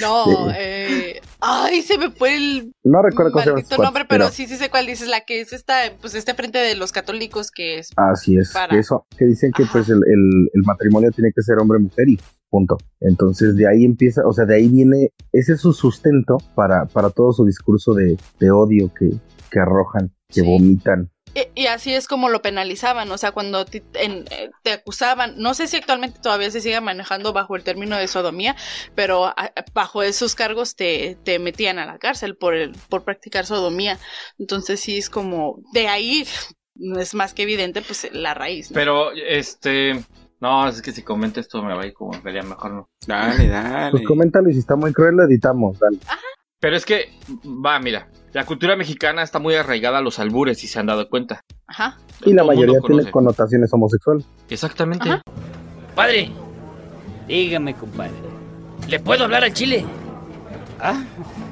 No, 0.00 0.50
eh. 0.52 1.20
Ay, 1.40 1.82
se 1.82 1.96
me 1.98 2.10
fue 2.10 2.36
el 2.36 2.72
No 2.84 3.02
recuerdo 3.02 3.32
cómo 3.32 3.44
se 3.44 3.62
llama 3.62 3.84
nombre, 3.84 4.04
pero 4.08 4.28
sí, 4.28 4.46
sí 4.46 4.56
sé 4.56 4.68
cuál 4.70 4.86
dices, 4.86 5.08
la 5.08 5.22
que 5.22 5.40
es 5.40 5.52
esta, 5.52 5.74
pues 6.00 6.14
este 6.14 6.34
frente 6.34 6.58
de 6.58 6.74
los 6.76 6.92
católicos 6.92 7.50
que 7.50 7.78
es. 7.78 7.90
Así 7.96 8.36
es, 8.36 8.52
Para- 8.52 8.78
eso, 8.78 9.06
que 9.16 9.24
dicen 9.26 9.52
que 9.52 9.62
Ajá. 9.64 9.72
pues 9.72 9.88
el, 9.88 9.96
el- 9.96 10.50
el 10.52 10.62
matrimonio 10.64 11.10
tiene 11.12 11.30
que 11.34 11.42
ser 11.42 11.58
hombre-mujer 11.58 12.08
y 12.08 12.18
punto. 12.50 12.76
Entonces 13.00 13.54
de 13.56 13.68
ahí 13.68 13.84
empieza, 13.84 14.22
o 14.26 14.32
sea, 14.32 14.44
de 14.44 14.56
ahí 14.56 14.68
viene, 14.68 15.10
ese 15.32 15.52
es 15.54 15.60
su 15.60 15.72
sustento 15.72 16.38
para, 16.54 16.86
para 16.86 17.10
todo 17.10 17.32
su 17.32 17.44
discurso 17.46 17.94
de, 17.94 18.18
de 18.38 18.50
odio 18.50 18.92
que, 18.92 19.10
que 19.50 19.60
arrojan, 19.60 20.12
que 20.28 20.40
Sí. 20.42 20.46
vomitan 20.46 21.10
Y, 21.34 21.62
y 21.62 21.66
así 21.66 21.94
es 21.94 22.08
como 22.08 22.28
lo 22.28 22.42
penalizaban, 22.42 23.10
o 23.12 23.16
sea, 23.18 23.30
cuando 23.32 23.64
ti- 23.64 23.82
en- 23.94 24.24
eh, 24.30 24.50
te 24.64 24.72
acusaban, 24.72 25.34
no 25.36 25.54
sé 25.54 25.68
si 25.68 25.76
actualmente 25.76 26.18
todavía 26.20 26.50
se 26.50 26.60
sigue 26.60 26.80
manejando 26.80 27.32
bajo 27.32 27.54
el 27.56 27.62
término 27.62 27.96
de 27.96 28.08
sodomía, 28.08 28.56
pero 28.96 29.26
a- 29.26 29.52
bajo 29.72 30.02
esos 30.02 30.34
cargos 30.34 30.74
te, 30.74 31.16
te 31.22 31.38
metían 31.38 31.78
a 31.78 31.86
la 31.86 31.98
cárcel 31.98 32.36
por, 32.36 32.54
el, 32.54 32.72
por 32.88 33.04
practicar 33.04 33.46
sodomía. 33.46 33.98
Entonces 34.38 34.80
sí 34.80 34.98
es 34.98 35.08
como, 35.08 35.60
de 35.72 35.86
ahí 35.88 36.26
es 36.98 37.14
más 37.14 37.32
que 37.34 37.42
evidente 37.42 37.82
pues 37.82 38.08
la 38.12 38.34
raíz. 38.34 38.70
¿no? 38.70 38.74
Pero, 38.74 39.12
este. 39.12 40.04
No, 40.40 40.66
es 40.66 40.80
que 40.80 40.92
si 40.92 41.02
comento 41.02 41.38
esto 41.38 41.62
me 41.62 41.74
va 41.74 41.82
a 41.82 41.86
ir 41.86 41.92
como 41.92 42.18
vería 42.22 42.42
mejor 42.42 42.70
no. 42.72 42.88
Dale, 43.06 43.46
dale. 43.46 43.90
Pues 43.90 44.04
coméntalo 44.06 44.48
y 44.48 44.54
si 44.54 44.60
está 44.60 44.74
muy 44.74 44.90
cruel 44.92 45.16
lo 45.16 45.24
editamos, 45.24 45.78
dale. 45.78 45.98
Pero 46.58 46.76
es 46.76 46.86
que, 46.86 47.12
va, 47.44 47.78
mira, 47.78 48.08
la 48.32 48.44
cultura 48.46 48.76
mexicana 48.76 49.22
está 49.22 49.38
muy 49.38 49.54
arraigada 49.54 49.98
a 49.98 50.00
los 50.00 50.18
albures, 50.18 50.58
si 50.58 50.68
se 50.68 50.78
han 50.78 50.86
dado 50.86 51.08
cuenta. 51.08 51.42
Ajá. 51.66 51.98
Y 52.24 52.32
la 52.32 52.44
mayoría 52.44 52.78
tiene 52.80 53.10
connotaciones 53.10 53.72
homosexuales. 53.72 54.24
Exactamente. 54.48 55.08
Ajá. 55.08 55.22
Padre, 55.94 56.30
dígame, 57.26 57.74
compadre. 57.74 58.12
¿Le 58.88 59.00
puedo 59.00 59.24
hablar 59.24 59.44
al 59.44 59.52
chile? 59.52 59.84
Ah, 60.78 61.04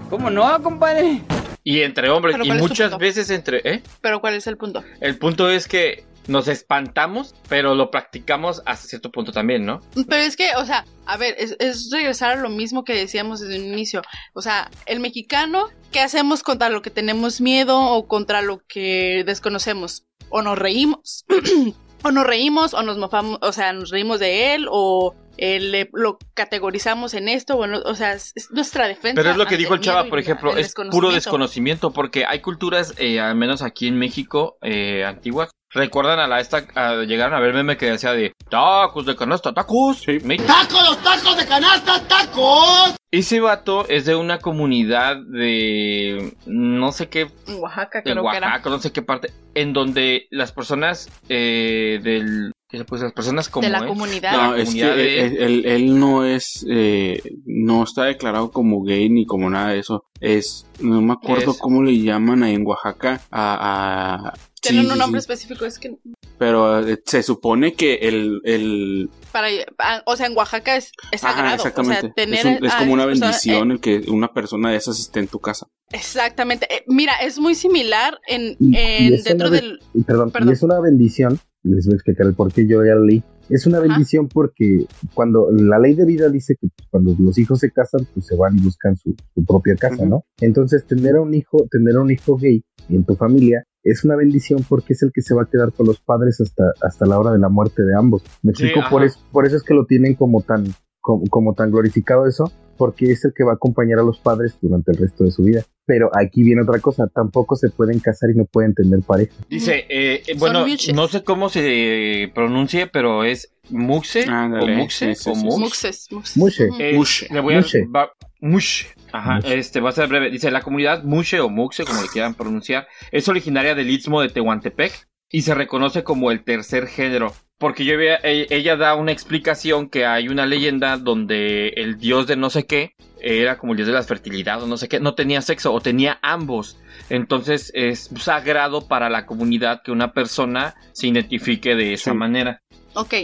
¿cómo 0.08 0.30
no, 0.30 0.62
compadre? 0.62 1.22
Y 1.64 1.82
entre 1.82 2.08
hombres, 2.08 2.36
y 2.36 2.46
¿cuál 2.46 2.52
es 2.52 2.62
tu 2.62 2.68
muchas 2.68 2.98
veces 2.98 3.30
entre. 3.30 3.60
¿eh? 3.64 3.82
Pero 4.00 4.20
¿cuál 4.20 4.34
es 4.34 4.46
el 4.46 4.56
punto? 4.56 4.82
El 5.00 5.18
punto 5.18 5.50
es 5.50 5.68
que 5.68 6.04
nos 6.28 6.46
espantamos, 6.46 7.34
pero 7.48 7.74
lo 7.74 7.90
practicamos 7.90 8.62
hasta 8.66 8.86
cierto 8.86 9.10
punto 9.10 9.32
también, 9.32 9.64
¿no? 9.66 9.80
Pero 10.08 10.22
es 10.22 10.36
que, 10.36 10.50
o 10.56 10.64
sea, 10.64 10.84
a 11.06 11.16
ver, 11.16 11.34
es, 11.38 11.56
es 11.58 11.90
regresar 11.90 12.32
a 12.32 12.36
lo 12.40 12.50
mismo 12.50 12.84
que 12.84 12.94
decíamos 12.94 13.40
desde 13.40 13.58
un 13.58 13.72
inicio. 13.72 14.02
O 14.34 14.42
sea, 14.42 14.70
el 14.86 15.00
mexicano, 15.00 15.68
¿qué 15.90 16.00
hacemos 16.00 16.42
contra 16.42 16.68
lo 16.68 16.82
que 16.82 16.90
tenemos 16.90 17.40
miedo 17.40 17.80
o 17.80 18.06
contra 18.06 18.42
lo 18.42 18.60
que 18.68 19.24
desconocemos? 19.26 20.04
O 20.28 20.42
nos 20.42 20.58
reímos, 20.58 21.24
o 22.04 22.10
nos 22.10 22.26
reímos, 22.26 22.74
o 22.74 22.82
nos 22.82 22.98
mofamos, 22.98 23.38
o 23.42 23.52
sea, 23.52 23.72
nos 23.72 23.90
reímos 23.90 24.20
de 24.20 24.54
él, 24.54 24.66
o 24.70 25.14
eh, 25.38 25.60
le- 25.60 25.88
lo 25.94 26.18
categorizamos 26.34 27.14
en 27.14 27.28
esto, 27.28 27.56
o, 27.56 27.64
en 27.64 27.70
lo- 27.72 27.82
o 27.82 27.94
sea, 27.94 28.12
es, 28.12 28.32
es 28.34 28.50
nuestra 28.50 28.86
defensa. 28.88 29.14
Pero 29.14 29.30
es 29.30 29.36
lo 29.36 29.46
que 29.46 29.56
dijo 29.56 29.72
el 29.74 29.80
Chava, 29.80 30.04
por 30.04 30.18
ejemplo, 30.18 30.52
el 30.52 30.58
es 30.58 30.74
puro 30.90 31.10
desconocimiento, 31.12 31.92
porque 31.92 32.24
hay 32.26 32.40
culturas, 32.40 32.92
eh, 32.98 33.20
al 33.20 33.36
menos 33.36 33.62
aquí 33.62 33.86
en 33.88 33.96
México, 33.98 34.58
eh, 34.62 35.04
antiguas, 35.04 35.50
recuerdan 35.78 36.18
a 36.18 36.26
la 36.26 36.40
esta, 36.40 36.64
a, 36.74 37.04
llegaron 37.04 37.34
a 37.34 37.40
ver 37.40 37.54
meme 37.54 37.76
que 37.78 37.90
decía 37.90 38.12
de 38.12 38.34
tacos 38.50 39.06
de 39.06 39.16
canasta, 39.16 39.54
tacos. 39.54 40.04
Me- 40.24 40.36
¡Tacos, 40.36 40.82
los 40.86 40.98
tacos 41.02 41.36
de 41.38 41.46
canasta, 41.46 42.06
tacos! 42.06 42.94
Ese 43.10 43.40
vato 43.40 43.88
es 43.88 44.04
de 44.04 44.14
una 44.14 44.38
comunidad 44.38 45.16
de 45.16 46.34
no 46.44 46.92
sé 46.92 47.08
qué, 47.08 47.30
En 47.46 47.58
Oaxaca, 47.58 48.02
de 48.02 48.10
creo 48.12 48.22
que 48.30 48.36
era. 48.36 48.46
Oaxaca, 48.48 48.68
no 48.70 48.78
sé 48.80 48.92
qué 48.92 49.00
parte, 49.00 49.32
en 49.54 49.72
donde 49.72 50.26
las 50.30 50.52
personas 50.52 51.08
eh, 51.30 52.00
del, 52.02 52.52
¿qué 52.68 52.78
se 52.78 52.84
puede 52.84 53.00
decir? 53.00 53.06
las 53.08 53.14
personas 53.14 53.48
como 53.48 53.64
De 53.66 53.70
la 53.72 53.78
él, 53.78 53.86
comunidad. 53.88 54.32
No, 54.32 54.52
la 54.56 54.62
es 54.62 54.74
que 54.74 54.84
de- 54.84 55.20
él, 55.26 55.36
él- 55.38 55.66
él 55.66 55.98
no 55.98 56.24
es, 56.24 56.64
eh, 56.68 57.22
no 57.46 57.84
está 57.84 58.04
declarado 58.04 58.50
como 58.50 58.82
gay 58.82 59.08
ni 59.08 59.26
como 59.26 59.48
nada 59.50 59.70
de 59.70 59.78
eso. 59.80 60.04
Es, 60.20 60.66
no 60.80 61.00
me 61.00 61.12
acuerdo 61.14 61.52
Es- 61.52 61.58
cómo 61.58 61.82
le 61.82 61.98
llaman 62.00 62.42
ahí 62.42 62.54
en 62.54 62.66
Oaxaca 62.66 63.20
a... 63.30 64.24
a 64.30 64.32
Tienen 64.60 64.86
sí, 64.86 64.90
un 64.92 64.98
nombre 64.98 65.20
sí. 65.20 65.24
específico, 65.24 65.64
es 65.64 65.78
que 65.78 65.96
Pero 66.38 66.86
eh, 66.86 67.00
se 67.06 67.22
supone 67.22 67.74
que 67.74 67.94
el, 67.94 68.40
el 68.44 69.08
para, 69.32 69.48
ah, 69.78 70.02
o 70.06 70.16
sea, 70.16 70.26
en 70.26 70.36
Oaxaca 70.36 70.76
es, 70.76 70.92
es 71.12 71.22
ajá, 71.22 71.34
sagrado. 71.34 71.56
exactamente. 71.56 71.98
O 71.98 72.00
sea, 72.00 72.12
tener 72.14 72.38
es, 72.38 72.44
un- 72.60 72.66
es 72.66 72.72
a 72.74 72.78
como 72.78 72.92
una 72.94 73.06
bendición 73.06 73.70
eh, 73.70 73.74
el 73.74 73.80
que 73.80 74.04
una 74.08 74.32
persona 74.32 74.70
de 74.70 74.76
esas 74.76 74.98
esté 74.98 75.20
en 75.20 75.28
tu 75.28 75.38
casa. 75.38 75.68
Exactamente. 75.92 76.66
Eh, 76.72 76.84
mira, 76.86 77.12
es 77.24 77.38
muy 77.38 77.54
similar 77.54 78.18
en, 78.26 78.56
Y- 78.58 78.76
en 78.76 79.12
y 79.12 79.14
es 79.14 79.24
dentro 79.24 79.50
del. 79.50 79.80
Y 79.94 80.02
perdón, 80.02 80.30
Perdón. 80.30 80.48
y 80.50 80.52
es 80.52 80.62
una 80.62 80.80
bendición, 80.80 81.38
les 81.62 81.86
voy 81.86 81.94
a 81.94 81.96
explicar 81.96 82.26
el 82.26 82.34
por 82.34 82.52
qué 82.52 82.66
yo 82.66 82.84
ya 82.84 82.94
lo 82.94 83.04
leí. 83.04 83.22
Es 83.50 83.66
una 83.66 83.78
bendición 83.80 84.28
porque 84.28 84.84
cuando 85.14 85.48
la 85.50 85.78
ley 85.78 85.94
de 85.94 86.04
vida 86.04 86.28
dice 86.28 86.54
que 86.60 86.68
pues, 86.68 86.86
cuando 86.90 87.16
los 87.18 87.38
hijos 87.38 87.60
se 87.60 87.70
casan, 87.70 88.06
pues 88.12 88.26
se 88.26 88.36
van 88.36 88.54
y 88.58 88.60
buscan 88.60 88.94
su, 88.96 89.16
su 89.34 89.42
propia 89.46 89.74
casa. 89.74 90.04
¿no? 90.04 90.24
Entonces 90.42 90.84
tener 90.86 91.16
a 91.16 91.22
un 91.22 91.32
hijo, 91.32 91.66
tener 91.70 91.96
a 91.96 92.02
un 92.02 92.10
hijo 92.10 92.36
gay 92.36 92.62
en 92.90 93.04
tu 93.04 93.16
familia 93.16 93.64
es 93.84 94.04
una 94.04 94.16
bendición 94.16 94.62
porque 94.68 94.92
es 94.92 95.02
el 95.02 95.12
que 95.14 95.22
se 95.22 95.34
va 95.34 95.44
a 95.44 95.48
quedar 95.50 95.72
con 95.72 95.86
los 95.86 95.98
padres 95.98 96.42
hasta, 96.42 96.62
hasta 96.82 97.06
la 97.06 97.18
hora 97.18 97.32
de 97.32 97.38
la 97.38 97.48
muerte 97.48 97.82
de 97.84 97.94
ambos. 97.96 98.22
Me 98.42 98.52
Sí, 98.52 98.64
explico, 98.64 98.80
ajá. 98.80 98.90
por, 98.90 99.04
eso, 99.04 99.18
por 99.32 99.46
eso 99.46 99.56
es 99.56 99.62
que 99.62 99.72
lo 99.72 99.86
tienen 99.86 100.14
como 100.14 100.42
tan, 100.42 100.64
como, 101.08 101.24
como 101.30 101.54
tan 101.54 101.70
glorificado 101.70 102.26
eso, 102.26 102.52
porque 102.76 103.10
es 103.10 103.24
el 103.24 103.32
que 103.34 103.42
va 103.42 103.52
a 103.52 103.54
acompañar 103.54 103.98
a 103.98 104.02
los 104.02 104.18
padres 104.18 104.58
durante 104.60 104.92
el 104.92 104.98
resto 104.98 105.24
de 105.24 105.30
su 105.30 105.42
vida. 105.42 105.62
Pero 105.86 106.10
aquí 106.14 106.42
viene 106.42 106.60
otra 106.60 106.80
cosa, 106.80 107.06
tampoco 107.06 107.56
se 107.56 107.70
pueden 107.70 107.98
casar 107.98 108.28
y 108.28 108.36
no 108.36 108.44
pueden 108.44 108.74
tener 108.74 109.00
pareja. 109.00 109.32
Dice, 109.48 109.86
eh, 109.88 110.22
eh, 110.26 110.34
bueno, 110.36 110.66
no 110.94 111.08
sé 111.08 111.24
cómo 111.24 111.48
se 111.48 112.30
pronuncie, 112.34 112.88
pero 112.88 113.24
es 113.24 113.50
Muxe 113.70 114.24
Ándale, 114.28 114.74
o 114.74 114.78
Muxe 114.80 115.14
sí, 115.14 115.22
sí, 115.24 115.30
o 115.30 115.34
sí. 115.34 115.44
Muxes. 115.46 116.08
Ujú. 116.12 116.74
Eh. 116.78 117.00
Le 117.30 117.40
voy 117.40 117.54
a 117.54 117.64
va- 117.94 118.12
Mush. 118.40 118.84
Ajá, 119.12 119.36
Mushe. 119.36 119.58
este 119.58 119.80
va 119.80 119.88
a 119.88 119.92
ser 119.92 120.08
breve. 120.08 120.30
Dice, 120.30 120.50
la 120.50 120.60
comunidad 120.60 121.04
Mushe 121.04 121.40
o 121.40 121.48
Muxe, 121.48 121.84
como 121.84 122.02
le 122.02 122.08
quieran 122.08 122.34
pronunciar, 122.34 122.86
es 123.10 123.26
originaria 123.28 123.74
del 123.74 123.88
istmo 123.88 124.20
de 124.20 124.28
Tehuantepec 124.28 125.08
y 125.30 125.42
se 125.42 125.54
reconoce 125.54 126.04
como 126.04 126.30
el 126.30 126.44
tercer 126.44 126.86
género. 126.86 127.34
Porque 127.58 127.84
yo 127.84 127.94
e- 128.00 128.46
ella 128.50 128.76
da 128.76 128.94
una 128.94 129.10
explicación 129.10 129.88
que 129.88 130.06
hay 130.06 130.28
una 130.28 130.46
leyenda 130.46 130.96
donde 130.96 131.68
el 131.70 131.98
dios 131.98 132.28
de 132.28 132.36
no 132.36 132.50
sé 132.50 132.66
qué 132.66 132.94
era 133.20 133.58
como 133.58 133.72
el 133.72 133.78
dios 133.78 133.88
de 133.88 133.94
la 133.94 134.02
fertilidad 134.04 134.62
o 134.62 134.68
no 134.68 134.76
sé 134.76 134.88
qué, 134.88 135.00
no 135.00 135.14
tenía 135.16 135.42
sexo 135.42 135.72
o 135.72 135.80
tenía 135.80 136.20
ambos. 136.22 136.78
Entonces 137.10 137.72
es 137.74 138.10
sagrado 138.20 138.86
para 138.86 139.10
la 139.10 139.26
comunidad 139.26 139.82
que 139.82 139.90
una 139.90 140.12
persona 140.12 140.76
se 140.92 141.08
identifique 141.08 141.74
de 141.74 141.94
esa 141.94 142.12
Sí. 142.12 142.16
manera. 142.16 142.62
Ok. 142.94 143.14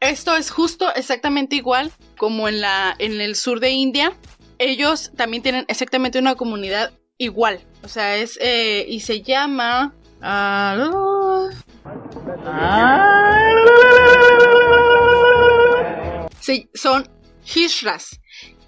Esto 0.00 0.34
es 0.36 0.50
justo 0.50 0.92
exactamente 0.94 1.54
igual 1.56 1.92
como 2.18 2.48
en 2.48 2.60
la 2.60 2.94
en 2.98 3.20
el 3.20 3.36
sur 3.36 3.60
de 3.60 3.70
India. 3.70 4.12
Ellos 4.58 5.12
también 5.16 5.42
tienen 5.42 5.64
exactamente 5.68 6.18
una 6.18 6.34
comunidad 6.34 6.92
igual. 7.16 7.60
O 7.84 7.88
sea, 7.88 8.16
es 8.16 8.38
eh, 8.42 8.84
y 8.88 9.00
se 9.00 9.22
llama 9.22 9.94
ah, 10.24 11.50
Sí, 16.40 16.68
son 16.74 17.08
Hishras. 17.44 18.20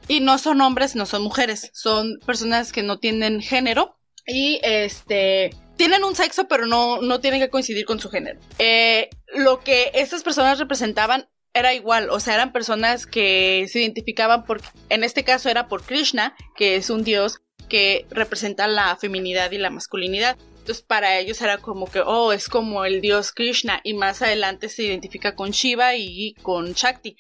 Y 0.08 0.20
no 0.20 0.38
son 0.38 0.60
hombres, 0.60 0.94
no 0.94 1.04
son 1.06 1.22
mujeres. 1.22 1.70
Son 1.74 2.18
personas 2.24 2.72
que 2.72 2.82
no 2.82 2.98
tienen 2.98 3.40
género. 3.40 3.98
Y 4.26 4.60
este. 4.62 5.50
Tienen 5.76 6.04
un 6.04 6.14
sexo, 6.14 6.48
pero 6.48 6.66
no, 6.66 7.02
no 7.02 7.20
tienen 7.20 7.40
que 7.40 7.50
coincidir 7.50 7.84
con 7.84 8.00
su 8.00 8.08
género. 8.08 8.40
Eh, 8.58 9.10
lo 9.34 9.60
que 9.60 9.90
estas 9.94 10.22
personas 10.22 10.58
representaban 10.58 11.28
era 11.52 11.74
igual. 11.74 12.08
O 12.10 12.20
sea, 12.20 12.34
eran 12.34 12.52
personas 12.52 13.06
que 13.06 13.66
se 13.70 13.80
identificaban 13.80 14.44
por. 14.44 14.62
En 14.88 15.04
este 15.04 15.24
caso 15.24 15.48
era 15.48 15.68
por 15.68 15.82
Krishna, 15.82 16.34
que 16.56 16.76
es 16.76 16.88
un 16.88 17.04
dios 17.04 17.40
que 17.68 18.06
representa 18.10 18.68
la 18.68 18.96
feminidad 18.96 19.50
y 19.50 19.58
la 19.58 19.70
masculinidad. 19.70 20.36
Entonces 20.66 20.84
para 20.84 21.16
ellos 21.20 21.40
era 21.42 21.58
como 21.58 21.88
que, 21.88 22.00
oh, 22.04 22.32
es 22.32 22.48
como 22.48 22.84
el 22.84 23.00
dios 23.00 23.30
Krishna 23.30 23.80
y 23.84 23.94
más 23.94 24.20
adelante 24.20 24.68
se 24.68 24.82
identifica 24.82 25.36
con 25.36 25.52
Shiva 25.52 25.94
y 25.94 26.34
con 26.42 26.72
Shakti. 26.72 27.16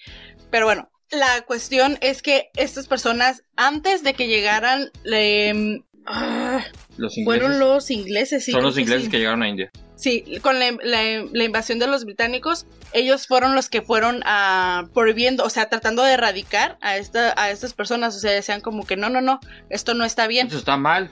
Pero 0.50 0.66
bueno, 0.66 0.90
la 1.12 1.42
cuestión 1.42 1.96
es 2.00 2.22
que 2.22 2.50
estas 2.56 2.88
personas, 2.88 3.44
antes 3.54 4.02
de 4.02 4.14
que 4.14 4.26
llegaran, 4.26 4.90
le- 5.04 5.84
ah, 6.06 6.64
Los 6.96 7.16
ingleses. 7.16 7.24
fueron 7.24 7.60
los 7.60 7.88
ingleses, 7.92 8.44
sí. 8.44 8.50
Son 8.50 8.64
los 8.64 8.76
ingleses 8.78 9.04
sí. 9.04 9.10
que 9.12 9.18
llegaron 9.18 9.44
a 9.44 9.48
India. 9.48 9.70
Sí, 9.96 10.38
con 10.42 10.58
la, 10.60 10.72
la- 10.82 11.24
la 11.32 11.44
invasión 11.44 11.78
de 11.78 11.86
los 11.86 12.04
británicos, 12.04 12.66
ellos 12.92 13.26
fueron 13.26 13.54
los 13.54 13.68
que 13.70 13.80
fueron 13.82 14.22
a 14.26 14.88
prohibiendo, 14.92 15.42
o 15.44 15.50
sea, 15.50 15.68
tratando 15.70 16.02
de 16.02 16.12
erradicar 16.12 16.76
a, 16.82 16.98
esta, 16.98 17.32
a 17.40 17.50
estas 17.50 17.72
personas. 17.72 18.14
O 18.14 18.18
sea, 18.18 18.30
decían 18.30 18.60
como 18.60 18.86
que 18.86 18.96
no, 18.96 19.08
no, 19.08 19.20
no, 19.22 19.40
esto 19.70 19.94
no 19.94 20.04
está 20.04 20.26
bien. 20.26 20.48
Eso 20.48 20.58
está 20.58 20.76
mal. 20.76 21.10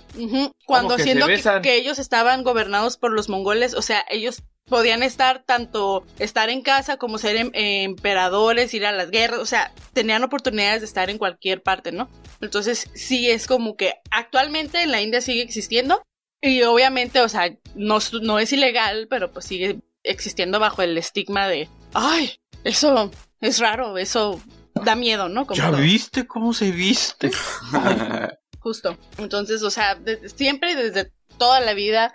Cuando 0.67 0.97
que 0.97 1.03
siendo 1.03 1.27
que, 1.63 1.77
ellos 1.77 1.99
estaban 1.99 2.43
gobernados 2.45 2.97
por 2.99 3.11
los 3.13 3.29
mongoles, 3.31 3.75
o 3.75 3.83
sea, 3.83 4.05
ellos 4.11 4.43
podían 4.67 5.03
estar 5.03 5.45
tanto 5.45 6.05
estar 6.19 6.49
en 6.49 6.63
casa 6.63 6.97
como 6.97 7.19
ser 7.19 7.37
em- 7.37 7.51
emperadores, 7.55 8.73
ir 8.75 8.87
a 8.87 8.93
las 8.93 9.11
guerras, 9.11 9.41
o 9.41 9.47
sea, 9.47 9.73
tenían 9.93 10.25
oportunidades 10.25 10.81
de 10.81 10.87
estar 10.87 11.11
en 11.11 11.19
cualquier 11.19 11.63
parte, 11.63 11.93
¿no? 11.93 12.09
Entonces, 12.41 12.91
sí 12.95 13.31
es 13.31 13.47
como 13.47 13.77
que 13.77 13.95
actualmente 14.11 14.83
en 14.83 14.91
la 14.91 15.01
India 15.03 15.21
sigue 15.21 15.43
existiendo 15.43 16.03
y 16.45 16.63
obviamente, 16.63 17.21
o 17.21 17.29
sea, 17.29 17.51
no, 17.75 17.99
es- 17.99 18.13
no 18.13 18.39
es 18.39 18.53
ilegal, 18.53 19.07
pero 19.09 19.31
pues 19.33 19.47
sigue 19.47 19.81
existiendo 20.03 20.61
bajo 20.61 20.83
el 20.83 20.97
estigma 20.99 21.49
de, 21.49 21.69
ay, 21.95 22.35
eso 22.65 23.11
es 23.41 23.59
raro, 23.59 23.97
eso 23.99 24.41
da 24.85 24.95
miedo, 24.95 25.29
¿no? 25.29 25.47
Como 25.47 25.57
¿Ya 25.59 25.71
todo. 25.71 25.81
viste 25.81 26.27
cómo 26.27 26.53
se 26.53 26.71
viste? 26.71 27.31
Justo. 28.61 28.97
Entonces, 29.19 29.63
o 29.63 29.71
sea, 29.71 29.95
desde 29.95 30.29
siempre, 30.29 30.75
desde 30.75 31.13
toda 31.39 31.61
la 31.61 31.75
vida, 31.75 32.15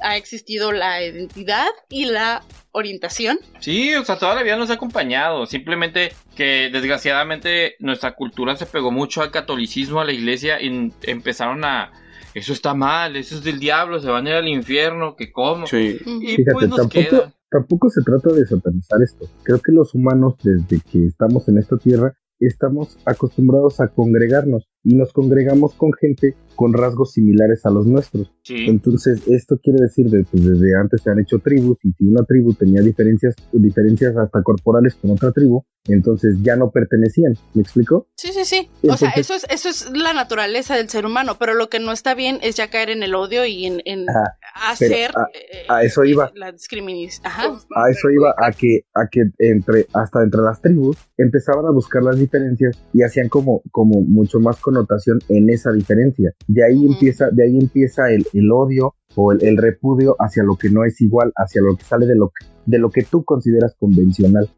ha 0.00 0.16
existido 0.16 0.72
la 0.72 1.02
identidad 1.02 1.68
y 1.88 2.06
la 2.06 2.42
orientación. 2.72 3.38
Sí, 3.60 3.94
o 3.94 4.04
sea, 4.04 4.18
toda 4.18 4.34
la 4.34 4.42
vida 4.42 4.56
nos 4.56 4.70
ha 4.70 4.74
acompañado. 4.74 5.46
Simplemente 5.46 6.12
que 6.34 6.68
desgraciadamente 6.72 7.76
nuestra 7.78 8.14
cultura 8.16 8.56
se 8.56 8.66
pegó 8.66 8.90
mucho 8.90 9.22
al 9.22 9.30
catolicismo, 9.30 10.00
a 10.00 10.04
la 10.04 10.12
iglesia 10.12 10.60
y 10.60 10.92
empezaron 11.02 11.64
a 11.64 11.92
eso 12.34 12.52
está 12.52 12.74
mal, 12.74 13.16
eso 13.16 13.36
es 13.36 13.44
del 13.44 13.58
diablo, 13.58 14.00
se 14.00 14.10
van 14.10 14.26
a 14.26 14.30
ir 14.30 14.36
al 14.36 14.48
infierno, 14.48 15.16
que 15.16 15.30
cómo. 15.32 15.66
Sí. 15.66 15.98
Y 16.04 16.36
Fíjate, 16.36 16.52
pues 16.52 16.68
nos 16.68 16.78
tampoco, 16.78 17.08
queda. 17.10 17.34
tampoco 17.50 17.90
se 17.90 18.02
trata 18.02 18.32
de 18.32 18.44
satanizar 18.46 19.02
esto. 19.02 19.26
Creo 19.44 19.60
que 19.60 19.72
los 19.72 19.94
humanos, 19.94 20.34
desde 20.42 20.80
que 20.80 21.06
estamos 21.06 21.48
en 21.48 21.58
esta 21.58 21.76
tierra, 21.78 22.12
estamos 22.40 22.98
acostumbrados 23.04 23.80
a 23.80 23.88
congregarnos 23.88 24.68
y 24.84 24.94
nos 24.94 25.12
congregamos 25.12 25.74
con 25.74 25.92
gente 25.94 26.36
con 26.54 26.72
rasgos 26.72 27.12
similares 27.14 27.66
a 27.66 27.70
los 27.70 27.84
nuestros. 27.86 28.30
Sí. 28.42 28.66
Entonces, 28.68 29.26
esto 29.26 29.58
quiere 29.60 29.80
decir 29.82 30.06
que 30.08 30.24
desde 30.38 30.76
antes 30.76 31.02
se 31.02 31.10
han 31.10 31.18
hecho 31.18 31.40
tribus 31.40 31.78
y 31.82 31.90
si 31.94 32.04
una 32.06 32.22
tribu 32.24 32.54
tenía 32.54 32.80
diferencias, 32.80 33.34
diferencias 33.52 34.16
hasta 34.16 34.40
corporales 34.42 34.94
con 34.94 35.10
otra 35.10 35.32
tribu, 35.32 35.64
entonces 35.88 36.36
ya 36.42 36.54
no 36.54 36.70
pertenecían. 36.70 37.34
¿Me 37.54 37.62
explico? 37.62 38.06
Sí, 38.16 38.28
sí, 38.32 38.44
sí. 38.44 38.68
O 38.88 38.96
sea, 38.96 39.08
Entonces- 39.08 39.18
eso 39.18 39.34
es, 39.34 39.46
eso 39.50 39.68
es 39.68 39.90
la 39.98 40.12
naturaleza 40.12 40.76
del 40.76 40.88
ser 40.88 41.06
humano, 41.06 41.36
pero 41.40 41.54
lo 41.54 41.68
que 41.68 41.80
no 41.80 41.90
está 41.90 42.14
bien 42.14 42.38
es 42.42 42.54
ya 42.56 42.70
caer 42.70 42.90
en 42.90 43.02
el 43.02 43.14
odio 43.16 43.44
y 43.46 43.66
en, 43.66 43.82
en 43.84 44.08
Ajá, 44.08 44.36
hacer 44.70 45.10
a- 45.16 45.26
eh, 45.34 45.64
a 45.68 45.82
eso 45.82 46.04
iba. 46.04 46.30
la 46.36 46.52
discriminación. 46.52 47.26
Ajá. 47.26 47.58
A 47.74 47.90
eso 47.90 48.10
iba 48.10 48.32
a 48.38 48.52
que, 48.52 48.82
a 48.94 49.08
que 49.10 49.22
entre, 49.38 49.86
hasta 49.92 50.22
entre 50.22 50.40
las 50.42 50.60
tribus 50.62 50.96
empezaban 51.18 51.66
a 51.66 51.70
buscar 51.72 52.02
las 52.02 52.16
diferencias 52.18 52.78
y 52.92 53.02
hacían 53.02 53.28
como, 53.28 53.62
como 53.72 54.00
mucho 54.02 54.38
más 54.38 54.60
connotación 54.74 55.20
en 55.28 55.50
esa 55.50 55.72
diferencia. 55.72 56.32
De 56.46 56.64
ahí 56.64 56.86
empieza, 56.86 57.28
de 57.30 57.44
ahí 57.44 57.58
empieza 57.58 58.10
el, 58.10 58.26
el 58.32 58.50
odio 58.50 58.94
o 59.16 59.32
el, 59.32 59.44
el 59.44 59.56
repudio 59.56 60.16
hacia 60.18 60.42
lo 60.42 60.56
que 60.56 60.70
no 60.70 60.84
es 60.84 61.00
igual, 61.00 61.32
hacia 61.36 61.62
lo 61.62 61.76
que 61.76 61.84
sale 61.84 62.06
de 62.06 62.16
lo 62.16 62.28
que, 62.28 62.46
de 62.66 62.78
lo 62.78 62.90
que 62.90 63.02
tú 63.04 63.24
consideras 63.24 63.74
convencional. 63.78 64.48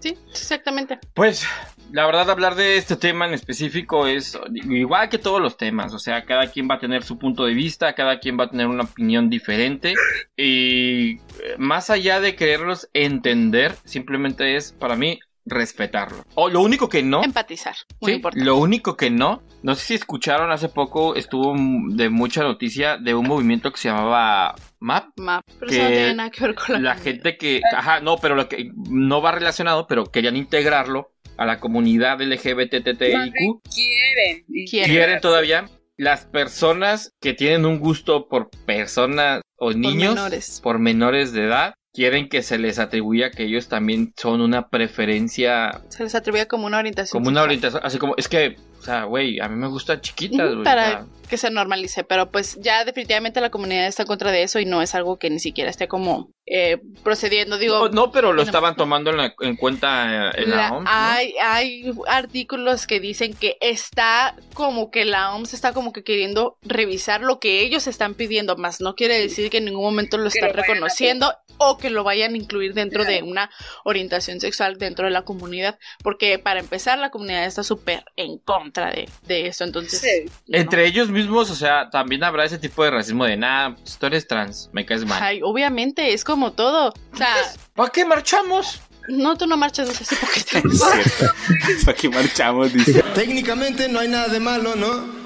Sí, 0.00 0.16
exactamente. 0.30 0.98
Pues, 1.14 1.44
la 1.92 2.06
verdad, 2.06 2.30
hablar 2.30 2.54
de 2.54 2.78
este 2.78 2.96
tema 2.96 3.26
en 3.26 3.34
específico 3.34 4.06
es 4.06 4.38
igual 4.54 5.08
que 5.10 5.18
todos 5.18 5.42
los 5.42 5.56
temas. 5.56 5.92
O 5.92 5.98
sea, 5.98 6.24
cada 6.24 6.50
quien 6.50 6.68
va 6.70 6.76
a 6.76 6.80
tener 6.80 7.02
su 7.02 7.18
punto 7.18 7.44
de 7.44 7.54
vista, 7.54 7.94
cada 7.94 8.18
quien 8.18 8.38
va 8.38 8.44
a 8.44 8.50
tener 8.50 8.66
una 8.66 8.84
opinión 8.84 9.28
diferente. 9.28 9.94
Y 10.36 11.16
eh, 11.16 11.20
más 11.58 11.90
allá 11.90 12.20
de 12.20 12.34
quererlos 12.34 12.88
entender, 12.94 13.74
simplemente 13.84 14.56
es 14.56 14.72
para 14.72 14.96
mí 14.96 15.18
respetarlo. 15.48 16.24
O 16.34 16.48
lo 16.48 16.60
único 16.60 16.88
que 16.88 17.02
no. 17.02 17.22
Empatizar. 17.24 17.74
Muy 18.00 18.12
Sí, 18.12 18.16
importante. 18.16 18.44
lo 18.44 18.56
único 18.56 18.96
que 18.96 19.10
no, 19.10 19.42
no 19.62 19.74
sé 19.74 19.86
si 19.86 19.94
escucharon 19.94 20.50
hace 20.50 20.68
poco, 20.68 21.14
estuvo 21.14 21.54
de 21.94 22.08
mucha 22.10 22.42
noticia 22.42 22.96
de 22.96 23.14
un 23.14 23.26
movimiento 23.26 23.70
que 23.72 23.78
se 23.78 23.88
llamaba 23.88 24.54
MAP. 24.80 25.18
Ma- 25.18 25.42
pero 25.58 25.70
que 25.70 25.74
eso 25.76 25.82
no 25.84 25.88
tiene 25.90 26.14
nada 26.14 26.30
que 26.30 26.40
ver 26.44 26.54
con 26.54 26.74
la, 26.82 26.94
La 26.94 26.94
gente 26.96 27.36
que, 27.36 27.60
ajá, 27.76 28.00
no, 28.00 28.16
pero 28.18 28.34
lo 28.34 28.48
que 28.48 28.70
no 28.88 29.20
va 29.22 29.32
relacionado, 29.32 29.86
pero 29.86 30.04
querían 30.06 30.36
integrarlo 30.36 31.10
a 31.36 31.46
la 31.46 31.60
comunidad 31.60 32.20
LGBTTIQ. 32.20 33.32
quieren. 33.72 34.44
Quieren. 34.68 34.90
Quieren 34.90 35.20
todavía 35.20 35.68
las 35.96 36.26
personas 36.26 37.12
que 37.20 37.34
tienen 37.34 37.66
un 37.66 37.78
gusto 37.80 38.28
por 38.28 38.50
personas 38.66 39.42
o 39.56 39.72
niños, 39.72 40.14
menores. 40.14 40.60
por 40.62 40.78
menores 40.78 41.32
de 41.32 41.44
edad, 41.44 41.74
quieren 41.92 42.28
que 42.28 42.42
se 42.42 42.58
les 42.58 42.78
atribuya 42.78 43.30
que 43.30 43.44
ellos 43.44 43.68
también 43.68 44.12
son 44.16 44.40
una 44.40 44.68
preferencia, 44.68 45.82
Se 45.88 46.02
les 46.04 46.14
atribuye 46.14 46.46
como 46.46 46.66
una 46.66 46.78
orientación. 46.78 47.20
como 47.20 47.30
una 47.30 47.42
orientación, 47.42 47.82
así 47.84 47.98
como, 47.98 48.14
es 48.16 48.28
que, 48.28 48.56
o 48.78 48.82
sea, 48.82 49.04
güey, 49.04 49.40
a 49.40 49.48
mí 49.48 49.56
me 49.56 49.68
gustan 49.68 50.00
chiquitas, 50.00 50.52
güey, 50.52 50.64
para 50.64 51.06
que 51.28 51.36
se 51.36 51.50
normalice, 51.50 52.04
pero 52.04 52.30
pues 52.30 52.56
ya 52.62 52.84
definitivamente 52.86 53.40
la 53.42 53.50
comunidad 53.50 53.86
está 53.86 54.04
en 54.04 54.06
contra 54.08 54.30
de 54.32 54.44
eso 54.44 54.60
y 54.60 54.64
no 54.64 54.80
es 54.80 54.94
algo 54.94 55.18
que 55.18 55.28
ni 55.28 55.38
siquiera 55.40 55.68
esté 55.68 55.86
como 55.86 56.30
eh, 56.46 56.78
procediendo. 57.04 57.58
Digo, 57.58 57.80
no, 57.80 57.88
no, 57.90 58.12
pero 58.12 58.32
lo 58.32 58.40
estaban 58.40 58.76
tomando 58.76 59.10
en, 59.10 59.18
la- 59.18 59.34
en 59.40 59.56
cuenta 59.56 60.30
eh, 60.30 60.42
en 60.44 60.50
la, 60.50 60.56
La- 60.56 60.72
OMS, 60.72 60.84
¿no? 60.84 60.90
hay, 60.90 61.34
hay 61.42 61.92
artículos 62.06 62.86
que 62.86 62.98
dicen 63.00 63.34
que 63.34 63.58
está 63.60 64.34
como 64.54 64.90
que 64.90 65.04
la 65.04 65.34
OMS 65.34 65.52
está 65.52 65.74
como 65.74 65.92
que 65.92 66.02
queriendo 66.02 66.56
revisar 66.62 67.20
lo 67.20 67.38
que 67.40 67.60
ellos 67.60 67.86
están 67.86 68.14
pidiendo, 68.14 68.56
más 68.56 68.80
no 68.80 68.94
quiere 68.94 69.18
decir 69.20 69.50
que 69.50 69.58
en 69.58 69.66
ningún 69.66 69.82
momento 69.84 70.16
lo 70.16 70.30
Que 70.30 70.38
están 70.38 70.56
lo 70.56 70.62
reconociendo 70.62 71.34
o 71.58 71.76
que 71.76 71.90
lo 71.90 72.04
vayan 72.04 72.34
a 72.34 72.36
incluir 72.38 72.72
dentro 72.72 73.04
de 73.04 73.22
una 73.22 73.50
orientación 73.84 74.38
sexual 74.40 74.78
dentro 74.78 75.06
de 75.06 75.10
la 75.10 75.22
comunidad, 75.22 75.76
porque 76.04 76.38
para 76.38 76.60
empezar 76.60 76.98
la 76.98 77.10
comunidad 77.10 77.44
está 77.44 77.64
súper 77.64 78.04
en 78.16 78.38
contra 78.38 78.67
de, 78.72 79.08
de 79.26 79.46
eso, 79.48 79.64
entonces... 79.64 80.00
Sí. 80.00 80.30
no. 80.46 80.58
Entre 80.58 80.86
ellos 80.86 81.10
mismos, 81.10 81.50
o 81.50 81.54
sea, 81.54 81.90
también 81.90 82.24
habrá 82.24 82.44
ese 82.44 82.58
tipo 82.58 82.84
de 82.84 82.90
racismo 82.90 83.24
de 83.24 83.36
nada, 83.36 83.74
pues, 83.76 83.98
tú 83.98 84.06
eres 84.06 84.26
trans, 84.26 84.70
me 84.72 84.84
caes 84.86 85.04
mal. 85.04 85.22
Ay, 85.22 85.40
obviamente, 85.42 86.12
es 86.12 86.24
como 86.24 86.52
todo. 86.52 86.88
O 87.12 87.16
sea, 87.16 87.34
¿Para 87.74 87.90
qué 87.90 88.04
marchamos? 88.04 88.80
no, 89.08 89.36
tú 89.36 89.46
no 89.46 89.56
marchas, 89.56 89.88
no 89.88 89.94
hipócrita. 90.16 90.58
Es 90.58 90.78
cierto. 90.80 91.34
Para 91.84 91.96
que 91.96 92.08
marchamos, 92.08 92.72
dice. 92.72 93.02
Técnicamente 93.14 93.88
no 93.88 94.00
hay 94.00 94.08
nada 94.08 94.28
de 94.28 94.40
malo, 94.40 94.76
¿no? 94.76 95.17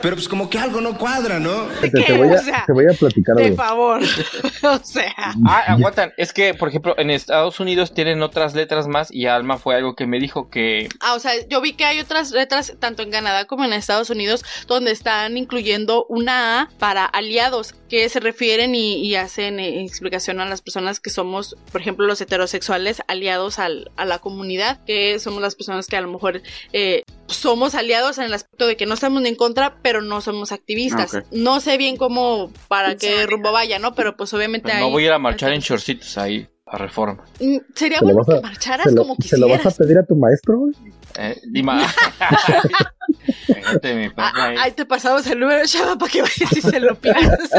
Pero 0.00 0.14
pues 0.14 0.28
como 0.28 0.48
que 0.48 0.58
algo 0.58 0.80
no 0.80 0.96
cuadra, 0.96 1.38
¿no? 1.40 1.66
Te, 1.80 1.90
te 1.90 2.12
voy, 2.16 2.28
O 2.28 2.34
a, 2.34 2.38
sea, 2.38 2.64
te 2.66 2.72
voy 2.72 2.84
a 2.86 2.94
platicar 2.96 3.34
De 3.36 3.44
algo. 3.46 3.56
favor. 3.56 4.00
o 4.62 4.78
sea. 4.84 5.14
Ah, 5.46 5.64
aguantan. 5.68 6.12
Es 6.16 6.32
que, 6.32 6.54
por 6.54 6.68
ejemplo, 6.68 6.94
en 6.98 7.10
Estados 7.10 7.58
Unidos 7.58 7.92
tienen 7.94 8.22
otras 8.22 8.54
letras 8.54 8.86
más 8.86 9.12
y 9.12 9.26
Alma 9.26 9.58
fue 9.58 9.74
algo 9.74 9.96
que 9.96 10.06
me 10.06 10.20
dijo 10.20 10.50
que... 10.50 10.88
Ah, 11.00 11.14
o 11.14 11.18
sea, 11.18 11.32
yo 11.48 11.60
vi 11.60 11.72
que 11.72 11.84
hay 11.84 11.98
otras 12.00 12.30
letras, 12.30 12.74
tanto 12.78 13.02
en 13.02 13.10
Canadá 13.10 13.46
como 13.46 13.64
en 13.64 13.72
Estados 13.72 14.10
Unidos, 14.10 14.44
donde 14.68 14.92
están 14.92 15.36
incluyendo 15.36 16.06
una 16.08 16.62
A 16.62 16.68
para 16.78 17.04
aliados, 17.04 17.74
que 17.88 18.08
se 18.08 18.20
refieren 18.20 18.74
y, 18.74 18.96
y 19.04 19.16
hacen 19.16 19.58
eh, 19.58 19.82
explicación 19.82 20.40
a 20.40 20.44
las 20.44 20.62
personas 20.62 21.00
que 21.00 21.10
somos, 21.10 21.56
por 21.72 21.80
ejemplo, 21.80 22.06
los 22.06 22.20
heterosexuales, 22.20 23.02
aliados 23.08 23.58
al- 23.58 23.90
a 23.96 24.04
la 24.04 24.18
comunidad, 24.20 24.78
que 24.84 25.18
somos 25.18 25.42
las 25.42 25.54
personas 25.56 25.86
que 25.86 25.96
a 25.96 26.00
lo 26.00 26.08
mejor 26.12 26.40
eh, 26.72 27.02
somos 27.28 27.74
aliados 27.74 28.18
en 28.18 28.24
el 28.24 28.34
aspecto 28.34 28.66
de 28.66 28.76
que 28.76 28.86
no 28.86 28.94
estamos 28.94 29.22
ni 29.22 29.28
en 29.28 29.36
contra, 29.36 29.78
pero 29.82 30.00
no 30.02 30.20
somos 30.20 30.50
activistas. 30.52 31.14
Ah. 31.14 31.22
No 31.30 31.60
sé 31.60 31.76
bien 31.76 31.96
cómo, 31.96 32.50
para 32.68 32.96
qué 32.96 33.26
rumbo 33.26 33.52
vaya, 33.52 33.78
¿no? 33.78 33.94
Pero 33.94 34.16
pues 34.16 34.32
obviamente 34.34 34.64
Pues 34.64 34.74
hay... 34.76 34.80
no 34.82 34.90
voy 34.90 35.04
a 35.04 35.06
ir 35.06 35.12
a 35.12 35.18
marchar 35.18 35.52
en 35.52 35.60
shortcitos 35.60 36.16
ahí, 36.18 36.48
a 36.66 36.78
reforma. 36.78 37.24
Mm, 37.40 37.56
Sería 37.74 37.98
¿Se 37.98 38.04
lo 38.06 38.14
bueno 38.14 38.24
que 38.24 38.40
marcharas 38.40 38.86
¿Se 38.88 38.92
lo, 38.92 39.02
como 39.02 39.16
se 39.22 39.38
lo 39.38 39.46
vas 39.48 39.54
a 39.54 39.58
quisieras. 39.70 39.78
pedir 39.78 39.98
a 39.98 40.06
tu 40.06 40.16
maestro? 40.16 40.58
güey? 40.58 40.72
Eh, 41.18 41.40
Dima. 41.50 41.80
Fíjate, 43.46 43.94
mi 43.94 44.06
Ah, 44.06 44.12
perra 44.32 44.44
ahí. 44.48 44.56
Ay, 44.60 44.72
te 44.72 44.84
pasamos 44.86 45.26
el 45.26 45.40
número, 45.40 45.64
chava, 45.66 45.96
para 45.96 46.10
que 46.12 46.22
vayas 46.22 46.56
y 46.56 46.60
se 46.60 46.80
lo 46.80 46.94
pidas. 46.94 47.50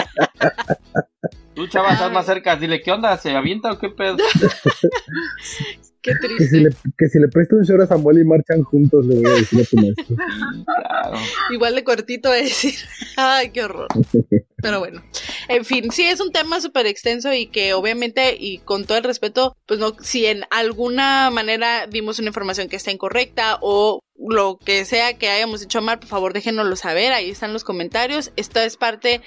Tú, 1.55 1.67
chava, 1.67 1.91
estás 1.93 2.11
más 2.11 2.25
cerca. 2.25 2.55
Dile, 2.55 2.81
¿qué 2.81 2.91
onda? 2.91 3.17
¿Se 3.17 3.31
avienta 3.35 3.71
o 3.71 3.77
qué 3.79 3.89
pedo? 3.89 4.17
Qué 6.01 6.13
Que 6.13 6.17
si, 6.19 6.35
triste. 6.35 6.57
le, 6.59 6.69
que 6.97 7.09
si 7.09 7.19
le 7.19 7.27
presto 7.27 7.55
un 7.57 7.63
short 7.63 7.81
a 7.83 7.87
Samuel 7.87 8.19
y 8.19 8.23
marchan 8.25 8.63
juntos, 8.63 9.05
le 9.05 9.15
voy 9.15 9.25
a 9.25 9.35
decir 9.35 9.61
a 9.61 9.63
tu 9.65 9.75
maestro. 9.77 10.05
Sí, 10.07 10.15
claro. 10.65 11.17
Igual 11.51 11.75
de 11.75 11.83
cortito 11.83 12.33
es 12.33 12.43
decir. 12.45 12.73
Ay, 13.17 13.49
qué 13.51 13.63
horror. 13.63 13.87
Pero 14.61 14.79
bueno. 14.79 15.03
En 15.49 15.65
fin, 15.65 15.91
sí 15.91 16.03
es 16.03 16.19
un 16.21 16.31
tema 16.31 16.61
súper 16.61 16.85
extenso 16.85 17.33
y 17.33 17.47
que 17.47 17.73
obviamente 17.73 18.35
y 18.39 18.59
con 18.59 18.85
todo 18.85 18.97
el 18.97 19.03
respeto, 19.03 19.55
pues 19.65 19.79
no, 19.79 19.95
si 20.01 20.25
en 20.25 20.43
alguna 20.51 21.29
manera 21.31 21.87
dimos 21.87 22.19
una 22.19 22.27
información 22.29 22.69
que 22.69 22.75
está 22.75 22.91
incorrecta 22.91 23.57
o 23.61 23.99
lo 24.19 24.57
que 24.57 24.85
sea 24.85 25.17
que 25.17 25.29
hayamos 25.29 25.61
hecho 25.63 25.81
mal, 25.81 25.99
por 25.99 26.09
favor 26.09 26.33
déjenoslo 26.33 26.75
saber, 26.75 27.13
ahí 27.13 27.29
están 27.29 27.53
los 27.53 27.63
comentarios. 27.63 28.31
Esto 28.35 28.59
es 28.59 28.77
parte, 28.77 29.21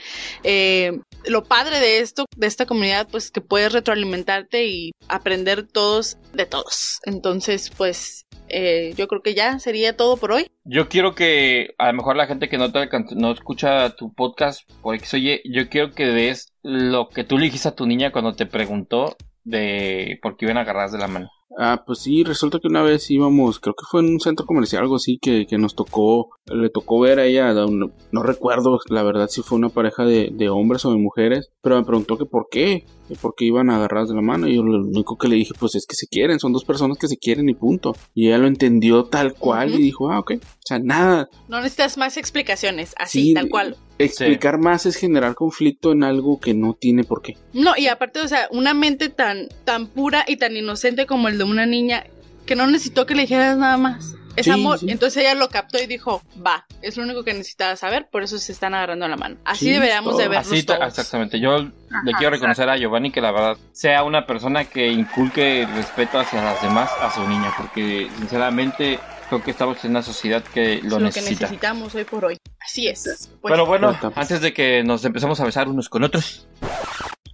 eh, 0.44 1.00
lo 1.24 1.44
padre 1.44 1.80
de 1.80 2.00
esto, 2.00 2.26
de 2.36 2.46
esta 2.46 2.66
comunidad, 2.66 3.08
pues 3.10 3.30
que 3.30 3.40
puedes 3.40 3.72
retroalimentarte 3.72 4.66
y 4.66 4.92
aprender 5.08 5.66
todos 5.66 6.18
de 6.32 6.46
todos. 6.46 7.00
Entonces, 7.04 7.70
pues 7.76 8.26
eh, 8.48 8.92
yo 8.96 9.08
creo 9.08 9.22
que 9.22 9.34
ya 9.34 9.58
sería 9.58 9.96
todo 9.96 10.16
por 10.16 10.32
hoy. 10.32 10.46
Yo 10.64 10.88
quiero 10.88 11.14
que, 11.14 11.74
a 11.78 11.86
lo 11.88 11.94
mejor 11.94 12.16
la 12.16 12.26
gente 12.26 12.48
que 12.48 12.58
no 12.58 12.70
te 12.70 12.88
no 13.16 13.32
escucha 13.32 13.96
tu 13.96 14.12
podcast, 14.12 14.70
por 14.82 14.94
X 14.94 15.14
oye, 15.14 15.40
yo 15.44 15.68
quiero 15.68 15.92
que 15.92 16.06
des 16.06 16.52
lo 16.62 17.08
que 17.08 17.24
tú 17.24 17.38
le 17.38 17.46
dijiste 17.46 17.68
a 17.68 17.74
tu 17.74 17.86
niña 17.86 18.12
cuando 18.12 18.34
te 18.34 18.46
preguntó 18.46 19.16
de 19.44 20.18
por 20.22 20.36
qué 20.36 20.44
iban 20.44 20.58
agarradas 20.58 20.92
de 20.92 20.98
la 20.98 21.08
mano. 21.08 21.30
Ah, 21.58 21.82
pues 21.86 22.00
sí, 22.00 22.24
resulta 22.24 22.58
que 22.58 22.68
una 22.68 22.82
vez 22.82 23.10
íbamos, 23.10 23.60
creo 23.60 23.74
que 23.74 23.84
fue 23.90 24.00
en 24.00 24.06
un 24.08 24.20
centro 24.20 24.46
comercial, 24.46 24.82
algo 24.82 24.96
así, 24.96 25.18
que, 25.18 25.46
que 25.46 25.58
nos 25.58 25.74
tocó, 25.74 26.30
le 26.46 26.70
tocó 26.70 27.00
ver 27.00 27.18
a 27.18 27.26
ella, 27.26 27.52
no, 27.52 27.90
no 28.10 28.22
recuerdo 28.22 28.78
la 28.88 29.02
verdad 29.02 29.28
si 29.28 29.42
fue 29.42 29.58
una 29.58 29.68
pareja 29.68 30.04
de, 30.04 30.30
de 30.32 30.48
hombres 30.48 30.84
o 30.84 30.90
de 30.90 30.98
mujeres, 30.98 31.50
pero 31.60 31.76
me 31.76 31.84
preguntó 31.84 32.16
que 32.16 32.24
por 32.24 32.48
qué, 32.50 32.86
que 33.08 33.14
por 33.16 33.34
qué 33.36 33.44
iban 33.46 33.70
agarradas 33.70 34.08
de 34.08 34.14
la 34.14 34.22
mano, 34.22 34.48
y 34.48 34.56
yo 34.56 34.62
lo 34.62 34.78
único 34.84 35.16
que 35.16 35.28
le 35.28 35.36
dije, 35.36 35.52
pues 35.58 35.74
es 35.74 35.86
que 35.86 35.96
se 35.96 36.06
quieren, 36.06 36.38
son 36.38 36.52
dos 36.52 36.64
personas 36.64 36.98
que 36.98 37.08
se 37.08 37.16
quieren 37.16 37.48
y 37.48 37.54
punto. 37.54 37.94
Y 38.14 38.28
ella 38.28 38.38
lo 38.38 38.46
entendió 38.46 39.04
tal 39.04 39.34
cual 39.34 39.74
y 39.74 39.78
dijo, 39.78 40.10
ah, 40.10 40.18
ok, 40.20 40.32
o 40.38 40.40
sea, 40.64 40.78
nada, 40.78 41.28
No 41.48 41.58
necesitas 41.58 41.98
más 41.98 42.16
explicaciones, 42.16 42.94
así, 42.98 43.22
Sí, 43.22 43.34
tal 43.34 43.48
cual. 43.48 43.76
explicar 43.98 44.58
más 44.58 44.86
es 44.86 44.96
generar 44.96 45.34
conflicto 45.34 45.92
en 45.92 46.04
algo 46.04 46.40
que 46.40 46.54
no 46.54 46.74
tiene 46.74 47.04
por 47.04 47.22
qué. 47.22 47.36
No, 47.52 47.72
y 47.76 47.88
aparte, 47.88 48.20
o 48.20 48.28
sea, 48.28 48.48
una 48.50 48.74
mente 48.74 49.08
tan, 49.08 49.48
tan 49.64 49.86
pura 49.86 50.24
y 50.26 50.36
tan 50.36 50.56
inocente 50.56 51.06
como 51.06 51.28
el 51.28 51.38
de 51.38 51.44
una 51.44 51.66
niña 51.66 52.04
que 52.46 52.56
no 52.56 52.66
necesitó 52.66 53.06
que 53.06 53.14
le 53.14 53.22
dijeras 53.22 53.56
nada 53.56 53.76
más. 53.76 54.16
Es 54.36 54.44
Sí, 54.44 54.50
amor. 54.50 54.78
sí. 54.78 54.86
Entonces 54.90 55.22
ella 55.22 55.34
lo 55.34 55.48
captó 55.48 55.78
y 55.82 55.86
dijo, 55.86 56.22
va, 56.44 56.66
es 56.80 56.96
lo 56.96 57.02
único 57.02 57.22
que 57.22 57.32
necesitaba 57.34 57.76
saber, 57.76 58.08
por 58.10 58.22
eso 58.22 58.38
se 58.38 58.52
están 58.52 58.74
agarrando 58.74 59.06
la 59.08 59.16
mano. 59.16 59.36
Así 59.44 59.66
Sí, 59.66 59.70
deberíamos 59.72 60.16
de 60.16 60.28
verlos 60.28 60.52
Así, 60.52 60.62
todos. 60.62 60.80
exactamente. 60.86 61.38
Yo 61.40 61.58
le 61.58 62.12
quiero 62.18 62.30
reconocer 62.30 62.68
a 62.68 62.76
Giovanni 62.76 63.10
que 63.10 63.20
la 63.20 63.30
verdad 63.32 63.56
sea 63.72 64.02
una 64.04 64.26
persona 64.26 64.64
que 64.64 64.88
inculque 64.88 65.66
respeto 65.74 66.18
hacia 66.18 66.42
las 66.42 66.62
demás, 66.62 66.90
a 67.00 67.10
su 67.14 67.26
niña, 67.28 67.52
porque 67.56 68.08
sinceramente 68.18 68.98
creo 69.28 69.42
que 69.42 69.50
estamos 69.50 69.84
en 69.84 69.90
una 69.92 70.02
sociedad 70.02 70.42
que 70.42 70.74
Es 70.74 70.82
lo 70.84 70.90
lo 70.90 70.98
que 70.98 71.04
necesita. 71.20 71.42
necesitamos 71.46 71.94
hoy 71.94 72.04
por 72.04 72.24
hoy. 72.24 72.38
Así 72.60 72.88
es. 72.88 73.28
Pues, 73.40 73.52
Pero 73.52 73.66
bueno, 73.66 73.98
antes 74.14 74.40
de 74.40 74.52
que 74.54 74.82
nos 74.84 75.04
empecemos 75.04 75.40
a 75.40 75.44
besar 75.44 75.68
unos 75.68 75.88
con 75.88 76.04
otros, 76.04 76.46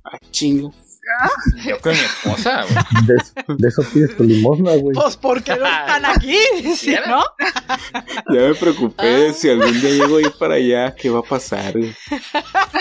Ah, 0.04 0.18
chingo. 0.30 0.72
Yo 1.64 1.78
con 1.80 1.92
mi 1.92 1.98
esposa, 1.98 2.62
güey. 2.64 3.06
De, 3.06 3.14
eso- 3.16 3.32
de 3.56 3.68
eso 3.68 3.82
pides 3.92 4.16
tu 4.16 4.24
limosna, 4.24 4.72
güey. 4.76 4.94
pues 4.94 5.16
¿por 5.16 5.42
qué 5.42 5.56
no 5.56 5.66
están 5.66 6.04
aquí? 6.04 6.36
¿Sí, 6.76 6.94
no? 7.08 7.22
Ya 8.34 8.40
me 8.48 8.54
preocupé 8.54 9.32
si 9.32 9.50
algún 9.50 9.80
día 9.80 9.90
llego 9.90 10.16
a 10.18 10.20
ir 10.20 10.32
para 10.38 10.54
allá, 10.54 10.94
¿qué 10.94 11.10
va 11.10 11.20
a 11.20 11.22
pasar? 11.22 11.72
güey? 11.72 11.94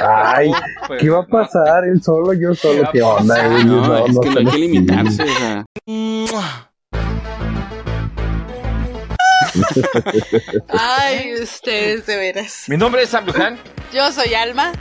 Ay, 0.02 0.52
Pues, 0.88 1.02
¿qué 1.02 1.10
va 1.10 1.20
a 1.20 1.26
pasar? 1.28 1.86
Él 1.86 2.02
solo, 2.04 2.34
yo 2.34 2.54
solo. 2.56 2.88
a 2.88 2.92
¿Qué 2.92 3.02
onda, 3.02 3.48
güey? 3.48 3.64
No, 3.66 4.06
es 4.06 4.20
que 4.20 4.30
no 4.30 4.38
hay 4.40 4.46
no- 4.46 4.52
que 4.52 4.58
limitarse, 4.58 5.24
o 5.24 5.28
sea. 5.28 5.66
Ay, 10.70 11.34
ustedes 11.42 12.06
de 12.06 12.18
veras. 12.18 12.66
Mi 12.68 12.78
nombre 12.78 13.04
es 13.04 13.10
Sam 13.10 13.26
Luján. 13.26 13.58
Yo 13.94 14.12
soy 14.12 14.34
Alma. 14.34 14.74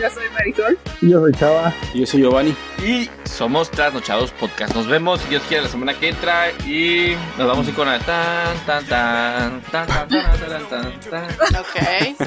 Yo 0.00 0.10
soy 0.10 0.28
Marisol. 0.30 0.78
Yo 1.00 1.20
soy 1.20 1.32
Chava. 1.32 1.72
Y 1.94 2.00
yo 2.00 2.06
soy 2.06 2.20
Giovanni. 2.22 2.56
Y 2.84 3.08
somos 3.24 3.70
Trasnochados 3.70 4.32
Podcast. 4.32 4.74
Nos 4.74 4.86
vemos, 4.88 5.20
si 5.20 5.28
Dios 5.28 5.42
quiere, 5.48 5.64
la 5.64 5.68
semana 5.68 5.94
que 5.94 6.08
entra. 6.08 6.50
Y 6.66 7.16
nos 7.36 7.46
vamos 7.46 7.66
a 7.66 7.70
ir 7.70 7.76
con 7.76 7.86
la 7.86 7.98
tan, 8.00 8.56
tan, 8.66 8.84
tan, 8.86 9.60
tan, 9.70 9.86
tan, 9.86 10.68
tan. 10.68 11.26
Ok. 11.60 12.18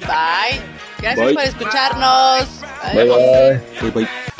Bye. 0.00 0.60
Gracias 1.00 1.32
por 1.32 1.42
escucharnos. 1.42 2.46
Bye, 2.94 3.04
bye. 3.04 3.60
bye. 3.80 3.90
bye. 3.90 4.04
bye. 4.04 4.30